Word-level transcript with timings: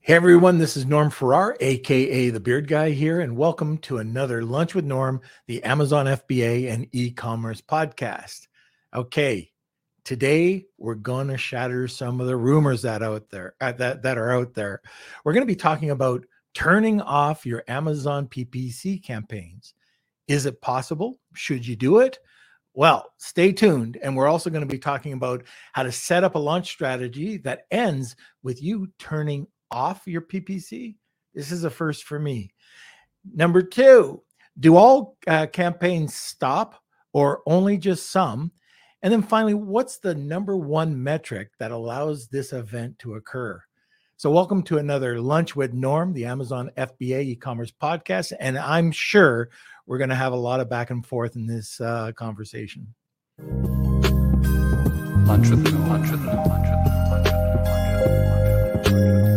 Hey 0.00 0.14
everyone, 0.14 0.56
this 0.56 0.76
is 0.76 0.86
Norm 0.86 1.10
Farrar, 1.10 1.56
aka 1.60 2.30
the 2.30 2.40
Beard 2.40 2.66
Guy 2.66 2.90
here, 2.92 3.20
and 3.20 3.36
welcome 3.36 3.76
to 3.78 3.98
another 3.98 4.42
Lunch 4.42 4.74
with 4.74 4.86
Norm, 4.86 5.20
the 5.46 5.62
Amazon 5.64 6.06
FBA 6.06 6.72
and 6.72 6.88
e-commerce 6.92 7.60
podcast. 7.60 8.46
Okay, 8.94 9.50
today 10.04 10.64
we're 10.78 10.94
to 11.28 11.36
shatter 11.36 11.88
some 11.88 12.22
of 12.22 12.26
the 12.26 12.36
rumors 12.36 12.80
that 12.82 13.02
out 13.02 13.28
there 13.28 13.54
uh, 13.60 13.72
that 13.72 14.02
that 14.02 14.16
are 14.16 14.32
out 14.32 14.54
there. 14.54 14.80
We're 15.24 15.34
to 15.42 15.52
be 15.52 15.56
talking 15.56 15.90
about 15.90 16.24
turning 16.54 17.02
off 17.02 17.44
your 17.44 17.62
Amazon 17.68 18.28
PPC 18.28 19.02
campaigns. 19.02 19.74
Is 20.26 20.46
it 20.46 20.62
possible? 20.62 21.18
Should 21.34 21.66
you 21.66 21.76
do 21.76 21.98
it? 21.98 22.18
Well, 22.72 23.12
stay 23.18 23.52
tuned. 23.52 23.98
And 24.02 24.16
we're 24.16 24.28
also 24.28 24.50
going 24.50 24.66
to 24.66 24.72
be 24.72 24.78
talking 24.78 25.12
about 25.12 25.42
how 25.72 25.82
to 25.82 25.92
set 25.92 26.24
up 26.24 26.36
a 26.36 26.38
launch 26.38 26.68
strategy 26.68 27.36
that 27.38 27.66
ends 27.70 28.14
with 28.42 28.62
you 28.62 28.90
turning 28.98 29.48
off 29.70 30.06
your 30.06 30.22
PPC. 30.22 30.96
This 31.34 31.52
is 31.52 31.64
a 31.64 31.70
first 31.70 32.04
for 32.04 32.18
me. 32.18 32.50
Number 33.34 33.62
two, 33.62 34.22
do 34.58 34.76
all 34.76 35.16
uh, 35.26 35.46
campaigns 35.46 36.14
stop 36.14 36.82
or 37.12 37.42
only 37.46 37.76
just 37.76 38.10
some? 38.10 38.52
And 39.02 39.12
then 39.12 39.22
finally, 39.22 39.54
what's 39.54 39.98
the 39.98 40.14
number 40.14 40.56
one 40.56 41.02
metric 41.02 41.50
that 41.58 41.70
allows 41.70 42.28
this 42.28 42.52
event 42.52 42.98
to 43.00 43.14
occur? 43.14 43.62
So, 44.16 44.32
welcome 44.32 44.64
to 44.64 44.78
another 44.78 45.20
Lunch 45.20 45.54
with 45.54 45.72
Norm, 45.72 46.12
the 46.12 46.24
Amazon 46.24 46.72
FBA 46.76 47.24
e 47.24 47.36
commerce 47.36 47.70
podcast. 47.70 48.32
And 48.40 48.58
I'm 48.58 48.90
sure 48.90 49.50
we're 49.86 49.98
going 49.98 50.10
to 50.10 50.16
have 50.16 50.32
a 50.32 50.36
lot 50.36 50.58
of 50.58 50.68
back 50.68 50.90
and 50.90 51.06
forth 51.06 51.36
in 51.36 51.46
this 51.46 51.80
uh, 51.80 52.10
conversation. 52.16 52.92
Lunch 55.28 55.50
with 55.50 55.72
Norm, 55.72 55.88
lunch 55.88 56.10
with 56.10 56.22
Norm, 56.22 56.48
lunch 56.48 56.68
with 56.68 58.92
Norm. 58.92 59.27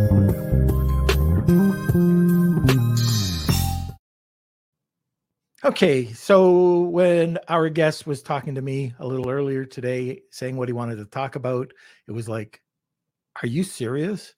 Okay, 5.63 6.11
so 6.13 6.79
when 6.85 7.37
our 7.47 7.69
guest 7.69 8.07
was 8.07 8.23
talking 8.23 8.55
to 8.55 8.63
me 8.63 8.95
a 8.97 9.05
little 9.05 9.29
earlier 9.29 9.63
today, 9.63 10.23
saying 10.31 10.57
what 10.57 10.67
he 10.67 10.73
wanted 10.73 10.95
to 10.95 11.05
talk 11.05 11.35
about, 11.35 11.71
it 12.07 12.11
was 12.11 12.27
like, 12.27 12.63
Are 13.43 13.47
you 13.47 13.63
serious? 13.63 14.33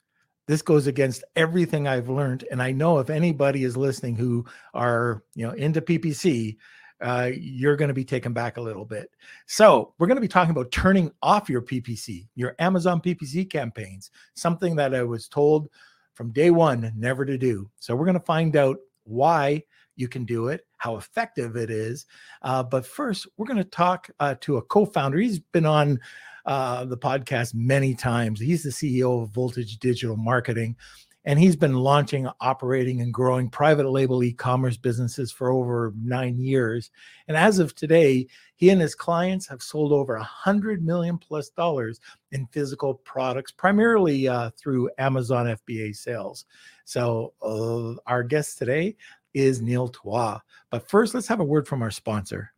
This 0.46 0.60
goes 0.60 0.86
against 0.86 1.24
everything 1.34 1.88
I've 1.88 2.10
learned. 2.10 2.44
And 2.50 2.62
I 2.62 2.72
know 2.72 2.98
if 2.98 3.08
anybody 3.08 3.64
is 3.64 3.74
listening 3.74 4.16
who 4.16 4.44
are, 4.74 5.22
you 5.34 5.46
know, 5.46 5.54
into 5.54 5.80
PPC, 5.80 6.58
uh, 7.00 7.30
you're 7.34 7.76
going 7.76 7.88
to 7.88 7.94
be 7.94 8.04
taken 8.04 8.34
back 8.34 8.58
a 8.58 8.62
little 8.62 8.84
bit. 8.84 9.08
So, 9.46 9.94
we're 9.98 10.08
going 10.08 10.16
to 10.16 10.20
be 10.20 10.28
talking 10.28 10.50
about 10.50 10.72
turning 10.72 11.10
off 11.22 11.48
your 11.48 11.62
PPC, 11.62 12.28
your 12.34 12.54
Amazon 12.58 13.00
PPC 13.00 13.48
campaigns, 13.48 14.10
something 14.34 14.76
that 14.76 14.94
I 14.94 15.02
was 15.04 15.26
told 15.26 15.70
from 16.12 16.32
day 16.32 16.50
one 16.50 16.92
never 16.94 17.24
to 17.24 17.38
do. 17.38 17.70
So, 17.80 17.96
we're 17.96 18.04
going 18.04 18.12
to 18.12 18.26
find 18.26 18.56
out 18.56 18.76
why 19.04 19.62
you 19.96 20.08
can 20.08 20.24
do 20.24 20.48
it, 20.48 20.66
how 20.84 20.96
effective 20.96 21.56
it 21.56 21.70
is. 21.70 22.04
Uh, 22.42 22.62
but 22.62 22.84
first, 22.84 23.26
we're 23.38 23.46
going 23.46 23.56
to 23.56 23.64
talk 23.64 24.10
uh, 24.20 24.34
to 24.42 24.58
a 24.58 24.62
co 24.62 24.84
founder. 24.84 25.16
He's 25.16 25.38
been 25.38 25.64
on 25.64 25.98
uh, 26.44 26.84
the 26.84 26.98
podcast 26.98 27.54
many 27.54 27.94
times. 27.94 28.38
He's 28.38 28.62
the 28.62 28.68
CEO 28.68 29.22
of 29.22 29.30
Voltage 29.30 29.78
Digital 29.78 30.18
Marketing, 30.18 30.76
and 31.24 31.38
he's 31.38 31.56
been 31.56 31.76
launching, 31.76 32.28
operating, 32.42 33.00
and 33.00 33.14
growing 33.14 33.48
private 33.48 33.88
label 33.88 34.22
e 34.22 34.34
commerce 34.34 34.76
businesses 34.76 35.32
for 35.32 35.50
over 35.50 35.94
nine 36.02 36.36
years. 36.36 36.90
And 37.28 37.36
as 37.36 37.60
of 37.60 37.74
today, 37.74 38.26
he 38.56 38.68
and 38.68 38.78
his 38.78 38.94
clients 38.94 39.48
have 39.48 39.62
sold 39.62 39.90
over 39.90 40.16
a 40.16 40.22
hundred 40.22 40.84
million 40.84 41.16
plus 41.16 41.48
dollars 41.48 41.98
in 42.30 42.46
physical 42.48 42.92
products, 42.92 43.52
primarily 43.52 44.28
uh, 44.28 44.50
through 44.58 44.90
Amazon 44.98 45.46
FBA 45.46 45.96
sales. 45.96 46.44
So, 46.84 47.32
uh, 47.40 47.98
our 48.06 48.22
guest 48.22 48.58
today 48.58 48.96
is 49.34 49.60
Neil 49.60 49.88
Twa. 49.88 50.42
But 50.70 50.88
first, 50.88 51.12
let's 51.12 51.28
have 51.28 51.40
a 51.40 51.44
word 51.44 51.68
from 51.68 51.82
our 51.82 51.90
sponsor. 51.90 52.52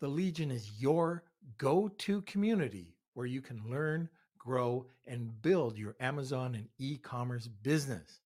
The 0.00 0.08
Legion 0.08 0.50
is 0.50 0.70
your 0.78 1.24
go 1.56 1.88
to 1.88 2.22
community 2.22 2.94
where 3.14 3.26
you 3.26 3.40
can 3.40 3.60
learn, 3.68 4.08
grow, 4.38 4.86
and 5.06 5.42
build 5.42 5.76
your 5.76 5.96
Amazon 5.98 6.54
and 6.54 6.68
e 6.78 6.98
commerce 6.98 7.48
business. 7.48 8.20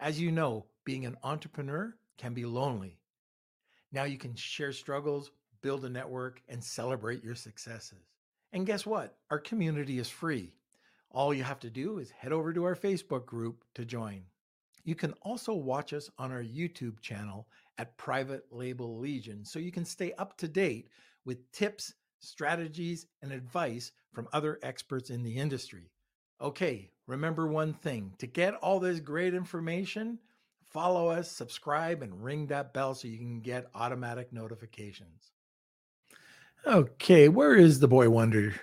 As 0.00 0.18
you 0.18 0.32
know, 0.32 0.64
being 0.84 1.04
an 1.04 1.16
entrepreneur 1.22 1.94
can 2.16 2.32
be 2.32 2.46
lonely. 2.46 2.98
Now 3.92 4.04
you 4.04 4.16
can 4.16 4.34
share 4.34 4.72
struggles, 4.72 5.30
build 5.60 5.84
a 5.84 5.90
network, 5.90 6.40
and 6.48 6.62
celebrate 6.62 7.22
your 7.22 7.34
successes. 7.34 7.98
And 8.52 8.66
guess 8.66 8.86
what? 8.86 9.16
Our 9.30 9.38
community 9.38 9.98
is 9.98 10.08
free. 10.08 10.54
All 11.10 11.34
you 11.34 11.42
have 11.42 11.60
to 11.60 11.70
do 11.70 11.98
is 11.98 12.10
head 12.10 12.32
over 12.32 12.52
to 12.52 12.64
our 12.64 12.76
Facebook 12.76 13.26
group 13.26 13.64
to 13.74 13.84
join. 13.84 14.22
You 14.84 14.94
can 14.94 15.12
also 15.22 15.54
watch 15.54 15.92
us 15.92 16.10
on 16.18 16.32
our 16.32 16.42
YouTube 16.42 17.00
channel 17.00 17.46
at 17.78 17.96
Private 17.96 18.44
Label 18.50 18.98
Legion 18.98 19.44
so 19.44 19.58
you 19.58 19.72
can 19.72 19.84
stay 19.84 20.12
up 20.18 20.36
to 20.38 20.48
date 20.48 20.88
with 21.24 21.50
tips, 21.52 21.94
strategies, 22.20 23.06
and 23.22 23.32
advice 23.32 23.92
from 24.12 24.28
other 24.32 24.58
experts 24.62 25.10
in 25.10 25.22
the 25.22 25.36
industry. 25.36 25.90
Okay, 26.40 26.90
remember 27.06 27.46
one 27.46 27.74
thing 27.74 28.14
to 28.18 28.26
get 28.26 28.54
all 28.54 28.80
this 28.80 29.00
great 29.00 29.34
information, 29.34 30.18
follow 30.62 31.08
us, 31.08 31.30
subscribe, 31.30 32.02
and 32.02 32.24
ring 32.24 32.46
that 32.46 32.72
bell 32.72 32.94
so 32.94 33.08
you 33.08 33.18
can 33.18 33.40
get 33.40 33.70
automatic 33.74 34.32
notifications. 34.32 35.32
Okay, 36.66 37.28
where 37.28 37.54
is 37.54 37.80
the 37.80 37.88
boy 37.88 38.08
wonder? 38.08 38.54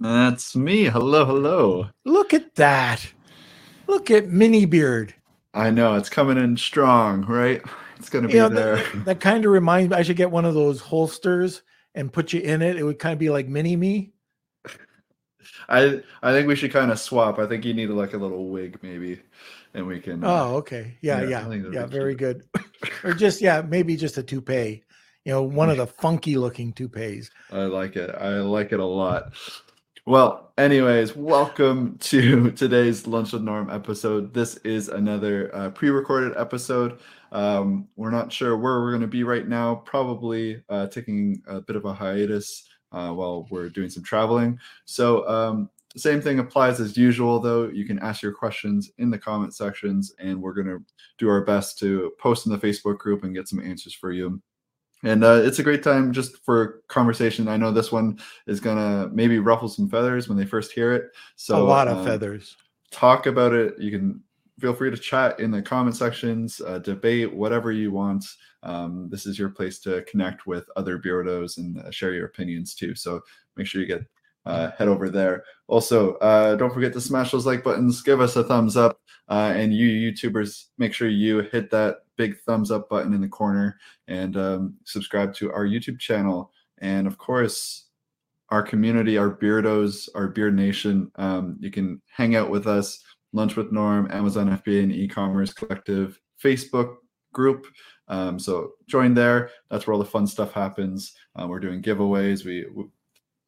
That's 0.00 0.54
me. 0.54 0.84
Hello, 0.84 1.24
hello. 1.24 1.88
Look 2.04 2.32
at 2.34 2.54
that. 2.54 3.12
Look 3.88 4.10
at 4.10 4.28
Mini 4.28 4.66
Beard. 4.66 5.14
I 5.54 5.70
know 5.70 5.94
it's 5.94 6.10
coming 6.10 6.36
in 6.36 6.56
strong, 6.56 7.24
right? 7.24 7.62
It's 7.98 8.10
gonna 8.10 8.28
be 8.28 8.34
you 8.34 8.38
know, 8.38 8.48
there. 8.48 8.76
That, 8.76 9.04
that 9.06 9.20
kind 9.20 9.44
of 9.44 9.50
reminds 9.50 9.90
me. 9.90 9.96
I 9.96 10.02
should 10.02 10.16
get 10.16 10.30
one 10.30 10.44
of 10.44 10.54
those 10.54 10.80
holsters 10.80 11.62
and 11.96 12.12
put 12.12 12.32
you 12.32 12.40
in 12.40 12.62
it. 12.62 12.76
It 12.76 12.84
would 12.84 13.00
kind 13.00 13.12
of 13.12 13.18
be 13.18 13.28
like 13.28 13.48
mini 13.48 13.74
me. 13.74 14.12
I 15.68 16.00
I 16.22 16.30
think 16.30 16.46
we 16.46 16.54
should 16.54 16.70
kind 16.70 16.92
of 16.92 17.00
swap. 17.00 17.40
I 17.40 17.48
think 17.48 17.64
you 17.64 17.74
need 17.74 17.88
like 17.88 18.14
a 18.14 18.16
little 18.16 18.50
wig 18.50 18.78
maybe, 18.82 19.20
and 19.74 19.84
we 19.84 19.98
can. 19.98 20.22
Uh, 20.22 20.28
oh, 20.28 20.54
okay. 20.58 20.96
Yeah, 21.00 21.22
yeah, 21.22 21.48
yeah. 21.50 21.62
yeah 21.72 21.86
very 21.86 22.14
good. 22.14 22.44
or 23.02 23.14
just 23.14 23.40
yeah, 23.40 23.62
maybe 23.62 23.96
just 23.96 24.16
a 24.16 24.22
toupee. 24.22 24.84
You 25.24 25.32
know, 25.32 25.42
one 25.42 25.70
of 25.70 25.78
the 25.78 25.88
funky 25.88 26.36
looking 26.36 26.72
toupees. 26.72 27.32
I 27.50 27.62
like 27.62 27.96
it. 27.96 28.14
I 28.14 28.34
like 28.34 28.70
it 28.70 28.78
a 28.78 28.86
lot. 28.86 29.34
Well, 30.08 30.54
anyways, 30.56 31.14
welcome 31.14 31.98
to 31.98 32.50
today's 32.56 33.06
Lunch 33.06 33.34
with 33.34 33.42
Norm 33.42 33.68
episode. 33.68 34.32
This 34.32 34.56
is 34.64 34.88
another 34.88 35.54
uh, 35.54 35.68
pre 35.68 35.90
recorded 35.90 36.32
episode. 36.34 37.00
Um, 37.30 37.88
we're 37.94 38.10
not 38.10 38.32
sure 38.32 38.56
where 38.56 38.80
we're 38.80 38.92
going 38.92 39.02
to 39.02 39.06
be 39.06 39.22
right 39.22 39.46
now, 39.46 39.74
probably 39.74 40.62
uh, 40.70 40.86
taking 40.86 41.42
a 41.46 41.60
bit 41.60 41.76
of 41.76 41.84
a 41.84 41.92
hiatus 41.92 42.66
uh, 42.90 43.10
while 43.10 43.46
we're 43.50 43.68
doing 43.68 43.90
some 43.90 44.02
traveling. 44.02 44.58
So, 44.86 45.28
um, 45.28 45.68
same 45.94 46.22
thing 46.22 46.38
applies 46.38 46.80
as 46.80 46.96
usual, 46.96 47.38
though. 47.38 47.68
You 47.68 47.84
can 47.84 47.98
ask 47.98 48.22
your 48.22 48.32
questions 48.32 48.90
in 48.96 49.10
the 49.10 49.18
comment 49.18 49.54
sections, 49.54 50.14
and 50.18 50.40
we're 50.40 50.54
going 50.54 50.68
to 50.68 50.82
do 51.18 51.28
our 51.28 51.44
best 51.44 51.78
to 51.80 52.12
post 52.18 52.46
in 52.46 52.52
the 52.52 52.58
Facebook 52.58 52.96
group 52.96 53.24
and 53.24 53.34
get 53.34 53.46
some 53.46 53.60
answers 53.60 53.92
for 53.92 54.10
you 54.10 54.40
and 55.02 55.24
uh, 55.24 55.40
it's 55.44 55.58
a 55.58 55.62
great 55.62 55.82
time 55.82 56.12
just 56.12 56.38
for 56.44 56.82
conversation. 56.88 57.48
I 57.48 57.56
know 57.56 57.70
this 57.70 57.92
one 57.92 58.18
is 58.46 58.60
gonna 58.60 59.08
maybe 59.12 59.38
ruffle 59.38 59.68
some 59.68 59.88
feathers 59.88 60.28
when 60.28 60.38
they 60.38 60.46
first 60.46 60.72
hear 60.72 60.92
it. 60.92 61.10
So 61.36 61.62
a 61.62 61.64
lot 61.64 61.88
of 61.88 61.98
um, 61.98 62.04
feathers. 62.04 62.56
Talk 62.90 63.26
about 63.26 63.52
it. 63.52 63.78
You 63.78 63.90
can 63.90 64.22
feel 64.58 64.74
free 64.74 64.90
to 64.90 64.96
chat 64.96 65.38
in 65.40 65.50
the 65.50 65.62
comment 65.62 65.96
sections, 65.96 66.60
uh, 66.66 66.78
debate 66.78 67.32
whatever 67.32 67.70
you 67.70 67.92
want. 67.92 68.24
Um, 68.62 69.08
this 69.08 69.24
is 69.24 69.38
your 69.38 69.50
place 69.50 69.78
to 69.80 70.02
connect 70.02 70.46
with 70.46 70.68
other 70.76 70.98
beardos 70.98 71.58
and 71.58 71.78
uh, 71.78 71.90
share 71.90 72.12
your 72.12 72.26
opinions 72.26 72.74
too. 72.74 72.94
So 72.94 73.20
make 73.56 73.66
sure 73.66 73.80
you 73.80 73.86
get 73.86 74.04
uh, 74.46 74.70
head 74.76 74.88
over 74.88 75.10
there. 75.10 75.44
Also, 75.68 76.14
uh, 76.14 76.56
don't 76.56 76.72
forget 76.72 76.92
to 76.94 77.00
smash 77.00 77.30
those 77.30 77.46
like 77.46 77.62
buttons, 77.62 78.02
give 78.02 78.20
us 78.20 78.34
a 78.34 78.42
thumbs 78.42 78.76
up, 78.76 79.00
uh, 79.28 79.52
and 79.54 79.74
you 79.74 80.10
YouTubers, 80.10 80.66
make 80.78 80.94
sure 80.94 81.08
you 81.08 81.40
hit 81.40 81.70
that 81.70 81.98
big 82.18 82.38
thumbs 82.40 82.70
up 82.70 82.90
button 82.90 83.14
in 83.14 83.22
the 83.22 83.28
corner 83.28 83.78
and 84.08 84.36
um, 84.36 84.74
subscribe 84.84 85.32
to 85.36 85.50
our 85.52 85.64
YouTube 85.64 85.98
channel. 85.98 86.52
And 86.78 87.06
of 87.06 87.16
course, 87.16 87.86
our 88.50 88.62
community, 88.62 89.16
our 89.16 89.30
beardos, 89.34 90.08
our 90.14 90.28
beard 90.28 90.54
nation. 90.54 91.10
Um, 91.16 91.56
you 91.60 91.70
can 91.70 92.02
hang 92.10 92.36
out 92.36 92.50
with 92.50 92.66
us, 92.66 93.02
Lunch 93.32 93.56
with 93.56 93.72
Norm, 93.72 94.08
Amazon 94.10 94.48
FBA, 94.50 94.82
and 94.82 94.92
e-commerce 94.92 95.52
collective 95.52 96.20
Facebook 96.42 96.96
group. 97.32 97.66
Um, 98.08 98.38
so 98.38 98.72
join 98.86 99.14
there. 99.14 99.50
That's 99.70 99.86
where 99.86 99.94
all 99.94 100.00
the 100.00 100.06
fun 100.06 100.26
stuff 100.26 100.52
happens. 100.52 101.14
Uh, 101.36 101.46
we're 101.46 101.60
doing 101.60 101.82
giveaways. 101.82 102.44
We, 102.44 102.66
we 102.74 102.84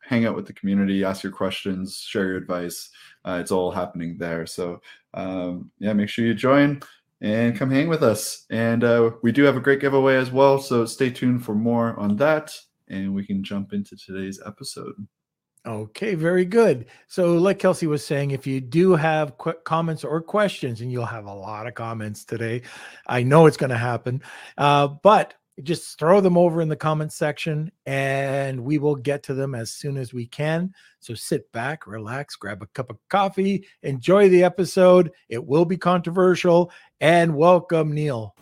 hang 0.02 0.26
out 0.26 0.37
with 0.37 0.46
the 0.46 0.52
community, 0.52 1.05
ask 1.05 1.23
your 1.23 1.32
questions, 1.32 1.99
share 2.06 2.26
your 2.26 2.37
advice. 2.37 2.90
Uh, 3.25 3.38
it's 3.40 3.52
all 3.52 3.70
happening 3.70 4.19
there. 4.19 4.44
So 4.44 4.81
um, 5.14 5.70
yeah, 5.78 5.93
make 5.93 6.08
sure 6.08 6.26
you 6.26 6.34
join 6.34 6.82
and 7.20 7.56
come 7.56 7.70
hang 7.70 7.88
with 7.88 8.02
us. 8.02 8.46
And 8.50 8.84
uh, 8.84 9.12
we 9.22 9.32
do 9.32 9.44
have 9.44 9.56
a 9.56 9.61
great 9.61 9.81
giveaway 9.81 10.17
as 10.17 10.31
well. 10.31 10.58
So 10.58 10.87
stay 10.87 11.11
tuned 11.11 11.44
for 11.44 11.55
more 11.55 11.99
on 11.99 12.17
that. 12.17 12.56
And 12.88 13.14
we 13.14 13.25
can 13.25 13.44
jump 13.44 13.72
into 13.72 13.96
today's 13.96 14.40
episode. 14.44 14.94
Okay, 15.67 16.14
very 16.14 16.46
good. 16.46 16.87
So, 17.06 17.34
like 17.34 17.58
Kelsey 17.58 17.87
was 17.87 18.05
saying, 18.05 18.31
if 18.31 18.46
you 18.46 18.62
do 18.62 18.94
have 18.94 19.37
qu- 19.37 19.61
comments 19.64 20.05
or 20.05 20.22
questions, 20.22 20.81
and 20.81 20.90
you'll 20.90 21.05
have 21.05 21.26
a 21.26 21.34
lot 21.34 21.67
of 21.67 21.75
comments 21.75 22.25
today, 22.25 22.62
I 23.06 23.23
know 23.23 23.44
it's 23.44 23.58
going 23.58 23.70
to 23.70 23.76
happen, 23.76 24.23
uh, 24.56 24.88
but 24.88 25.34
just 25.65 25.99
throw 25.99 26.21
them 26.21 26.37
over 26.37 26.61
in 26.61 26.69
the 26.69 26.77
comments 26.77 27.17
section 27.17 27.71
and 27.87 28.61
we 28.62 28.79
will 28.79 28.97
get 28.97 29.23
to 29.25 29.35
them 29.35 29.55
as 29.55 29.71
soon 29.71 29.97
as 29.97 30.12
we 30.12 30.27
can. 30.27 30.73
So, 31.01 31.15
sit 31.15 31.51
back, 31.53 31.87
relax, 31.87 32.37
grab 32.37 32.62
a 32.62 32.67
cup 32.67 32.91
of 32.91 32.99
coffee, 33.09 33.67
enjoy 33.83 34.29
the 34.29 34.45
episode. 34.45 35.12
It 35.29 35.45
will 35.45 35.65
be 35.65 35.77
controversial, 35.77 36.71
and 37.01 37.35
welcome, 37.35 37.93
Neil. 37.93 38.35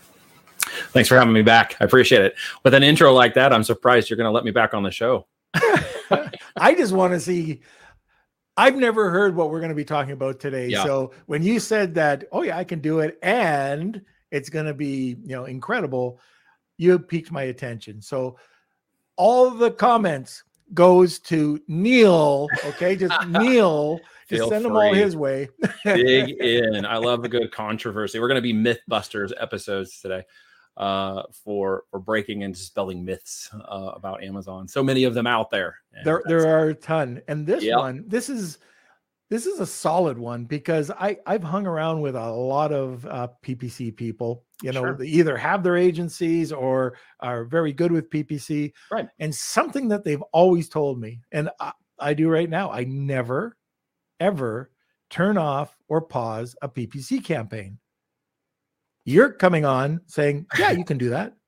Thanks 0.90 1.08
for 1.08 1.16
having 1.16 1.32
me 1.32 1.42
back. 1.42 1.76
I 1.80 1.84
appreciate 1.84 2.22
it. 2.22 2.34
With 2.64 2.74
an 2.74 2.82
intro 2.82 3.12
like 3.12 3.34
that, 3.34 3.52
I'm 3.52 3.64
surprised 3.64 4.10
you're 4.10 4.16
going 4.16 4.26
to 4.26 4.32
let 4.32 4.44
me 4.44 4.50
back 4.50 4.74
on 4.74 4.82
the 4.82 4.90
show. 4.90 5.26
I 6.56 6.74
just 6.74 6.92
want 6.92 7.12
to 7.14 7.20
see. 7.20 7.60
I've 8.56 8.76
never 8.76 9.10
heard 9.10 9.36
what 9.36 9.50
we're 9.50 9.60
going 9.60 9.70
to 9.70 9.76
be 9.76 9.84
talking 9.84 10.12
about 10.12 10.40
today. 10.40 10.68
Yeah. 10.68 10.84
So 10.84 11.12
when 11.26 11.42
you 11.42 11.60
said 11.60 11.94
that, 11.94 12.24
oh 12.32 12.42
yeah, 12.42 12.58
I 12.58 12.64
can 12.64 12.80
do 12.80 13.00
it, 13.00 13.18
and 13.22 14.02
it's 14.30 14.50
going 14.50 14.66
to 14.66 14.74
be 14.74 15.16
you 15.22 15.36
know 15.36 15.44
incredible, 15.44 16.20
you 16.78 16.98
piqued 16.98 17.30
my 17.30 17.42
attention. 17.42 18.00
So 18.00 18.38
all 19.16 19.50
the 19.50 19.70
comments 19.70 20.44
goes 20.74 21.18
to 21.18 21.60
Neil. 21.68 22.48
Okay, 22.64 22.96
just 22.96 23.14
Neil. 23.28 23.98
Just 24.28 24.40
Feel 24.42 24.48
send 24.50 24.64
them 24.64 24.76
all 24.76 24.92
his 24.92 25.16
way. 25.16 25.48
Dig 25.84 26.30
in. 26.40 26.84
I 26.84 26.96
love 26.98 27.24
a 27.24 27.28
good 27.28 27.50
controversy. 27.50 28.20
We're 28.20 28.28
going 28.28 28.42
to 28.42 28.42
be 28.42 28.52
MythBusters 28.52 29.32
episodes 29.40 30.00
today 30.00 30.22
uh, 30.76 31.22
for 31.32 31.84
for 31.90 31.98
breaking 31.98 32.44
and 32.44 32.54
dispelling 32.54 33.04
myths 33.04 33.50
uh, 33.54 33.92
about 33.94 34.22
Amazon. 34.22 34.68
So 34.68 34.82
many 34.82 35.04
of 35.04 35.14
them 35.14 35.26
out 35.26 35.50
there. 35.50 35.76
And 35.94 36.06
there 36.06 36.22
there 36.26 36.46
are 36.46 36.68
a 36.68 36.74
ton 36.74 37.22
and 37.26 37.46
this 37.46 37.64
Yep. 37.64 37.78
one 37.78 38.04
this 38.06 38.28
is 38.28 38.58
this 39.30 39.46
is 39.46 39.60
a 39.60 39.66
solid 39.66 40.18
one 40.18 40.44
because 40.44 40.90
i 40.92 41.16
i've 41.26 41.42
hung 41.42 41.66
around 41.66 42.00
with 42.00 42.16
a 42.16 42.30
lot 42.30 42.72
of 42.72 43.04
uh, 43.06 43.28
ppc 43.44 43.94
people 43.96 44.44
you 44.62 44.72
know 44.72 44.80
Sure. 44.82 44.96
they 44.96 45.06
either 45.06 45.36
have 45.36 45.62
their 45.62 45.76
agencies 45.76 46.52
or 46.52 46.96
are 47.20 47.44
very 47.44 47.72
good 47.72 47.92
with 47.92 48.10
ppc 48.10 48.72
Right. 48.90 49.08
and 49.18 49.34
something 49.34 49.88
that 49.88 50.04
they've 50.04 50.22
always 50.32 50.68
told 50.68 51.00
me 51.00 51.20
and 51.32 51.50
I, 51.60 51.72
I 51.98 52.14
do 52.14 52.28
right 52.28 52.48
now 52.48 52.70
i 52.70 52.84
never 52.84 53.56
ever 54.20 54.70
turn 55.10 55.38
off 55.38 55.76
or 55.88 56.02
pause 56.02 56.56
a 56.62 56.68
ppc 56.68 57.24
campaign 57.24 57.78
you're 59.04 59.32
coming 59.32 59.64
on 59.64 60.00
saying 60.06 60.46
yeah 60.58 60.70
you 60.70 60.84
can 60.84 60.98
do 60.98 61.10
that 61.10 61.34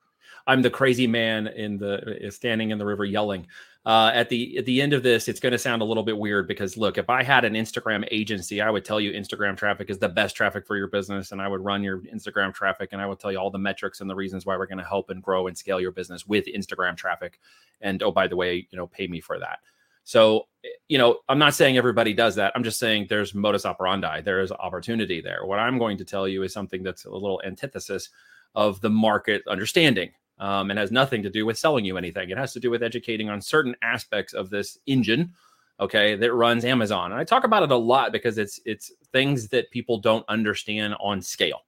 I'm 0.47 0.63
the 0.63 0.71
crazy 0.71 1.07
man 1.07 1.47
in 1.49 1.77
the 1.77 2.27
uh, 2.27 2.31
standing 2.31 2.71
in 2.71 2.79
the 2.79 2.85
river 2.85 3.05
yelling. 3.05 3.47
Uh, 3.87 4.11
at 4.13 4.29
the 4.29 4.59
at 4.59 4.67
the 4.67 4.83
end 4.83 4.93
of 4.93 5.03
this, 5.03 5.27
it's 5.27 5.41
going 5.41 5.53
to 5.53 5.59
sound 5.59 5.81
a 5.81 5.85
little 5.85 6.03
bit 6.03 6.19
weird 6.19 6.47
because 6.47 6.77
look, 6.77 6.99
if 6.99 7.09
I 7.09 7.23
had 7.23 7.47
an 7.47 7.55
Instagram 7.55 8.07
agency, 8.11 8.61
I 8.61 8.69
would 8.69 8.85
tell 8.85 9.01
you 9.01 9.13
Instagram 9.13 9.57
traffic 9.57 9.89
is 9.89 9.99
the 9.99 10.09
best 10.09 10.37
traffic 10.37 10.67
for 10.67 10.77
your 10.77 10.89
business, 10.89 11.33
and 11.33 11.41
I 11.41 11.49
would 11.49 11.65
run 11.65 11.83
your 11.83 12.01
Instagram 12.01 12.53
traffic, 12.53 12.91
and 12.93 13.01
I 13.01 13.07
would 13.07 13.19
tell 13.19 13.33
you 13.33 13.39
all 13.39 13.51
the 13.51 13.59
metrics 13.59 14.03
and 14.03 14.11
the 14.11 14.15
reasons 14.15 14.45
why 14.45 14.57
we're 14.59 14.67
going 14.67 14.79
to 14.79 14.85
help 14.85 15.09
and 15.09 15.23
grow 15.23 15.47
and 15.47 15.57
scale 15.57 15.81
your 15.81 15.93
business 15.93 16.27
with 16.27 16.45
Instagram 16.45 16.95
traffic. 16.95 17.41
And 17.81 18.03
oh, 18.03 18.13
by 18.13 18.27
the 18.27 18.37
way, 18.37 18.69
you 18.71 18.77
know, 18.77 18.87
pay 18.87 19.07
me 19.07 19.21
for 19.21 19.39
that. 19.39 19.61
So, 20.05 20.49
you 20.89 20.99
know, 20.99 21.21
I'm 21.29 21.39
not 21.39 21.55
saying 21.55 21.79
everybody 21.79 22.13
does 22.13 22.35
that. 22.35 22.53
I'm 22.55 22.65
just 22.65 22.79
saying 22.79 23.07
there's 23.09 23.35
modus 23.35 23.65
operandi. 23.65 24.21
There 24.21 24.41
is 24.41 24.53
opportunity 24.53 25.21
there. 25.21 25.47
What 25.47 25.59
I'm 25.59 25.79
going 25.79 25.97
to 25.99 26.05
tell 26.05 26.27
you 26.29 26.43
is 26.43 26.53
something 26.53 26.83
that's 26.83 27.05
a 27.05 27.11
little 27.11 27.41
antithesis 27.45 28.11
of 28.55 28.81
the 28.81 28.91
market 28.91 29.43
understanding. 29.49 30.11
Um, 30.41 30.71
and 30.71 30.79
has 30.79 30.91
nothing 30.91 31.23
to 31.23 31.31
do 31.31 31.45
with 31.45 31.59
selling 31.59 31.85
you 31.85 31.99
anything. 31.99 32.31
It 32.31 32.39
has 32.39 32.55
to 32.55 32.61
do 32.61 32.71
with 32.71 32.83
educating 32.83 33.29
on 33.29 33.43
certain 33.43 33.77
aspects 33.83 34.33
of 34.33 34.49
this 34.49 34.79
engine, 34.87 35.35
okay, 35.79 36.17
that 36.17 36.33
runs 36.33 36.65
Amazon. 36.65 37.13
And 37.13 37.21
I 37.21 37.25
talk 37.25 37.45
about 37.45 37.63
it 37.63 37.71
a 37.71 37.77
lot 37.77 38.11
because 38.11 38.39
it's 38.39 38.59
it's 38.65 38.91
things 39.13 39.49
that 39.49 39.71
people 39.71 39.99
don't 39.99 40.25
understand 40.29 40.95
on 40.99 41.21
scale. 41.21 41.61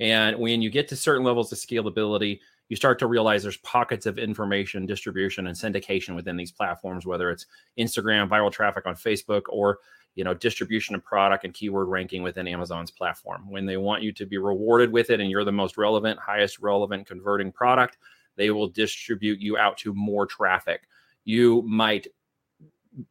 And 0.00 0.38
when 0.38 0.60
you 0.60 0.70
get 0.70 0.86
to 0.88 0.96
certain 0.96 1.24
levels 1.24 1.50
of 1.50 1.58
scalability, 1.58 2.40
you 2.68 2.76
start 2.76 2.98
to 2.98 3.06
realize 3.06 3.42
there's 3.42 3.56
pockets 3.58 4.06
of 4.06 4.18
information 4.18 4.86
distribution 4.86 5.46
and 5.46 5.56
syndication 5.56 6.14
within 6.14 6.36
these 6.36 6.52
platforms, 6.52 7.06
whether 7.06 7.30
it's 7.30 7.46
Instagram, 7.78 8.28
viral 8.28 8.52
traffic 8.52 8.86
on 8.86 8.94
Facebook, 8.94 9.42
or 9.48 9.78
you 10.14 10.24
know 10.24 10.34
distribution 10.34 10.94
of 10.94 11.04
product 11.04 11.44
and 11.44 11.54
keyword 11.54 11.88
ranking 11.88 12.22
within 12.22 12.46
Amazon's 12.46 12.90
platform. 12.90 13.50
When 13.50 13.66
they 13.66 13.76
want 13.76 14.02
you 14.02 14.12
to 14.12 14.26
be 14.26 14.38
rewarded 14.38 14.92
with 14.92 15.10
it, 15.10 15.20
and 15.20 15.30
you're 15.30 15.44
the 15.44 15.52
most 15.52 15.76
relevant, 15.76 16.18
highest 16.18 16.60
relevant 16.60 17.06
converting 17.06 17.52
product, 17.52 17.98
they 18.36 18.50
will 18.50 18.68
distribute 18.68 19.40
you 19.40 19.56
out 19.56 19.76
to 19.78 19.94
more 19.94 20.26
traffic. 20.26 20.88
You 21.24 21.62
might 21.62 22.06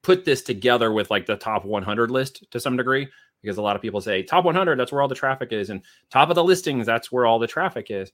put 0.01 0.25
this 0.25 0.41
together 0.41 0.91
with 0.91 1.11
like 1.11 1.25
the 1.25 1.35
top 1.35 1.65
100 1.65 2.11
list 2.11 2.49
to 2.51 2.59
some 2.59 2.77
degree 2.77 3.07
because 3.41 3.57
a 3.57 3.61
lot 3.61 3.75
of 3.75 3.81
people 3.81 3.99
say 3.99 4.23
top 4.23 4.45
100 4.45 4.79
that's 4.79 4.91
where 4.91 5.01
all 5.01 5.07
the 5.07 5.15
traffic 5.15 5.51
is 5.51 5.69
and 5.69 5.81
top 6.09 6.29
of 6.29 6.35
the 6.35 6.43
listings 6.43 6.85
that's 6.85 7.11
where 7.11 7.25
all 7.25 7.37
the 7.37 7.47
traffic 7.47 7.87
is 7.89 8.11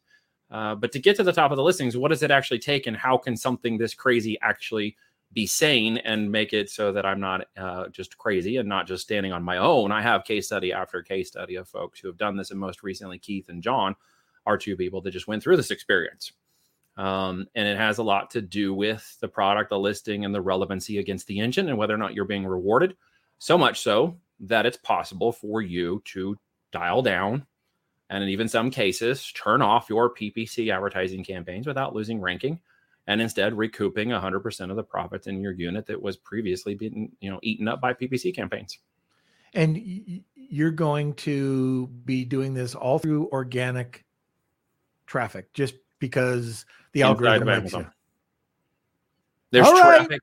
uh, 0.51 0.74
but 0.74 0.91
to 0.91 0.97
get 0.97 1.15
to 1.15 1.21
the 1.21 1.31
top 1.31 1.51
of 1.51 1.57
the 1.57 1.63
listings 1.63 1.95
what 1.95 2.09
does 2.09 2.24
it 2.24 2.31
actually 2.31 2.57
take 2.57 2.88
and 2.88 2.97
how 2.97 3.18
can 3.18 3.38
something 3.38 3.77
this 3.77 3.94
crazy 3.94 4.38
actually 4.41 4.95
be 5.34 5.46
sane 5.46 5.98
and 5.98 6.31
make 6.31 6.54
it 6.54 6.70
so 6.70 6.92
that 6.92 7.06
i'm 7.06 7.20
not 7.20 7.46
uh, 7.58 7.88
just 7.90 8.18
crazy 8.18 8.58
and 8.58 8.68
not 8.68 8.88
just 8.88 9.04
standing 9.04 9.31
on 9.31 9.44
my 9.44 9.58
own. 9.58 9.92
I 9.92 10.02
have 10.02 10.24
case 10.24 10.48
study 10.48 10.74
after 10.74 11.02
case 11.02 11.28
study 11.28 11.56
of 11.56 11.68
folks 11.68 12.00
who 12.00 12.08
have 12.08 12.18
done 12.18 12.36
this 12.36 12.52
and 12.52 12.60
most 12.60 12.84
recently 12.84 13.20
keith 13.20 13.50
and 13.50 13.62
john 13.62 13.96
are 14.46 14.58
two 14.58 14.76
people 14.76 15.02
that 15.02 15.12
just 15.12 15.28
went 15.28 15.44
through 15.44 15.58
this 15.58 15.72
experience. 15.72 16.31
Um, 16.98 17.48
and 17.56 17.68
it 17.68 17.78
has 17.78 18.00
a 18.00 18.04
lot 18.04 18.31
to 18.31 18.42
do 18.42 18.74
with 18.74 19.18
the 19.22 19.28
product, 19.28 19.70
the 19.70 19.80
listing, 19.80 20.26
and 20.26 20.36
the 20.36 20.42
relevancy 20.42 20.98
against 20.98 21.28
the 21.28 21.40
engine 21.40 21.70
and 21.70 21.78
whether 21.78 21.94
or 21.94 21.98
not 21.98 22.14
you're 22.14 22.25
being 22.25 22.46
rewarded. 22.46 22.98
So 23.38 23.58
much 23.58 23.80
so 23.80 24.18
that 24.42 24.66
it's 24.66 24.78
possible 24.78 25.32
for 25.32 25.62
you 25.62 26.02
to 26.06 26.38
dial 26.72 27.02
down 27.02 27.46
and 28.10 28.24
in 28.24 28.30
even 28.30 28.48
some 28.48 28.72
cases 28.72 29.32
turn 29.34 29.62
off 29.62 29.90
your 29.90 30.14
PPC 30.14 30.74
advertising 30.74 31.24
campaigns 31.24 31.68
without 31.68 31.94
losing 31.94 32.20
ranking 32.20 32.60
and 33.10 33.22
instead 33.22 33.58
recouping 33.58 34.10
100% 34.10 34.70
of 34.70 34.76
the 34.76 34.84
profits 34.84 35.28
in 35.28 35.42
your 35.42 35.52
unit 35.52 35.88
that 35.88 36.02
was 36.02 36.16
previously 36.16 36.76
being 36.76 37.12
you 37.20 37.30
know 37.30 37.40
eaten 37.42 37.68
up 37.68 37.82
by 37.82 37.94
PPC 37.94 38.34
campaigns. 38.34 38.78
and 39.54 40.22
you're 40.36 40.72
going 40.72 41.14
to 41.16 41.88
be 42.06 42.24
doing 42.24 42.54
this 42.54 42.76
all 42.76 43.00
through 43.00 43.28
organic 43.32 44.06
traffic 45.06 45.52
just 45.54 45.74
because 46.00 46.66
the 46.94 47.02
Inside 47.02 47.10
algorithm 47.10 47.48
of. 47.50 47.56
Amazon. 47.56 47.92
There's 49.52 49.68
All 49.68 49.74
right. 49.74 49.98
traffic 49.98 50.22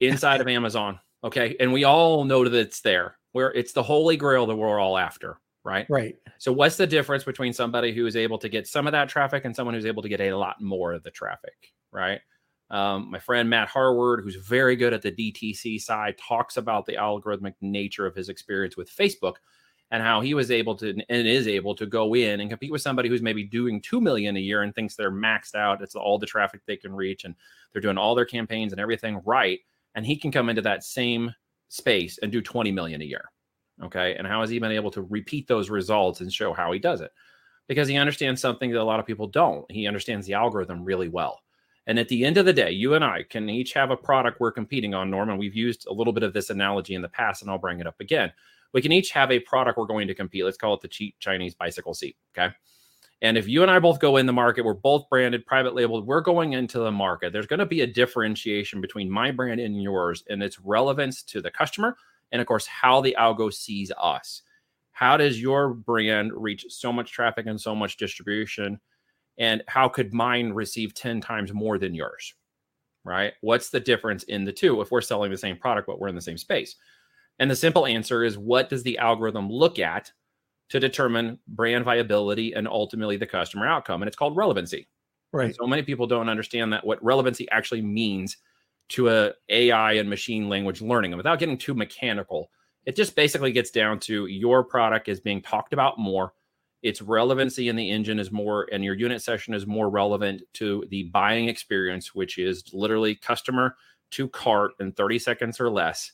inside 0.00 0.40
of 0.40 0.48
Amazon. 0.48 1.00
Okay. 1.24 1.56
And 1.58 1.72
we 1.72 1.84
all 1.84 2.24
know 2.24 2.44
that 2.44 2.54
it's 2.54 2.80
there 2.82 3.16
where 3.32 3.52
it's 3.52 3.72
the 3.72 3.82
holy 3.82 4.16
grail 4.16 4.46
that 4.46 4.56
we're 4.56 4.78
all 4.78 4.96
after. 4.98 5.38
Right. 5.64 5.86
right 5.88 6.14
So, 6.38 6.52
what's 6.52 6.76
the 6.76 6.86
difference 6.86 7.24
between 7.24 7.52
somebody 7.52 7.92
who 7.92 8.06
is 8.06 8.14
able 8.14 8.38
to 8.38 8.48
get 8.48 8.68
some 8.68 8.86
of 8.86 8.92
that 8.92 9.08
traffic 9.08 9.44
and 9.44 9.56
someone 9.56 9.74
who's 9.74 9.86
able 9.86 10.02
to 10.02 10.08
get 10.08 10.20
a 10.20 10.32
lot 10.32 10.60
more 10.60 10.92
of 10.92 11.02
the 11.02 11.10
traffic? 11.10 11.72
Right. 11.96 12.20
Um, 12.70 13.10
my 13.10 13.18
friend 13.18 13.48
Matt 13.48 13.68
Harward, 13.68 14.22
who's 14.22 14.36
very 14.36 14.76
good 14.76 14.92
at 14.92 15.00
the 15.00 15.12
DTC 15.12 15.80
side, 15.80 16.18
talks 16.18 16.56
about 16.56 16.84
the 16.84 16.94
algorithmic 16.94 17.54
nature 17.60 18.06
of 18.06 18.14
his 18.14 18.28
experience 18.28 18.76
with 18.76 18.94
Facebook 18.94 19.36
and 19.90 20.02
how 20.02 20.20
he 20.20 20.34
was 20.34 20.50
able 20.50 20.74
to 20.76 20.90
and 20.90 21.28
is 21.28 21.46
able 21.46 21.74
to 21.76 21.86
go 21.86 22.14
in 22.14 22.40
and 22.40 22.50
compete 22.50 22.72
with 22.72 22.82
somebody 22.82 23.08
who's 23.08 23.22
maybe 23.22 23.44
doing 23.44 23.80
2 23.80 24.00
million 24.00 24.36
a 24.36 24.40
year 24.40 24.62
and 24.62 24.74
thinks 24.74 24.96
they're 24.96 25.12
maxed 25.12 25.54
out. 25.54 25.80
It's 25.80 25.94
all 25.94 26.18
the 26.18 26.26
traffic 26.26 26.60
they 26.66 26.76
can 26.76 26.94
reach 26.94 27.24
and 27.24 27.34
they're 27.72 27.82
doing 27.82 27.98
all 27.98 28.14
their 28.14 28.24
campaigns 28.24 28.72
and 28.72 28.80
everything 28.80 29.22
right. 29.24 29.60
And 29.94 30.04
he 30.04 30.16
can 30.16 30.32
come 30.32 30.48
into 30.48 30.62
that 30.62 30.82
same 30.82 31.32
space 31.68 32.18
and 32.18 32.32
do 32.32 32.42
20 32.42 32.72
million 32.72 33.00
a 33.00 33.04
year. 33.04 33.30
Okay. 33.82 34.16
And 34.16 34.26
how 34.26 34.40
has 34.40 34.50
he 34.50 34.58
been 34.58 34.72
able 34.72 34.90
to 34.90 35.02
repeat 35.02 35.46
those 35.46 35.70
results 35.70 36.20
and 36.20 36.32
show 36.32 36.52
how 36.52 36.72
he 36.72 36.78
does 36.80 37.00
it? 37.00 37.12
Because 37.68 37.88
he 37.88 37.96
understands 37.96 38.40
something 38.40 38.70
that 38.72 38.80
a 38.80 38.84
lot 38.84 39.00
of 39.00 39.06
people 39.06 39.28
don't. 39.28 39.70
He 39.70 39.86
understands 39.86 40.26
the 40.26 40.34
algorithm 40.34 40.84
really 40.84 41.08
well. 41.08 41.40
And 41.86 41.98
at 41.98 42.08
the 42.08 42.24
end 42.24 42.36
of 42.36 42.46
the 42.46 42.52
day, 42.52 42.70
you 42.72 42.94
and 42.94 43.04
I 43.04 43.22
can 43.22 43.48
each 43.48 43.72
have 43.74 43.90
a 43.90 43.96
product 43.96 44.40
we're 44.40 44.50
competing 44.50 44.92
on, 44.94 45.10
Norman. 45.10 45.38
We've 45.38 45.54
used 45.54 45.86
a 45.86 45.92
little 45.92 46.12
bit 46.12 46.24
of 46.24 46.32
this 46.32 46.50
analogy 46.50 46.94
in 46.94 47.02
the 47.02 47.08
past, 47.08 47.42
and 47.42 47.50
I'll 47.50 47.58
bring 47.58 47.80
it 47.80 47.86
up 47.86 48.00
again. 48.00 48.32
We 48.72 48.82
can 48.82 48.92
each 48.92 49.10
have 49.10 49.30
a 49.30 49.38
product 49.38 49.78
we're 49.78 49.86
going 49.86 50.08
to 50.08 50.14
compete. 50.14 50.44
Let's 50.44 50.56
call 50.56 50.74
it 50.74 50.80
the 50.80 50.88
cheap 50.88 51.14
Chinese 51.20 51.54
bicycle 51.54 51.94
seat. 51.94 52.16
Okay. 52.36 52.52
And 53.22 53.38
if 53.38 53.48
you 53.48 53.62
and 53.62 53.70
I 53.70 53.78
both 53.78 53.98
go 53.98 54.18
in 54.18 54.26
the 54.26 54.32
market, 54.32 54.64
we're 54.64 54.74
both 54.74 55.08
branded, 55.08 55.46
private 55.46 55.74
labeled, 55.74 56.06
we're 56.06 56.20
going 56.20 56.52
into 56.52 56.80
the 56.80 56.92
market. 56.92 57.32
There's 57.32 57.46
going 57.46 57.60
to 57.60 57.66
be 57.66 57.80
a 57.80 57.86
differentiation 57.86 58.80
between 58.80 59.10
my 59.10 59.30
brand 59.30 59.60
and 59.60 59.82
yours 59.82 60.22
and 60.28 60.42
its 60.42 60.60
relevance 60.60 61.22
to 61.22 61.40
the 61.40 61.50
customer. 61.50 61.96
And 62.32 62.42
of 62.42 62.46
course, 62.46 62.66
how 62.66 63.00
the 63.00 63.16
algo 63.18 63.52
sees 63.52 63.90
us. 63.96 64.42
How 64.92 65.16
does 65.16 65.40
your 65.40 65.72
brand 65.72 66.32
reach 66.34 66.66
so 66.68 66.92
much 66.92 67.12
traffic 67.12 67.46
and 67.46 67.60
so 67.60 67.74
much 67.74 67.96
distribution? 67.96 68.80
And 69.38 69.62
how 69.66 69.88
could 69.88 70.12
mine 70.12 70.52
receive 70.52 70.94
10 70.94 71.20
times 71.20 71.52
more 71.52 71.78
than 71.78 71.94
yours? 71.94 72.34
Right? 73.04 73.34
What's 73.40 73.70
the 73.70 73.80
difference 73.80 74.24
in 74.24 74.44
the 74.44 74.52
two 74.52 74.80
if 74.80 74.90
we're 74.90 75.00
selling 75.00 75.30
the 75.30 75.36
same 75.36 75.56
product, 75.56 75.86
but 75.86 76.00
we're 76.00 76.08
in 76.08 76.14
the 76.14 76.20
same 76.20 76.38
space? 76.38 76.76
And 77.38 77.50
the 77.50 77.56
simple 77.56 77.86
answer 77.86 78.24
is 78.24 78.38
what 78.38 78.68
does 78.68 78.82
the 78.82 78.98
algorithm 78.98 79.50
look 79.50 79.78
at 79.78 80.10
to 80.70 80.80
determine 80.80 81.38
brand 81.48 81.84
viability 81.84 82.54
and 82.54 82.66
ultimately 82.66 83.16
the 83.16 83.26
customer 83.26 83.66
outcome? 83.66 84.02
And 84.02 84.08
it's 84.08 84.16
called 84.16 84.36
relevancy. 84.36 84.88
right 85.32 85.54
So 85.54 85.66
many 85.66 85.82
people 85.82 86.06
don't 86.06 86.28
understand 86.28 86.72
that 86.72 86.86
what 86.86 87.04
relevancy 87.04 87.48
actually 87.50 87.82
means 87.82 88.38
to 88.88 89.10
a 89.10 89.32
AI 89.48 89.94
and 89.94 90.08
machine 90.08 90.48
language 90.48 90.80
learning. 90.80 91.12
And 91.12 91.18
without 91.18 91.38
getting 91.38 91.58
too 91.58 91.74
mechanical, 91.74 92.50
it 92.84 92.96
just 92.96 93.16
basically 93.16 93.52
gets 93.52 93.70
down 93.70 93.98
to 94.00 94.26
your 94.26 94.62
product 94.62 95.08
is 95.08 95.20
being 95.20 95.42
talked 95.42 95.72
about 95.72 95.98
more. 95.98 96.32
Its 96.82 97.02
relevancy 97.02 97.68
in 97.68 97.76
the 97.76 97.90
engine 97.90 98.18
is 98.18 98.30
more, 98.30 98.68
and 98.70 98.84
your 98.84 98.94
unit 98.94 99.22
session 99.22 99.54
is 99.54 99.66
more 99.66 99.88
relevant 99.88 100.42
to 100.54 100.84
the 100.90 101.04
buying 101.04 101.48
experience, 101.48 102.14
which 102.14 102.38
is 102.38 102.62
literally 102.72 103.14
customer 103.14 103.76
to 104.10 104.28
cart 104.28 104.72
in 104.78 104.92
30 104.92 105.18
seconds 105.18 105.60
or 105.60 105.70
less. 105.70 106.12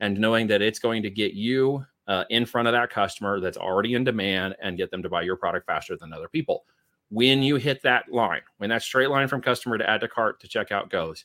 And 0.00 0.18
knowing 0.18 0.46
that 0.48 0.62
it's 0.62 0.78
going 0.78 1.02
to 1.02 1.10
get 1.10 1.34
you 1.34 1.84
uh, 2.08 2.24
in 2.28 2.44
front 2.44 2.66
of 2.66 2.72
that 2.72 2.90
customer 2.90 3.40
that's 3.40 3.56
already 3.56 3.94
in 3.94 4.04
demand 4.04 4.56
and 4.60 4.76
get 4.76 4.90
them 4.90 5.02
to 5.02 5.08
buy 5.08 5.22
your 5.22 5.36
product 5.36 5.66
faster 5.66 5.96
than 5.96 6.12
other 6.12 6.28
people. 6.28 6.64
When 7.08 7.42
you 7.42 7.56
hit 7.56 7.82
that 7.82 8.10
line, 8.10 8.42
when 8.58 8.70
that 8.70 8.82
straight 8.82 9.10
line 9.10 9.28
from 9.28 9.40
customer 9.40 9.78
to 9.78 9.88
add 9.88 10.00
to 10.00 10.08
cart 10.08 10.40
to 10.40 10.48
checkout 10.48 10.90
goes, 10.90 11.24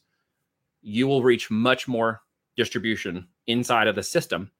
you 0.82 1.08
will 1.08 1.24
reach 1.24 1.50
much 1.50 1.88
more 1.88 2.22
distribution 2.56 3.28
inside 3.48 3.88
of 3.88 3.96
the 3.96 4.04
system 4.04 4.52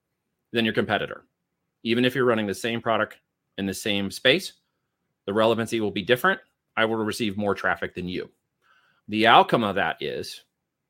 than 0.52 0.64
your 0.64 0.74
competitor. 0.74 1.24
Even 1.84 2.04
if 2.04 2.14
you're 2.14 2.24
running 2.24 2.46
the 2.46 2.54
same 2.54 2.80
product 2.80 3.18
in 3.58 3.66
the 3.66 3.74
same 3.74 4.10
space, 4.10 4.52
the 5.26 5.34
relevancy 5.34 5.80
will 5.80 5.90
be 5.90 6.02
different. 6.02 6.40
I 6.76 6.84
will 6.84 6.96
receive 6.96 7.36
more 7.36 7.54
traffic 7.54 7.94
than 7.94 8.08
you. 8.08 8.30
The 9.08 9.26
outcome 9.26 9.64
of 9.64 9.76
that 9.76 9.96
is 10.00 10.42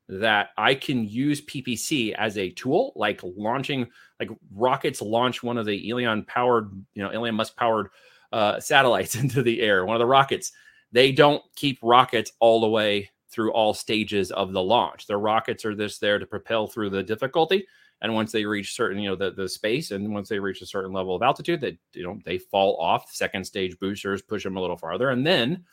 that 0.09 0.49
I 0.57 0.73
can 0.73 1.07
use 1.07 1.45
PPC 1.45 2.13
as 2.13 2.37
a 2.37 2.51
tool, 2.51 2.93
like 2.95 3.21
launching, 3.23 3.87
like 4.19 4.29
rockets 4.53 5.01
launch 5.01 5.43
one 5.43 5.57
of 5.57 5.65
the 5.65 5.89
Elon 5.89 6.23
powered, 6.23 6.71
you 6.93 7.03
know, 7.03 7.09
Elon 7.09 7.35
Musk 7.35 7.55
powered 7.57 7.89
uh, 8.31 8.59
satellites 8.59 9.15
into 9.21 9.43
the 9.43 9.61
air, 9.61 9.85
one 9.85 9.95
of 9.95 9.99
the 9.99 10.05
rockets. 10.05 10.51
They 10.91 11.11
don't 11.11 11.43
keep 11.55 11.79
rockets 11.83 12.31
all 12.39 12.61
the 12.61 12.69
way 12.69 13.09
through 13.29 13.51
all 13.51 13.73
stages 13.73 14.31
of 14.31 14.53
the 14.53 14.63
launch. 14.63 15.05
Their 15.05 15.19
rockets 15.19 15.65
are 15.65 15.75
just 15.75 15.99
there 15.99 16.17
to 16.17 16.25
propel 16.25 16.67
through 16.67 16.91
the 16.91 17.03
difficulty. 17.03 17.67
And 18.01 18.13
once 18.13 18.31
they 18.31 18.45
reach 18.45 18.75
certain, 18.75 18.99
you 18.99 19.09
know, 19.09 19.15
the, 19.15 19.31
the 19.31 19.49
space, 19.49 19.91
and 19.91 20.13
once 20.13 20.29
they 20.29 20.39
reach 20.39 20.61
a 20.61 20.67
certain 20.67 20.93
level 20.93 21.15
of 21.15 21.23
altitude, 21.23 21.61
they 21.61 21.77
you 21.93 22.03
know 22.03 22.19
they 22.25 22.37
fall 22.37 22.77
off. 22.79 23.11
Second 23.11 23.43
stage 23.43 23.77
boosters 23.79 24.21
push 24.21 24.43
them 24.43 24.57
a 24.57 24.61
little 24.61 24.77
farther, 24.77 25.09
and 25.09 25.25
then 25.25 25.65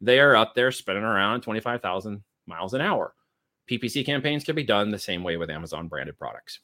they 0.00 0.20
are 0.20 0.36
up 0.36 0.54
there 0.54 0.70
spinning 0.70 1.02
around 1.02 1.40
25,000 1.40 2.22
miles 2.46 2.74
an 2.74 2.80
hour. 2.80 3.14
PPC 3.68 4.04
campaigns 4.06 4.44
can 4.44 4.54
be 4.54 4.62
done 4.62 4.90
the 4.90 4.98
same 4.98 5.22
way 5.22 5.36
with 5.36 5.50
Amazon 5.50 5.88
branded 5.88 6.18
products. 6.18 6.60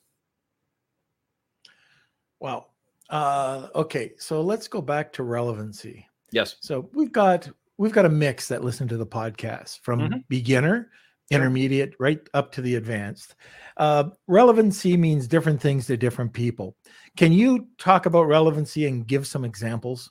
Wow. 2.38 2.66
Uh, 3.10 3.68
okay, 3.74 4.12
so 4.18 4.40
let's 4.40 4.68
go 4.68 4.80
back 4.80 5.12
to 5.14 5.22
relevancy. 5.22 6.08
Yes. 6.30 6.56
So 6.60 6.88
we've 6.92 7.12
got 7.12 7.48
we've 7.76 7.92
got 7.92 8.06
a 8.06 8.10
mix 8.10 8.48
that 8.48 8.64
listen 8.64 8.88
to 8.88 8.96
the 8.96 9.06
podcast 9.06 9.80
from 9.80 10.00
mm-hmm. 10.00 10.18
beginner, 10.28 10.90
intermediate, 11.32 11.94
right 11.98 12.20
up 12.34 12.52
to 12.52 12.62
the 12.62 12.76
advanced. 12.76 13.34
Uh, 13.76 14.04
relevancy 14.26 14.96
means 14.96 15.26
different 15.26 15.60
things 15.60 15.86
to 15.86 15.96
different 15.96 16.32
people. 16.32 16.76
Can 17.16 17.32
you 17.32 17.68
talk 17.78 18.06
about 18.06 18.24
relevancy 18.24 18.86
and 18.86 19.06
give 19.06 19.26
some 19.26 19.44
examples? 19.44 20.10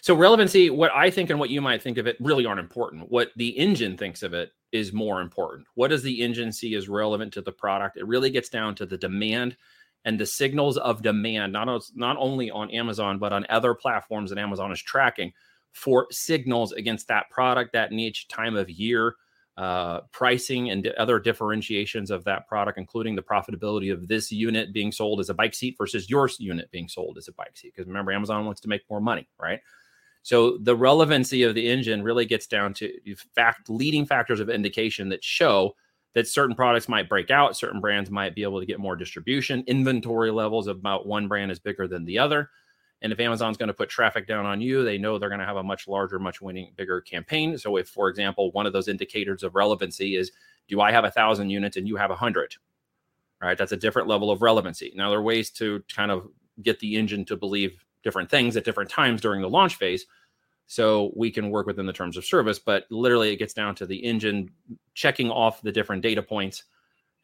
So 0.00 0.14
relevancy, 0.14 0.70
what 0.70 0.90
I 0.92 1.10
think 1.10 1.30
and 1.30 1.38
what 1.38 1.50
you 1.50 1.60
might 1.60 1.82
think 1.82 1.98
of 1.98 2.06
it 2.06 2.16
really 2.20 2.46
aren't 2.46 2.60
important. 2.60 3.10
What 3.10 3.30
the 3.36 3.48
engine 3.50 3.96
thinks 3.96 4.22
of 4.22 4.34
it 4.34 4.50
is 4.72 4.92
more 4.92 5.20
important. 5.20 5.66
What 5.74 5.88
does 5.88 6.02
the 6.02 6.20
engine 6.20 6.50
see 6.50 6.74
as 6.74 6.88
relevant 6.88 7.32
to 7.34 7.42
the 7.42 7.52
product? 7.52 7.96
It 7.96 8.06
really 8.06 8.30
gets 8.30 8.48
down 8.48 8.74
to 8.76 8.86
the 8.86 8.98
demand 8.98 9.56
and 10.04 10.18
the 10.18 10.26
signals 10.26 10.76
of 10.78 11.02
demand, 11.02 11.52
not, 11.52 11.68
not 11.94 12.16
only 12.18 12.50
on 12.50 12.70
Amazon, 12.70 13.18
but 13.18 13.32
on 13.32 13.46
other 13.48 13.74
platforms 13.74 14.30
that 14.30 14.38
Amazon 14.38 14.72
is 14.72 14.82
tracking 14.82 15.32
for 15.72 16.06
signals 16.10 16.72
against 16.72 17.08
that 17.08 17.30
product, 17.30 17.72
that 17.72 17.92
niche, 17.92 18.28
time 18.28 18.56
of 18.56 18.68
year, 18.68 19.14
uh, 19.56 20.00
pricing, 20.12 20.70
and 20.70 20.86
other 20.98 21.18
differentiations 21.18 22.10
of 22.10 22.24
that 22.24 22.46
product, 22.48 22.78
including 22.78 23.14
the 23.14 23.22
profitability 23.22 23.92
of 23.92 24.08
this 24.08 24.32
unit 24.32 24.72
being 24.72 24.90
sold 24.90 25.20
as 25.20 25.28
a 25.28 25.34
bike 25.34 25.54
seat 25.54 25.74
versus 25.76 26.08
your 26.08 26.28
unit 26.38 26.70
being 26.70 26.88
sold 26.88 27.18
as 27.18 27.28
a 27.28 27.32
bike 27.32 27.56
seat. 27.56 27.72
Because 27.74 27.86
remember, 27.86 28.12
Amazon 28.12 28.46
wants 28.46 28.60
to 28.62 28.68
make 28.68 28.82
more 28.88 29.00
money, 29.00 29.28
right? 29.38 29.60
So 30.22 30.58
the 30.58 30.76
relevancy 30.76 31.42
of 31.42 31.54
the 31.54 31.68
engine 31.68 32.02
really 32.02 32.24
gets 32.24 32.46
down 32.46 32.74
to 32.74 32.92
fact 33.34 33.68
leading 33.68 34.06
factors 34.06 34.40
of 34.40 34.48
indication 34.48 35.08
that 35.10 35.24
show 35.24 35.74
that 36.14 36.28
certain 36.28 36.54
products 36.54 36.88
might 36.88 37.08
break 37.08 37.30
out, 37.30 37.56
certain 37.56 37.80
brands 37.80 38.10
might 38.10 38.34
be 38.34 38.42
able 38.42 38.60
to 38.60 38.66
get 38.66 38.78
more 38.78 38.96
distribution, 38.96 39.64
inventory 39.66 40.30
levels 40.30 40.66
about 40.66 41.06
one 41.06 41.26
brand 41.26 41.50
is 41.50 41.58
bigger 41.58 41.88
than 41.88 42.04
the 42.04 42.18
other. 42.18 42.50
And 43.02 43.12
if 43.12 43.20
Amazon's 43.20 43.56
going 43.56 43.68
to 43.68 43.74
put 43.74 43.88
traffic 43.88 44.26
down 44.26 44.46
on 44.46 44.60
you, 44.60 44.84
they 44.84 44.96
know 44.96 45.18
they're 45.18 45.28
going 45.28 45.40
to 45.40 45.46
have 45.46 45.56
a 45.56 45.62
much 45.62 45.86
larger, 45.86 46.18
much 46.18 46.40
winning, 46.40 46.72
bigger 46.76 47.00
campaign. 47.00 47.58
So 47.58 47.76
if, 47.76 47.88
for 47.88 48.08
example, 48.08 48.52
one 48.52 48.64
of 48.64 48.72
those 48.72 48.88
indicators 48.88 49.42
of 49.42 49.54
relevancy 49.54 50.16
is, 50.16 50.30
do 50.68 50.80
I 50.80 50.92
have 50.92 51.04
a 51.04 51.10
thousand 51.10 51.50
units 51.50 51.76
and 51.76 51.86
you 51.86 51.96
have 51.96 52.10
a 52.10 52.16
hundred? 52.16 52.54
Right, 53.42 53.58
that's 53.58 53.72
a 53.72 53.76
different 53.76 54.06
level 54.06 54.30
of 54.30 54.40
relevancy. 54.40 54.92
Now 54.94 55.10
there 55.10 55.18
are 55.18 55.22
ways 55.22 55.50
to 55.52 55.82
kind 55.92 56.12
of 56.12 56.28
get 56.62 56.78
the 56.78 56.94
engine 56.94 57.24
to 57.24 57.36
believe 57.36 57.84
different 58.04 58.30
things 58.30 58.56
at 58.56 58.64
different 58.64 58.88
times 58.88 59.20
during 59.20 59.42
the 59.42 59.50
launch 59.50 59.74
phase. 59.74 60.06
So 60.68 61.10
we 61.16 61.32
can 61.32 61.50
work 61.50 61.66
within 61.66 61.86
the 61.86 61.92
terms 61.92 62.16
of 62.16 62.24
service, 62.24 62.60
but 62.60 62.84
literally 62.88 63.32
it 63.32 63.36
gets 63.36 63.52
down 63.52 63.74
to 63.74 63.86
the 63.86 63.96
engine 63.96 64.50
checking 64.94 65.28
off 65.28 65.60
the 65.60 65.72
different 65.72 66.02
data 66.02 66.22
points 66.22 66.62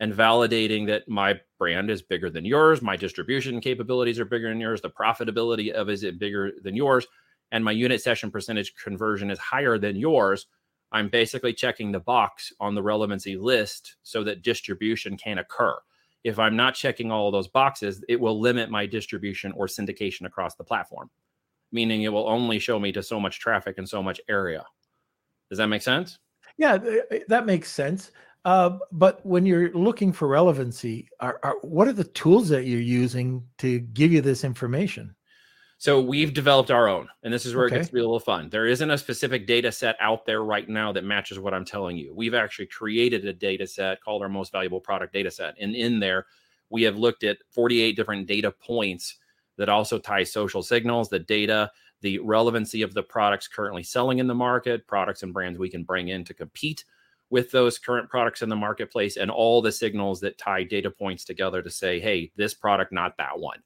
and 0.01 0.13
validating 0.13 0.87
that 0.87 1.09
my 1.09 1.41
brand 1.59 1.91
is 1.91 2.03
bigger 2.03 2.31
than 2.31 2.45
yours, 2.45 2.83
my 2.83 2.97
distribution 2.97 3.61
capabilities 3.61 4.21
are 4.21 4.25
bigger 4.25 4.49
than 4.49 4.61
yours, 4.61 4.81
the 4.81 4.91
profitability 4.91 5.73
of 5.73 5.89
is 5.89 6.05
it 6.05 6.19
bigger 6.19 6.53
than 6.63 6.77
yours, 6.77 7.07
and 7.51 7.65
my 7.65 7.73
unit 7.73 8.03
session 8.03 8.31
percentage 8.31 8.75
conversion 8.77 9.31
is 9.31 9.39
higher 9.39 9.79
than 9.79 9.97
yours. 9.97 10.47
I'm 10.93 11.09
basically 11.09 11.53
checking 11.53 11.93
the 11.93 12.01
box 12.01 12.53
on 12.61 12.75
the 12.75 12.83
relevancy 12.83 13.37
list 13.37 13.97
so 14.03 14.25
that 14.25 14.43
distribution 14.43 15.17
can 15.17 15.39
occur. 15.39 15.77
If 16.25 16.39
I'm 16.39 16.57
not 16.57 16.75
checking 16.75 17.11
all 17.11 17.29
of 17.29 17.33
those 17.33 17.49
boxes, 17.49 18.05
it 18.09 18.21
will 18.21 18.41
limit 18.41 18.71
my 18.71 18.87
distribution 18.87 19.53
or 19.53 19.67
syndication 19.67 20.27
across 20.27 20.55
the 20.55 20.65
platform, 20.65 21.11
meaning 21.73 22.03
it 22.03 22.13
will 22.13 22.29
only 22.29 22.59
show 22.59 22.79
me 22.79 22.93
to 22.93 23.03
so 23.03 23.21
much 23.21 23.39
traffic 23.41 23.79
and 23.79 23.89
so 23.89 24.03
much 24.03 24.21
area. 24.29 24.65
Does 25.49 25.59
that 25.59 25.69
make 25.69 25.83
sense? 25.83 26.19
Yeah, 26.57 26.75
uh, 26.75 27.19
that 27.29 27.47
makes 27.47 27.71
sense. 27.71 28.11
Uh, 28.45 28.79
but 28.93 29.25
when 29.27 29.45
you're 29.45 29.73
looking 29.73 30.13
for 30.13 30.29
relevancy, 30.29 31.09
are, 31.21 31.41
are, 31.43 31.57
what 31.63 31.89
are 31.89 31.93
the 31.93 32.05
tools 32.05 32.49
that 32.49 32.67
you're 32.67 32.81
using 32.81 33.43
to 33.59 33.81
give 33.81 34.13
you 34.13 34.21
this 34.21 34.45
information? 34.45 35.15
So 35.81 36.01
we've 36.01 36.35
developed 36.35 36.73
our 36.73 36.89
own, 36.89 37.09
and 37.23 37.33
this 37.33 37.47
is 37.47 37.55
where 37.55 37.67
okay. 37.67 37.77
it 37.77 37.79
gets 37.79 37.89
to 37.89 37.95
be 37.95 38.01
a 38.01 38.03
little 38.03 38.19
fun. 38.19 38.49
There 38.51 38.67
isn't 38.67 38.91
a 38.91 38.99
specific 38.99 39.47
data 39.47 39.71
set 39.71 39.97
out 40.01 40.27
there 40.27 40.43
right 40.43 40.69
now 40.69 40.91
that 40.93 41.05
matches 41.05 41.39
what 41.39 41.55
I'm 41.55 41.65
telling 41.65 41.97
you. 41.97 42.13
We've 42.13 42.35
actually 42.35 42.67
created 42.67 43.25
a 43.25 43.33
data 43.33 43.65
set 43.65 44.01
called 44.01 44.23
our 44.23 44.29
most 44.29 44.51
valuable 44.51 44.81
product 44.81 45.13
data 45.13 45.31
set. 45.31 45.55
And 45.61 45.77
in 45.77 46.01
there, 46.01 46.27
we 46.69 46.83
have 46.83 46.99
looked 46.99 47.23
at 47.23 47.39
48 47.51 47.95
different 47.95 48.27
data 48.27 48.51
points 48.51 49.19
that 49.57 49.69
also 49.69 50.01
tie 50.01 50.25
social 50.25 50.65
signals, 50.65 51.09
the 51.09 51.21
data, 51.21 51.71
the 52.01 52.19
relevancy 52.21 52.83
of 52.83 52.93
the 52.93 53.03
products 53.03 53.47
currently 53.47 53.85
selling 53.85 54.19
in 54.19 54.27
the 54.27 54.35
market, 54.35 54.87
products 54.87 55.23
and 55.23 55.33
brands 55.33 55.61
we 55.61 55.71
can 55.71 55.85
bring 55.85 56.09
in 56.09 56.25
to 56.25 56.35
compete 56.35 56.85
with 57.31 57.51
those 57.51 57.79
current 57.79 58.09
products 58.09 58.43
in 58.43 58.49
the 58.49 58.57
marketplace, 58.57 59.17
and 59.17 59.31
all 59.31 59.61
the 59.61 59.73
signals 59.73 60.21
that 60.21 60.39
tie 60.39 60.65
data 60.65 60.91
points 60.91 61.25
together 61.25 61.63
to 61.63 61.71
say, 61.71 62.01
hey, 62.01 62.33
this 62.37 62.55
product, 62.55 62.93
not 62.93 63.17
that 63.19 63.39
one. 63.39 63.59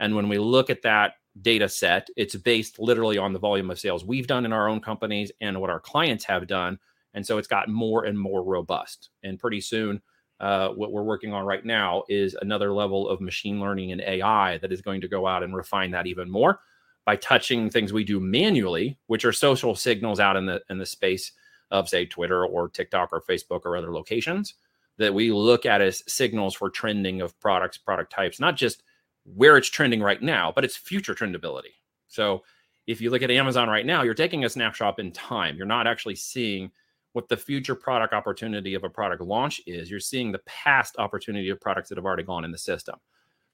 And 0.00 0.16
when 0.16 0.28
we 0.28 0.38
look 0.38 0.70
at 0.70 0.82
that 0.82 1.14
data 1.40 1.68
set. 1.68 2.08
It's 2.16 2.36
based 2.36 2.78
literally 2.78 3.18
on 3.18 3.32
the 3.32 3.38
volume 3.38 3.70
of 3.70 3.78
sales 3.78 4.04
we've 4.04 4.26
done 4.26 4.44
in 4.44 4.52
our 4.52 4.68
own 4.68 4.80
companies 4.80 5.32
and 5.40 5.60
what 5.60 5.70
our 5.70 5.80
clients 5.80 6.24
have 6.24 6.46
done. 6.46 6.78
And 7.14 7.26
so 7.26 7.38
it's 7.38 7.48
got 7.48 7.68
more 7.68 8.04
and 8.04 8.18
more 8.18 8.42
robust. 8.42 9.10
And 9.22 9.38
pretty 9.38 9.60
soon, 9.60 10.02
uh, 10.40 10.70
what 10.70 10.92
we're 10.92 11.02
working 11.02 11.32
on 11.32 11.44
right 11.44 11.64
now 11.64 12.02
is 12.08 12.36
another 12.40 12.72
level 12.72 13.08
of 13.08 13.20
machine 13.20 13.60
learning 13.60 13.92
and 13.92 14.00
AI 14.00 14.58
that 14.58 14.72
is 14.72 14.82
going 14.82 15.00
to 15.00 15.08
go 15.08 15.26
out 15.26 15.42
and 15.42 15.54
refine 15.54 15.90
that 15.92 16.06
even 16.06 16.30
more 16.30 16.60
by 17.04 17.16
touching 17.16 17.68
things 17.68 17.92
we 17.92 18.04
do 18.04 18.18
manually, 18.18 18.98
which 19.06 19.24
are 19.24 19.32
social 19.32 19.74
signals 19.74 20.20
out 20.20 20.36
in 20.36 20.46
the 20.46 20.60
in 20.68 20.78
the 20.78 20.86
space 20.86 21.32
of 21.72 21.88
say 21.88 22.06
Twitter 22.06 22.46
or 22.46 22.68
TikTok 22.68 23.08
or 23.12 23.20
Facebook 23.20 23.62
or 23.64 23.76
other 23.76 23.92
locations 23.92 24.54
that 24.98 25.12
we 25.12 25.32
look 25.32 25.66
at 25.66 25.80
as 25.80 26.04
signals 26.06 26.54
for 26.54 26.70
trending 26.70 27.20
of 27.20 27.38
products, 27.40 27.78
product 27.78 28.12
types, 28.12 28.38
not 28.38 28.56
just 28.56 28.84
where 29.24 29.56
it's 29.56 29.68
trending 29.68 30.02
right 30.02 30.22
now, 30.22 30.52
but 30.54 30.64
it's 30.64 30.76
future 30.76 31.14
trendability. 31.14 31.74
So 32.08 32.44
if 32.86 33.00
you 33.00 33.10
look 33.10 33.22
at 33.22 33.30
Amazon 33.30 33.68
right 33.68 33.86
now, 33.86 34.02
you're 34.02 34.14
taking 34.14 34.44
a 34.44 34.48
snapshot 34.48 34.98
in 34.98 35.10
time. 35.12 35.56
You're 35.56 35.66
not 35.66 35.86
actually 35.86 36.16
seeing 36.16 36.70
what 37.14 37.28
the 37.28 37.36
future 37.36 37.74
product 37.74 38.12
opportunity 38.12 38.74
of 38.74 38.84
a 38.84 38.90
product 38.90 39.22
launch 39.22 39.60
is. 39.66 39.90
You're 39.90 40.00
seeing 40.00 40.30
the 40.30 40.40
past 40.40 40.96
opportunity 40.98 41.48
of 41.50 41.60
products 41.60 41.88
that 41.88 41.98
have 41.98 42.04
already 42.04 42.22
gone 42.22 42.44
in 42.44 42.52
the 42.52 42.58
system. 42.58 42.96